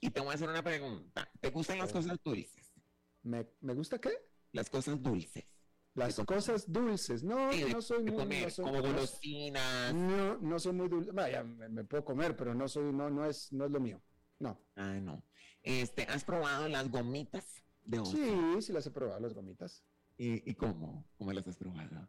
y 0.00 0.10
te 0.10 0.20
voy 0.20 0.30
a 0.30 0.34
hacer 0.34 0.48
una 0.48 0.62
pregunta. 0.62 1.30
¿Te 1.40 1.50
gustan 1.50 1.78
las 1.78 1.92
cosas 1.92 2.18
dulces? 2.24 2.72
¿Me, 3.22 3.46
¿Me 3.60 3.74
gusta 3.74 3.98
qué? 4.00 4.10
Las 4.52 4.68
cosas 4.70 5.00
dulces. 5.02 5.44
Las 5.94 6.16
cosas 6.26 6.70
dulces. 6.70 7.22
No, 7.24 7.52
Sí, 7.52 7.64
no 7.72 7.80
soy 7.82 8.02
muy... 8.04 8.16
comer, 8.16 8.44
no 8.44 8.50
soy- 8.50 8.64
como 8.64 8.80
golosinas. 8.82 9.94
No, 9.94 10.38
no 10.38 10.58
soy 10.58 10.72
muy 10.72 10.88
dulce. 10.88 11.10
Vaya, 11.12 11.42
me, 11.44 11.68
me 11.68 11.84
puedo 11.84 12.04
comer, 12.04 12.36
pero 12.36 12.54
no 12.54 12.68
soy, 12.68 12.92
no, 12.92 13.08
no 13.10 13.24
es, 13.24 13.52
no 13.52 13.64
es 13.66 13.70
lo 13.70 13.80
mío. 13.80 14.00
No. 14.38 14.60
Ay, 14.76 15.00
no. 15.00 15.24
Este, 15.62 16.02
¿has 16.04 16.24
probado 16.24 16.68
las 16.68 16.88
gomitas? 16.90 17.44
De 17.88 17.98
oso. 18.00 18.16
Sí, 18.16 18.62
sí 18.62 18.72
las 18.72 18.86
he 18.86 18.90
probado, 18.90 19.18
las 19.20 19.34
gomitas. 19.34 19.82
¿Y, 20.16 20.48
y 20.48 20.54
cómo? 20.54 21.06
¿Cómo 21.16 21.32
las 21.32 21.46
has 21.48 21.56
probado? 21.56 22.08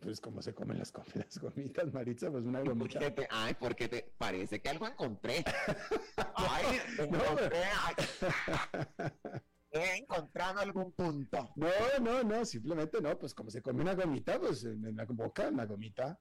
Pues 0.00 0.20
como 0.20 0.42
se 0.42 0.54
comen 0.54 0.78
las, 0.78 0.92
gomitas, 1.40 1.92
Maritza, 1.92 2.30
pues 2.30 2.44
una 2.44 2.60
gomita. 2.60 3.00
¿Por 3.00 3.10
te, 3.10 3.28
ay, 3.30 3.54
porque 3.58 3.88
te 3.88 4.14
parece 4.16 4.60
que 4.60 4.68
algo 4.68 4.86
encontré. 4.86 5.44
Ay, 6.36 6.78
encontré, 6.98 7.62
ay. 7.64 7.94
He 9.70 9.96
encontrado 9.98 10.60
algún 10.60 10.92
punto. 10.92 11.52
No, 11.56 11.66
no, 12.00 12.22
no, 12.22 12.44
simplemente 12.44 13.00
no, 13.00 13.18
pues 13.18 13.34
como 13.34 13.50
se 13.50 13.60
come 13.60 13.82
una 13.82 13.94
gomita, 13.94 14.38
pues 14.38 14.64
en, 14.64 14.86
en 14.86 14.96
la 14.96 15.04
boca, 15.04 15.48
una 15.48 15.66
gomita. 15.66 16.18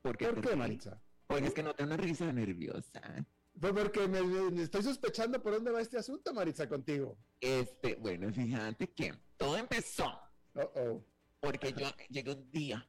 ¿Por 0.00 0.16
qué, 0.16 0.28
¿Por 0.28 0.40
qué? 0.40 0.56
Maritza? 0.56 1.02
Porque 1.26 1.48
es 1.48 1.54
que 1.54 1.62
no 1.62 1.74
te 1.74 1.84
una 1.84 1.98
risa 1.98 2.32
nerviosa. 2.32 3.02
Pues 3.60 3.72
porque 3.74 4.08
me, 4.08 4.22
me- 4.22 4.62
estoy 4.62 4.82
sospechando 4.82 5.42
por 5.42 5.52
dónde 5.52 5.70
va 5.70 5.80
este 5.82 5.98
asunto, 5.98 6.32
Maritza, 6.32 6.68
contigo. 6.68 7.18
Este, 7.40 7.96
bueno, 7.96 8.32
fíjate 8.32 8.90
que 8.92 9.12
todo 9.36 9.56
empezó 9.56 10.06
Oh, 10.54 10.72
oh. 10.76 11.04
porque 11.40 11.72
yo 11.72 11.86
llegué 12.08 12.32
un 12.32 12.50
día 12.50 12.88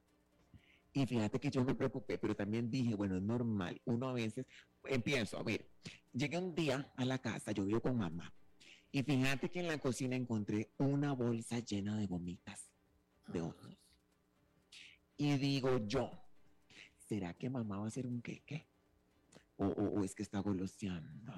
y 0.93 1.05
fíjate 1.05 1.39
que 1.39 1.49
yo 1.51 1.63
me 1.63 1.75
preocupé, 1.75 2.17
pero 2.17 2.35
también 2.35 2.69
dije, 2.71 2.95
bueno, 2.95 3.15
es 3.17 3.21
normal. 3.21 3.79
Uno 3.85 4.09
a 4.09 4.13
veces 4.13 4.45
empiezo, 4.85 5.37
a 5.37 5.43
ver, 5.43 5.69
llegué 6.13 6.37
un 6.37 6.55
día 6.55 6.91
a 6.95 7.05
la 7.05 7.19
casa, 7.19 7.51
yo 7.51 7.65
vivo 7.65 7.81
con 7.81 7.97
mamá, 7.97 8.33
y 8.91 9.03
fíjate 9.03 9.49
que 9.51 9.59
en 9.59 9.67
la 9.67 9.77
cocina 9.77 10.15
encontré 10.15 10.73
una 10.79 11.13
bolsa 11.13 11.59
llena 11.59 11.97
de 11.97 12.07
gomitas 12.07 12.71
de 13.27 13.41
osos. 13.41 13.77
Y 15.17 15.37
digo 15.37 15.77
yo, 15.85 16.09
¿será 16.97 17.33
que 17.35 17.49
mamá 17.49 17.77
va 17.77 17.85
a 17.85 17.87
hacer 17.87 18.07
un 18.07 18.21
queque? 18.21 18.67
O, 19.61 19.65
o- 19.67 19.99
o 19.99 20.03
es 20.03 20.15
que 20.15 20.23
está 20.23 20.39
goloseando. 20.39 21.33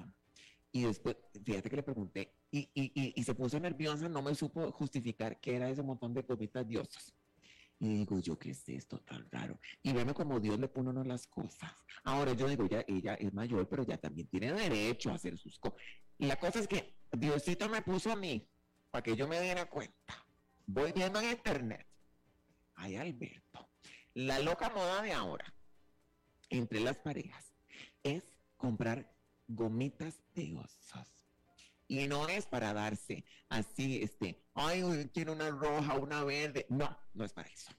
Y 0.72 0.82
después, 0.84 1.16
fíjate 1.44 1.68
que 1.70 1.76
le 1.76 1.82
pregunté, 1.82 2.34
y, 2.50 2.60
y, 2.74 2.84
y, 2.94 3.12
y 3.16 3.22
se 3.22 3.34
puso 3.34 3.60
nerviosa, 3.60 4.08
no 4.08 4.22
me 4.22 4.34
supo 4.34 4.72
justificar 4.72 5.38
qué 5.40 5.56
era 5.56 5.68
ese 5.68 5.82
montón 5.82 6.14
de 6.14 6.22
gomitas 6.22 6.66
de 6.66 6.78
osos. 6.78 7.14
Y 7.78 7.88
digo, 7.98 8.18
yo, 8.20 8.38
¿qué 8.38 8.50
es 8.50 8.68
esto 8.68 8.98
tan 9.00 9.28
raro? 9.30 9.60
Y 9.82 9.92
veme 9.92 10.14
como 10.14 10.40
Dios 10.40 10.58
le 10.58 10.68
pone 10.68 10.90
uno 10.90 11.04
las 11.04 11.26
cosas. 11.26 11.70
Ahora 12.02 12.32
yo 12.32 12.48
digo, 12.48 12.66
ya, 12.66 12.84
ella 12.88 13.14
es 13.14 13.32
mayor, 13.34 13.68
pero 13.68 13.84
ya 13.84 13.98
también 13.98 14.26
tiene 14.28 14.52
derecho 14.52 15.10
a 15.10 15.14
hacer 15.14 15.36
sus 15.36 15.58
cosas. 15.58 15.78
La 16.18 16.36
cosa 16.36 16.60
es 16.60 16.66
que 16.68 16.96
Diosito 17.12 17.68
me 17.68 17.82
puso 17.82 18.10
a 18.10 18.16
mí 18.16 18.48
para 18.90 19.02
que 19.02 19.14
yo 19.16 19.28
me 19.28 19.40
diera 19.40 19.68
cuenta. 19.68 20.14
Voy 20.66 20.92
viendo 20.92 21.20
en 21.20 21.30
internet. 21.32 21.86
Ay, 22.74 22.96
Alberto, 22.96 23.68
la 24.14 24.38
loca 24.40 24.70
moda 24.70 25.02
de 25.02 25.12
ahora 25.12 25.52
entre 26.48 26.80
las 26.80 26.96
parejas 26.98 27.53
es 28.04 28.22
comprar 28.56 29.12
gomitas 29.48 30.22
de 30.34 30.56
osos. 30.56 31.08
Y 31.88 32.06
no 32.06 32.28
es 32.28 32.46
para 32.46 32.72
darse 32.72 33.24
así, 33.48 34.02
este, 34.02 34.42
ay, 34.54 35.10
quiero 35.12 35.32
una 35.32 35.50
roja, 35.50 35.98
una 35.98 36.22
verde. 36.24 36.66
No, 36.68 36.96
no 37.12 37.24
es 37.24 37.32
para 37.32 37.48
eso. 37.48 37.72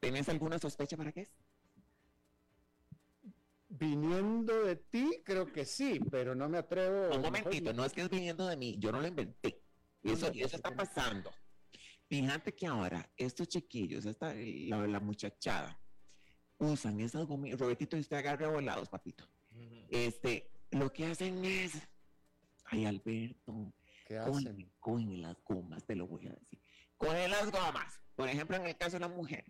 ¿Tienes 0.00 0.28
alguna 0.28 0.58
sospecha 0.58 0.96
para 0.96 1.12
qué 1.12 1.22
es? 1.22 1.30
Viniendo 3.68 4.64
de 4.64 4.76
ti, 4.76 5.22
creo 5.24 5.52
que 5.52 5.64
sí, 5.64 6.00
pero 6.10 6.34
no 6.34 6.48
me 6.48 6.58
atrevo. 6.58 7.14
Un 7.14 7.22
momentito, 7.22 7.72
no 7.72 7.84
es 7.84 7.92
que 7.92 8.02
es 8.02 8.10
viniendo 8.10 8.46
de 8.46 8.56
mí, 8.56 8.76
yo 8.78 8.90
no 8.90 9.00
lo 9.00 9.06
inventé. 9.06 9.62
Eso, 10.02 10.32
eso 10.34 10.56
está 10.56 10.74
pasando. 10.74 11.30
Fíjate 12.08 12.54
que 12.56 12.66
ahora 12.66 13.08
estos 13.16 13.46
chiquillos, 13.46 14.04
esta, 14.06 14.34
la, 14.34 14.86
la 14.88 14.98
muchachada, 14.98 15.78
usan 16.60 17.00
esas 17.00 17.26
gomitas. 17.26 17.58
Robertito, 17.58 17.96
usted 17.96 18.16
agarre 18.16 18.46
volados, 18.46 18.88
papito. 18.88 19.24
Este, 19.88 20.50
lo 20.70 20.92
que 20.92 21.06
hacen 21.06 21.44
es, 21.44 21.72
ay, 22.66 22.86
Alberto, 22.86 23.72
¿Qué 24.06 24.18
hacen? 24.18 24.70
cogen 24.78 25.22
las 25.22 25.42
gomas, 25.44 25.84
te 25.84 25.96
lo 25.96 26.06
voy 26.06 26.28
a 26.28 26.32
decir. 26.32 26.60
Cogen 26.96 27.30
las 27.30 27.50
gomas. 27.50 28.00
Por 28.14 28.28
ejemplo, 28.28 28.56
en 28.56 28.66
el 28.66 28.76
caso 28.76 28.96
de 28.96 29.00
la 29.00 29.08
mujer. 29.08 29.44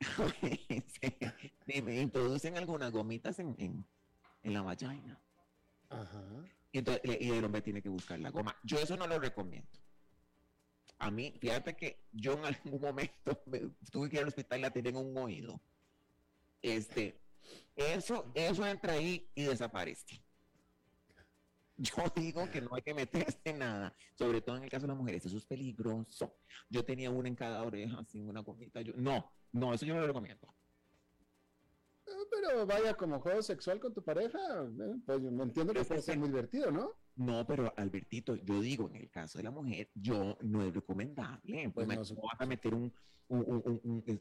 se, 1.66 2.00
introducen 2.00 2.56
algunas 2.56 2.90
gomitas 2.90 3.38
en, 3.38 3.54
en, 3.58 3.86
en 4.42 4.54
la 4.54 4.62
vagina. 4.62 5.20
Ajá. 5.88 6.22
Y, 6.72 6.78
entonces, 6.78 7.02
y 7.20 7.30
el 7.30 7.44
hombre 7.44 7.62
tiene 7.62 7.82
que 7.82 7.88
buscar 7.88 8.18
la 8.18 8.30
goma. 8.30 8.56
Yo 8.64 8.78
eso 8.78 8.96
no 8.96 9.06
lo 9.06 9.18
recomiendo. 9.18 9.68
A 11.00 11.10
mí, 11.10 11.34
fíjate 11.40 11.74
que 11.76 12.04
yo 12.12 12.34
en 12.34 12.44
algún 12.44 12.80
momento 12.80 13.42
me- 13.46 13.70
tuve 13.90 14.08
que 14.08 14.16
ir 14.16 14.22
al 14.22 14.28
hospital 14.28 14.58
y 14.58 14.62
la 14.62 14.70
tenía 14.70 14.90
en 14.90 14.96
un 14.98 15.16
oído. 15.18 15.60
Este, 16.62 17.18
eso, 17.74 18.30
eso 18.34 18.66
entra 18.66 18.92
ahí 18.92 19.28
y 19.34 19.44
desaparece. 19.44 20.22
Yo 21.78 21.94
digo 22.14 22.50
que 22.50 22.60
no 22.60 22.74
hay 22.74 22.82
que 22.82 22.92
meterse 22.92 23.54
nada, 23.54 23.96
sobre 24.14 24.42
todo 24.42 24.58
en 24.58 24.64
el 24.64 24.68
caso 24.70 24.82
de 24.82 24.88
las 24.88 24.98
mujeres, 24.98 25.24
eso 25.24 25.38
es 25.38 25.46
peligroso. 25.46 26.36
Yo 26.68 26.84
tenía 26.84 27.10
una 27.10 27.28
en 27.28 27.34
cada 27.34 27.62
oreja, 27.62 28.04
sin 28.04 28.28
una 28.28 28.40
gomita. 28.42 28.82
Yo, 28.82 28.92
no, 28.96 29.32
no, 29.52 29.72
eso 29.72 29.86
yo 29.86 29.94
no 29.94 30.00
lo 30.02 30.06
recomiendo. 30.08 30.54
Eh, 32.06 32.10
Pero 32.30 32.66
vaya, 32.66 32.92
como 32.94 33.18
juego 33.20 33.40
sexual 33.40 33.80
con 33.80 33.94
tu 33.94 34.04
pareja, 34.04 34.38
eh, 34.38 34.96
pues 35.06 35.22
yo 35.22 35.30
me 35.30 35.44
entiendo 35.44 35.72
que 35.72 35.82
puede 35.84 36.02
ser 36.02 36.18
muy 36.18 36.28
divertido, 36.28 36.70
¿no? 36.70 36.92
No, 37.20 37.46
pero 37.46 37.70
Albertito, 37.76 38.34
yo 38.34 38.62
digo, 38.62 38.88
en 38.88 38.96
el 38.96 39.10
caso 39.10 39.36
de 39.36 39.44
la 39.44 39.50
mujer, 39.50 39.90
yo 39.94 40.38
no 40.40 40.62
es 40.64 40.72
recomendable. 40.72 41.68
Pues 41.68 41.86
me 41.86 41.96
vas 41.98 42.14
a 42.38 42.46
meter 42.46 42.72
un, 42.72 42.90
un- 43.28 43.62
un- 43.66 43.80
un- 43.84 44.20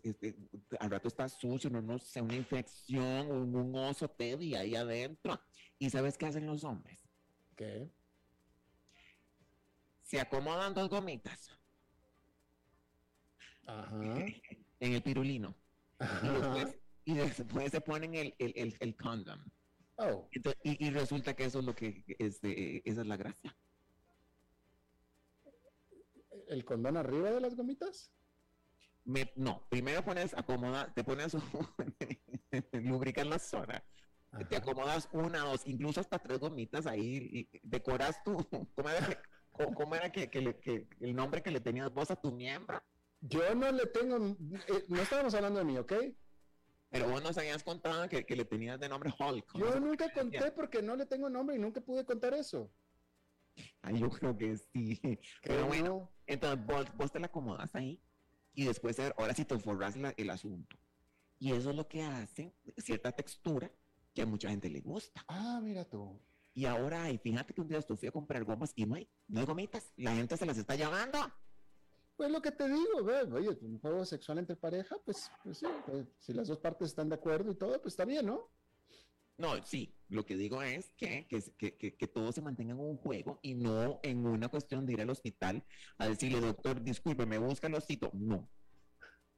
al 0.82 0.90
rato 0.92 1.08
está 1.08 1.30
sucio, 1.30 1.70
no, 1.70 1.82
no 1.82 1.98
sé, 1.98 2.22
una 2.22 2.36
infección, 2.36 3.32
un, 3.32 3.56
un 3.56 3.74
oso 3.78 4.10
teddy 4.10 4.54
ahí 4.56 4.76
adentro. 4.76 5.40
¿Y 5.78 5.90
sabes 5.90 6.18
qué 6.18 6.26
hacen 6.26 6.46
los 6.46 6.66
hombres? 6.66 7.08
¿Qué? 7.56 7.90
Se 10.02 10.20
acomodan 10.20 10.74
dos 10.74 10.90
gomitas 10.90 11.58
Ajá. 13.66 13.96
en 14.82 14.94
el 14.94 15.02
pirulino. 15.02 15.56
Y 16.22 16.28
después, 16.28 16.80
y 17.06 17.14
después 17.14 17.72
se 17.72 17.80
ponen 17.80 18.14
el, 18.16 18.36
el, 18.40 18.54
el, 18.58 18.76
el 18.82 18.96
condom. 18.98 19.40
Oh, 20.02 20.28
Entonces, 20.32 20.62
y, 20.64 20.88
y 20.88 20.90
resulta 20.92 21.36
que 21.36 21.44
eso 21.44 21.60
es 21.60 21.66
lo 21.66 21.76
que, 21.76 22.06
este, 22.20 22.90
esa 22.90 23.02
es 23.02 23.08
la 23.08 23.18
gracia. 23.18 23.56
¿el 26.48 26.66
condón 26.66 26.98
arriba 26.98 27.32
de 27.32 27.42
las 27.42 27.56
gomitas? 27.56 28.12
Me- 29.06 29.32
no, 29.36 29.68
primero 29.70 30.04
pones, 30.04 30.34
acomoda, 30.34 30.92
te 30.94 31.04
pones, 31.04 31.34
lubricas 32.74 33.28
la 33.28 33.40
zona, 33.40 33.84
te 34.50 34.56
acomodas 34.56 35.10
una, 35.12 35.40
dos, 35.40 35.66
incluso 35.66 36.00
hasta 36.00 36.20
tres 36.20 36.40
gomitas 36.40 36.86
ahí, 36.86 37.50
y 37.54 37.60
decoras 37.64 38.24
tu, 38.24 38.38
¿cómo 38.76 38.90
era, 38.90 39.22
cómo- 39.52 39.74
cómo 39.76 39.96
era 39.96 40.12
que, 40.12 40.30
que 40.30 40.42
le- 40.42 40.60
que 40.60 40.88
el 41.02 41.16
nombre 41.16 41.42
que 41.44 41.52
le 41.52 41.60
tenías 41.60 41.92
vos 41.94 42.10
a 42.12 42.16
tu 42.16 42.32
miembro? 42.32 42.82
Yo 43.22 43.54
no 43.54 43.72
le 43.72 43.86
tengo, 43.88 44.18
eh, 44.18 44.86
no 44.88 45.02
estábamos 45.02 45.34
hablando 45.34 45.60
de 45.60 45.66
mí, 45.66 45.78
¿ok? 45.78 45.94
Pero 46.90 47.08
vos 47.10 47.22
nos 47.22 47.38
habías 47.38 47.64
contado 47.64 48.08
que, 48.10 48.26
que 48.26 48.36
le 48.36 48.46
tenías 48.46 48.80
de 48.80 48.90
nombre 48.90 49.12
Hulk. 49.18 49.54
¿no? 49.56 49.60
Yo 49.60 49.80
nunca 49.80 50.12
conté 50.12 50.52
porque 50.52 50.82
no 50.82 50.96
le 50.96 51.06
tengo 51.06 51.30
nombre 51.30 51.56
y 51.56 51.60
nunca 51.60 51.82
pude 51.82 52.04
contar 52.04 52.34
eso. 52.34 52.72
Ay, 53.82 54.00
yo 54.00 54.10
creo 54.10 54.36
que 54.38 54.58
sí. 54.58 55.00
Pero 55.44 55.62
Que 55.62 55.64
bueno, 55.64 55.86
no. 55.88 56.12
entonces 56.26 56.66
vos, 56.66 56.86
vos 56.98 57.12
te 57.12 57.20
la 57.20 57.28
acomodas 57.28 57.76
ahí 57.76 58.02
y 58.54 58.66
después 58.66 59.00
ahora 59.00 59.34
sí 59.36 59.46
te 59.46 59.58
forras 59.60 59.96
la- 59.98 60.14
el 60.18 60.30
asunto. 60.30 60.78
Y 61.38 61.52
eso 61.54 61.70
es 61.70 61.76
lo 61.76 61.88
que 61.88 62.02
hace 62.04 62.54
cierta 62.78 63.12
textura 63.12 63.72
que 64.14 64.22
a 64.24 64.26
mucha 64.26 64.50
gente 64.50 64.70
le 64.70 64.82
gusta. 64.82 65.24
Ah, 65.28 65.60
mira 65.62 65.86
tú. 65.86 66.20
Y 66.54 66.66
ahora, 66.66 67.04
ay, 67.04 67.18
fíjate 67.20 67.54
que 67.54 67.62
un 67.62 67.68
día 67.68 67.78
estuve 67.78 68.08
a 68.08 68.12
comprar 68.12 68.44
gomas 68.44 68.74
y 68.76 68.86
no 68.86 68.96
hay, 68.96 69.08
no 69.28 69.40
hay 69.40 69.46
gomitas. 69.46 69.94
La 69.96 70.16
gente 70.16 70.36
se 70.36 70.46
las 70.46 70.58
está 70.58 70.76
llevando. 70.76 71.20
Pues 72.20 72.32
lo 72.32 72.42
que 72.42 72.52
te 72.52 72.68
digo, 72.68 73.02
ve, 73.02 73.22
oye, 73.32 73.58
un 73.62 73.80
juego 73.80 74.04
sexual 74.04 74.40
entre 74.40 74.58
pareja, 74.58 74.98
pues, 75.06 75.32
pues 75.42 75.60
sí, 75.60 75.66
pues, 75.86 76.06
si 76.20 76.34
las 76.34 76.50
dos 76.50 76.58
partes 76.58 76.90
están 76.90 77.08
de 77.08 77.16
acuerdo 77.16 77.50
y 77.50 77.56
todo, 77.56 77.82
pues 77.82 77.94
está 77.94 78.04
bien, 78.04 78.26
¿no? 78.26 78.52
No, 79.38 79.64
sí, 79.64 79.96
lo 80.10 80.26
que 80.26 80.36
digo 80.36 80.62
es 80.62 80.92
que, 80.98 81.26
que, 81.30 81.42
que, 81.58 81.78
que, 81.78 81.96
que 81.96 82.08
todo 82.08 82.34
se 82.34 82.42
mantenga 82.42 82.74
en 82.74 82.82
un 82.82 82.98
juego 82.98 83.40
y 83.42 83.56
no 83.56 84.02
en 84.04 84.26
una 84.26 84.50
cuestión 84.50 84.86
de 84.86 84.92
ir 84.92 85.02
al 85.02 85.10
hospital 85.10 85.64
a 85.98 86.10
decirle, 86.10 86.42
doctor, 86.42 86.84
disculpe, 86.84 87.26
me 87.26 87.38
busca 87.38 87.68
el 87.68 87.76
osito. 87.76 88.12
No. 88.14 88.50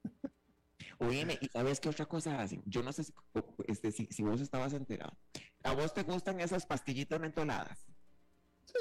Oíme, 0.97 1.37
¿y 1.39 1.49
sabes 1.49 1.79
qué 1.79 1.89
otra 1.89 2.07
cosa 2.07 2.41
hacen? 2.41 2.63
Yo 2.65 2.81
no 2.81 2.91
sé 2.93 3.03
si, 3.03 3.13
este, 3.67 3.91
si, 3.91 4.07
si 4.07 4.23
vos 4.23 4.41
estabas 4.41 4.73
enterado. 4.73 5.15
¿A 5.61 5.75
vos 5.75 5.93
te 5.93 6.01
gustan 6.01 6.39
esas 6.39 6.65
pastillitas 6.65 7.19
mentoladas? 7.19 7.85
Sí, 8.65 8.79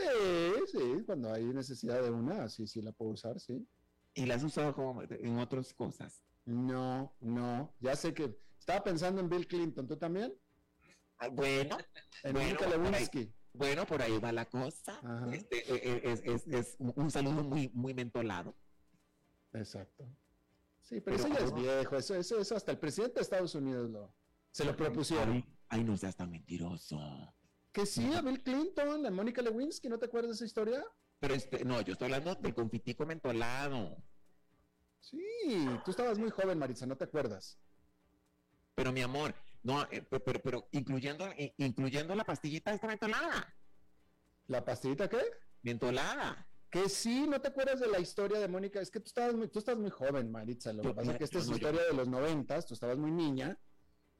sí, 0.72 1.02
cuando 1.04 1.34
hay 1.34 1.44
necesidad 1.44 2.02
de 2.02 2.10
una, 2.10 2.48
sí, 2.48 2.66
sí 2.66 2.80
la 2.80 2.92
puedo 2.92 3.10
usar, 3.10 3.38
sí. 3.38 3.68
¿Y 4.14 4.26
las 4.26 4.38
has 4.38 4.44
usado 4.44 4.74
como 4.74 5.02
en 5.02 5.38
otras 5.38 5.72
cosas? 5.72 6.22
No, 6.44 7.14
no, 7.20 7.74
ya 7.80 7.94
sé 7.96 8.12
que 8.12 8.36
estaba 8.58 8.82
pensando 8.82 9.20
en 9.20 9.28
Bill 9.28 9.46
Clinton, 9.46 9.86
¿tú 9.86 9.96
también? 9.96 10.34
Ah, 11.18 11.28
bueno, 11.28 11.76
En 12.22 12.32
bueno, 12.32 12.58
Lewinsky. 12.68 13.32
Bueno, 13.52 13.84
por 13.86 14.00
ahí 14.00 14.18
va 14.18 14.32
la 14.32 14.48
cosa. 14.48 15.00
Este, 15.32 15.58
eh, 15.58 15.80
eh, 15.82 16.00
es, 16.04 16.22
es- 16.24 16.46
es 16.46 16.76
un 16.78 17.10
saludo 17.10 17.42
muy, 17.44 17.68
muy 17.74 17.92
mentolado. 17.94 18.54
Exacto. 19.52 20.04
Sí, 20.80 21.00
pero, 21.00 21.16
Pero 21.16 21.28
eso 21.28 21.28
ya 21.28 21.44
es 21.46 21.54
viejo, 21.54 21.96
eso, 21.96 22.14
eso, 22.14 22.40
eso 22.40 22.56
hasta 22.56 22.72
el 22.72 22.78
presidente 22.78 23.16
de 23.16 23.22
Estados 23.22 23.54
Unidos 23.54 23.90
lo, 23.90 24.14
se 24.50 24.64
lo 24.64 24.76
propusieron. 24.76 25.34
Ay, 25.34 25.44
ay, 25.68 25.84
no 25.84 25.96
seas 25.96 26.16
tan 26.16 26.30
mentiroso. 26.30 26.98
Que 27.72 27.86
sí, 27.86 28.12
a 28.14 28.22
Bill 28.22 28.42
Clinton, 28.42 29.04
a 29.06 29.10
Mónica 29.10 29.42
Lewinsky, 29.42 29.88
¿no 29.88 29.98
te 29.98 30.06
acuerdas 30.06 30.30
de 30.30 30.34
esa 30.36 30.44
historia? 30.46 30.84
Pero 31.20 31.34
este, 31.34 31.64
no, 31.64 31.80
yo 31.82 31.92
estoy 31.92 32.06
hablando 32.06 32.34
del 32.34 32.54
confitico 32.54 33.04
mentolado. 33.06 34.02
Sí, 35.00 35.66
tú 35.84 35.90
estabas 35.90 36.18
muy 36.18 36.30
joven, 36.30 36.58
Maritza, 36.58 36.86
no 36.86 36.96
te 36.96 37.04
acuerdas. 37.04 37.58
Pero 38.74 38.92
mi 38.92 39.02
amor, 39.02 39.34
no, 39.62 39.82
eh, 39.90 40.02
pe- 40.02 40.20
pero, 40.20 40.40
pero, 40.40 40.68
incluyendo, 40.72 41.26
eh, 41.36 41.54
incluyendo 41.58 42.14
la 42.14 42.24
pastillita 42.24 42.72
esta 42.72 42.86
mentolada. 42.86 43.54
¿La 44.46 44.64
pastillita 44.64 45.08
qué? 45.08 45.20
Mentolada. 45.62 46.46
Que 46.70 46.88
sí, 46.88 47.26
no 47.28 47.40
te 47.40 47.48
acuerdas 47.48 47.80
de 47.80 47.88
la 47.88 47.98
historia 47.98 48.38
de 48.38 48.48
Mónica. 48.48 48.80
Es 48.80 48.90
que 48.90 49.00
tú 49.00 49.06
estabas 49.08 49.34
muy, 49.34 49.48
tú 49.48 49.58
estás 49.58 49.76
muy 49.76 49.90
joven, 49.90 50.30
Maritza. 50.30 50.72
Lo 50.72 50.82
que 50.82 50.94
pasa 50.94 51.12
es 51.12 51.18
que 51.18 51.24
esta 51.24 51.38
es 51.38 51.46
yo- 51.48 51.54
historia 51.54 51.82
de 51.82 51.92
los 51.92 52.08
noventas, 52.08 52.64
tú 52.64 52.74
estabas 52.74 52.96
muy 52.96 53.10
niña. 53.10 53.58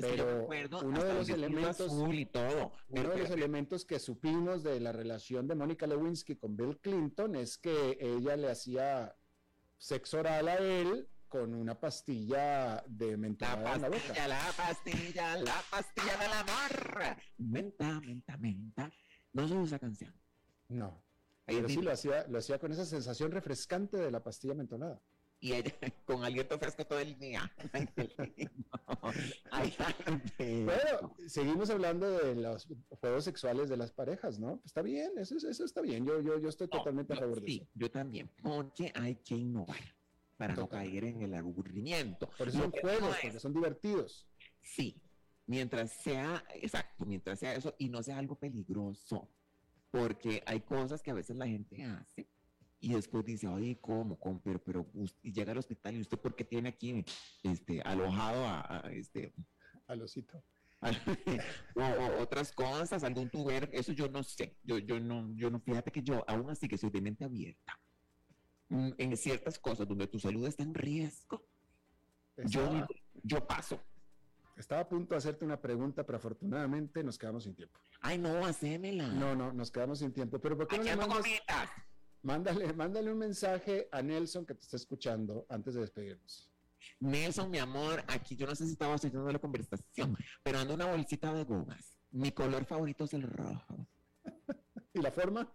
Pero 0.01 0.49
uno 0.83 1.05
de 1.05 1.15
los 1.15 1.29
elementos 1.29 1.93
y 2.13 2.27
todo. 2.27 2.73
Uno 2.89 3.09
de 3.11 3.19
los 3.19 3.31
elementos 3.31 3.85
que 3.85 3.99
supimos 3.99 4.63
de 4.63 4.81
la 4.81 4.93
relación 4.93 5.47
de 5.47 5.55
Mónica 5.55 5.87
Lewinsky 5.87 6.37
con 6.37 6.57
Bill 6.57 6.79
Clinton 6.81 7.37
es 7.37 7.59
que 7.59 7.99
ella 8.01 8.37
le 8.37 8.51
hacía 8.51 9.17
sexo 9.79 10.19
oral 10.19 10.49
a 10.49 10.57
él 10.57 11.09
con 11.29 11.55
una 11.55 11.79
pastilla 11.79 12.83
de 12.89 13.13
la 13.13 13.17
mentolada 13.17 13.75
en 13.77 13.83
la 13.83 13.89
boca. 13.89 14.01
pastilla, 14.01 14.29
la 14.29 14.53
pastilla, 14.57 15.37
la 15.37 15.65
pastilla 15.71 16.17
del 16.17 16.33
amor. 16.33 17.17
Menta, 17.39 18.01
menta, 18.01 18.37
menta. 18.37 18.93
No 19.33 19.47
soy 19.47 19.65
esa 19.65 19.79
canción. 19.79 20.13
No. 20.69 21.03
Pero 21.47 21.69
sí 21.69 21.81
lo 21.81 21.93
hacía, 21.93 22.27
lo 22.29 22.39
hacía 22.39 22.59
con 22.59 22.73
esa 22.73 22.85
sensación 22.85 23.31
refrescante 23.31 23.97
de 23.97 24.11
la 24.11 24.23
pastilla 24.23 24.55
mentolada. 24.55 25.01
Y 25.43 25.55
ella 25.55 25.73
con 26.05 26.23
aliento 26.23 26.59
fresco 26.59 26.85
todo 26.87 26.99
el 27.01 27.19
día. 27.19 27.51
Bueno, 30.39 31.15
seguimos 31.27 31.71
hablando 31.71 32.11
de 32.11 32.35
los 32.35 32.69
juegos 33.01 33.25
sexuales 33.25 33.69
de 33.69 33.77
las 33.77 33.93
parejas, 33.93 34.39
¿no? 34.39 34.61
Está 34.65 34.83
bien, 34.83 35.13
eso, 35.17 35.37
es- 35.37 35.45
eso 35.45 35.65
está 35.65 35.81
bien. 35.81 36.05
Yo, 36.07 36.21
yo, 36.21 36.39
yo 36.39 36.49
estoy 36.49 36.69
totalmente 36.69 37.13
a 37.13 37.17
No, 37.17 37.23
favor 37.23 37.41
de 37.41 37.47
sí, 37.47 37.57
eso. 37.63 37.71
yo 37.75 37.91
también. 37.91 38.31
Porque 38.43 38.93
hay 38.95 39.17
que 39.17 39.35
innovar 39.37 39.79
para 40.37 40.55
no 40.55 40.69
caer 40.69 41.05
en 41.05 41.23
el 41.23 41.35
aburrimiento. 41.35 42.29
Por 42.39 42.49
eso 42.49 42.59
son 42.59 42.71
juegos, 42.73 43.17
porque 43.23 43.41
son 43.41 43.53
divertidos. 43.55 44.27
Sí, 44.61 45.01
mientras 45.47 45.93
sea, 45.93 46.45
exacto, 46.55 47.05
mientras 47.07 47.39
sea 47.39 47.55
eso 47.55 47.75
y 47.79 47.89
no 47.89 48.03
sea 48.03 48.19
algo 48.19 48.37
peligroso. 48.39 49.29
Porque 49.91 50.43
hay 50.47 50.61
cosas 50.61 51.03
que 51.03 51.11
a 51.11 51.15
veces 51.15 51.37
la 51.37 51.47
gente 51.47 51.83
hace 51.85 52.29
y 52.81 52.95
después 52.95 53.25
dice, 53.25 53.47
ay, 53.47 53.77
¿cómo? 53.77 54.19
¿Cómo? 54.19 54.41
Pero, 54.43 54.63
pero, 54.63 54.87
y 55.23 55.33
llega 55.33 55.53
al 55.53 55.59
hospital 55.59 55.97
y 55.97 56.01
usted, 56.01 56.19
¿por 56.19 56.35
qué 56.35 56.45
tiene 56.45 56.71
aquí 56.71 57.05
este, 57.43 57.83
alojado 57.83 58.45
a, 58.47 58.79
a, 58.87 58.93
este, 58.93 59.35
Al 59.87 60.03
osito. 60.03 60.43
o, 61.77 61.83
o 61.83 62.23
otras 62.23 62.53
cosas, 62.53 63.05
algún 63.05 63.29
tuber, 63.29 63.69
eso 63.75 63.93
yo 63.93 64.09
no 64.09 64.23
sé. 64.23 64.57
Yo, 64.63 64.79
yo 64.79 64.99
no, 64.99 65.31
yo 65.35 65.51
no, 65.51 65.61
fíjate 65.61 65.91
que 65.93 66.03
yo, 66.03 66.25
aún 66.27 66.49
así 66.49 66.69
que 66.69 66.79
soy 66.79 66.89
de 66.89 67.03
mente 67.03 67.25
abierta, 67.25 67.79
mm, 68.71 68.93
en 68.97 69.17
ciertas 69.19 69.59
cosas 69.59 69.87
donde 69.87 70.07
tu 70.07 70.19
salud 70.19 70.47
está 70.47 70.63
en 70.63 70.73
riesgo, 70.73 71.45
yo, 72.37 72.63
Estaba, 72.63 72.75
digo, 72.75 72.87
yo 73.23 73.47
paso. 73.47 73.79
estaba 74.57 74.81
a 74.81 74.89
punto 74.89 75.13
de 75.13 75.19
hacerte 75.19 75.45
una 75.45 75.61
pregunta, 75.61 76.07
pero 76.07 76.17
afortunadamente 76.17 77.05
nos 77.05 77.19
quedamos 77.19 77.45
sin 77.45 77.55
tiempo. 77.55 77.79
Ay, 78.01 78.17
no, 78.17 78.47
hacémela. 78.47 79.09
No, 79.09 79.35
no, 79.35 79.53
nos 79.53 79.71
quedamos 79.71 79.99
sin 79.99 80.15
tiempo. 80.15 80.39
Pero 80.41 80.57
¿por 80.57 80.67
qué 80.67 80.79
no 80.79 80.85
le 80.85 80.97
mandas. 80.97 81.27
Mándale, 82.23 82.73
mándale 82.73 83.13
un 83.13 83.19
mensaje 83.19 83.89
a 83.93 84.03
Nelson 84.03 84.45
que 84.47 84.55
te 84.55 84.63
está 84.63 84.77
escuchando 84.77 85.47
antes 85.49 85.75
de 85.75 85.81
despedirnos? 85.81 86.51
Nelson, 86.99 87.51
mi 87.51 87.59
amor, 87.59 88.03
aquí 88.09 88.37
yo 88.37 88.47
no 88.47 88.55
sé 88.55 88.67
si 88.67 88.73
estaba 88.73 88.95
oyendo 88.95 89.31
la 89.31 89.39
conversación, 89.39 90.17
pero 90.43 90.59
ando 90.59 90.75
una 90.75 90.87
bolsita 90.87 91.33
de 91.33 91.45
gomas. 91.45 91.97
Mi 92.11 92.33
color 92.33 92.65
favorito 92.65 93.05
es 93.05 93.15
el 93.15 93.23
rojo. 93.23 93.87
¿Y 94.95 95.01
la 95.01 95.11
forma? 95.11 95.53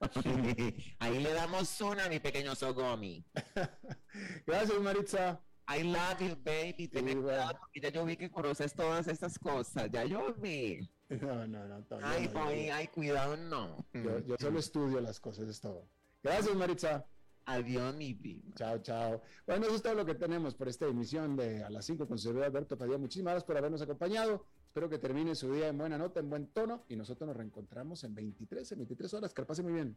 Ahí 1.00 1.18
le 1.20 1.32
damos 1.32 1.80
una 1.80 2.04
a 2.04 2.08
mi 2.08 2.20
pequeño 2.20 2.54
Sogomi. 2.54 3.24
Gracias, 4.46 4.80
Maritza. 4.80 5.40
I 5.70 5.82
love 5.82 6.20
you, 6.20 6.36
baby. 6.42 6.88
Ten 6.88 7.08
Sí, 7.08 7.14
porque 7.16 7.80
ya 7.80 7.88
yo 7.90 8.04
vi 8.04 8.16
que 8.16 8.30
conoces 8.30 8.72
todas 8.72 9.06
estas 9.08 9.38
cosas. 9.38 9.90
Ya 9.90 10.04
yo 10.04 10.32
vi. 10.34 10.88
No, 11.10 11.46
no, 11.46 11.66
no. 11.66 11.84
Ay, 12.02 12.30
no, 12.32 12.44
boy, 12.44 12.66
yo- 12.66 12.74
ay, 12.74 12.88
cuidado, 12.88 13.36
no. 13.36 13.76
yo, 13.92 14.18
yo 14.20 14.36
solo 14.38 14.58
estudio 14.60 15.00
las 15.00 15.20
cosas, 15.20 15.48
es 15.48 15.60
todo. 15.60 15.88
Gracias, 16.22 16.54
Maritza. 16.56 17.06
Adiós, 17.46 17.94
mi 17.96 18.12
vida. 18.12 18.42
Chao, 18.56 18.78
chao. 18.78 19.22
Bueno, 19.46 19.66
eso 19.66 19.76
es 19.76 19.82
todo 19.82 19.94
lo 19.94 20.04
que 20.04 20.14
tenemos 20.14 20.54
por 20.54 20.68
esta 20.68 20.86
emisión 20.86 21.34
de 21.34 21.64
A 21.64 21.70
las 21.70 21.86
5 21.86 22.06
con 22.06 22.18
servidor 22.18 22.44
Alberto 22.44 22.76
Padilla. 22.76 22.98
Muchísimas 22.98 23.32
gracias 23.32 23.46
por 23.46 23.56
habernos 23.56 23.80
acompañado. 23.80 24.44
Espero 24.66 24.90
que 24.90 24.98
termine 24.98 25.34
su 25.34 25.50
día 25.52 25.68
en 25.68 25.78
buena 25.78 25.96
nota, 25.96 26.20
en 26.20 26.28
buen 26.28 26.48
tono. 26.48 26.84
Y 26.88 26.96
nosotros 26.96 27.26
nos 27.26 27.36
reencontramos 27.36 28.04
en 28.04 28.14
23, 28.14 28.72
en 28.72 28.78
23 28.78 29.14
horas. 29.14 29.32
Que 29.32 29.44
pase 29.44 29.62
muy 29.62 29.72
bien. 29.72 29.96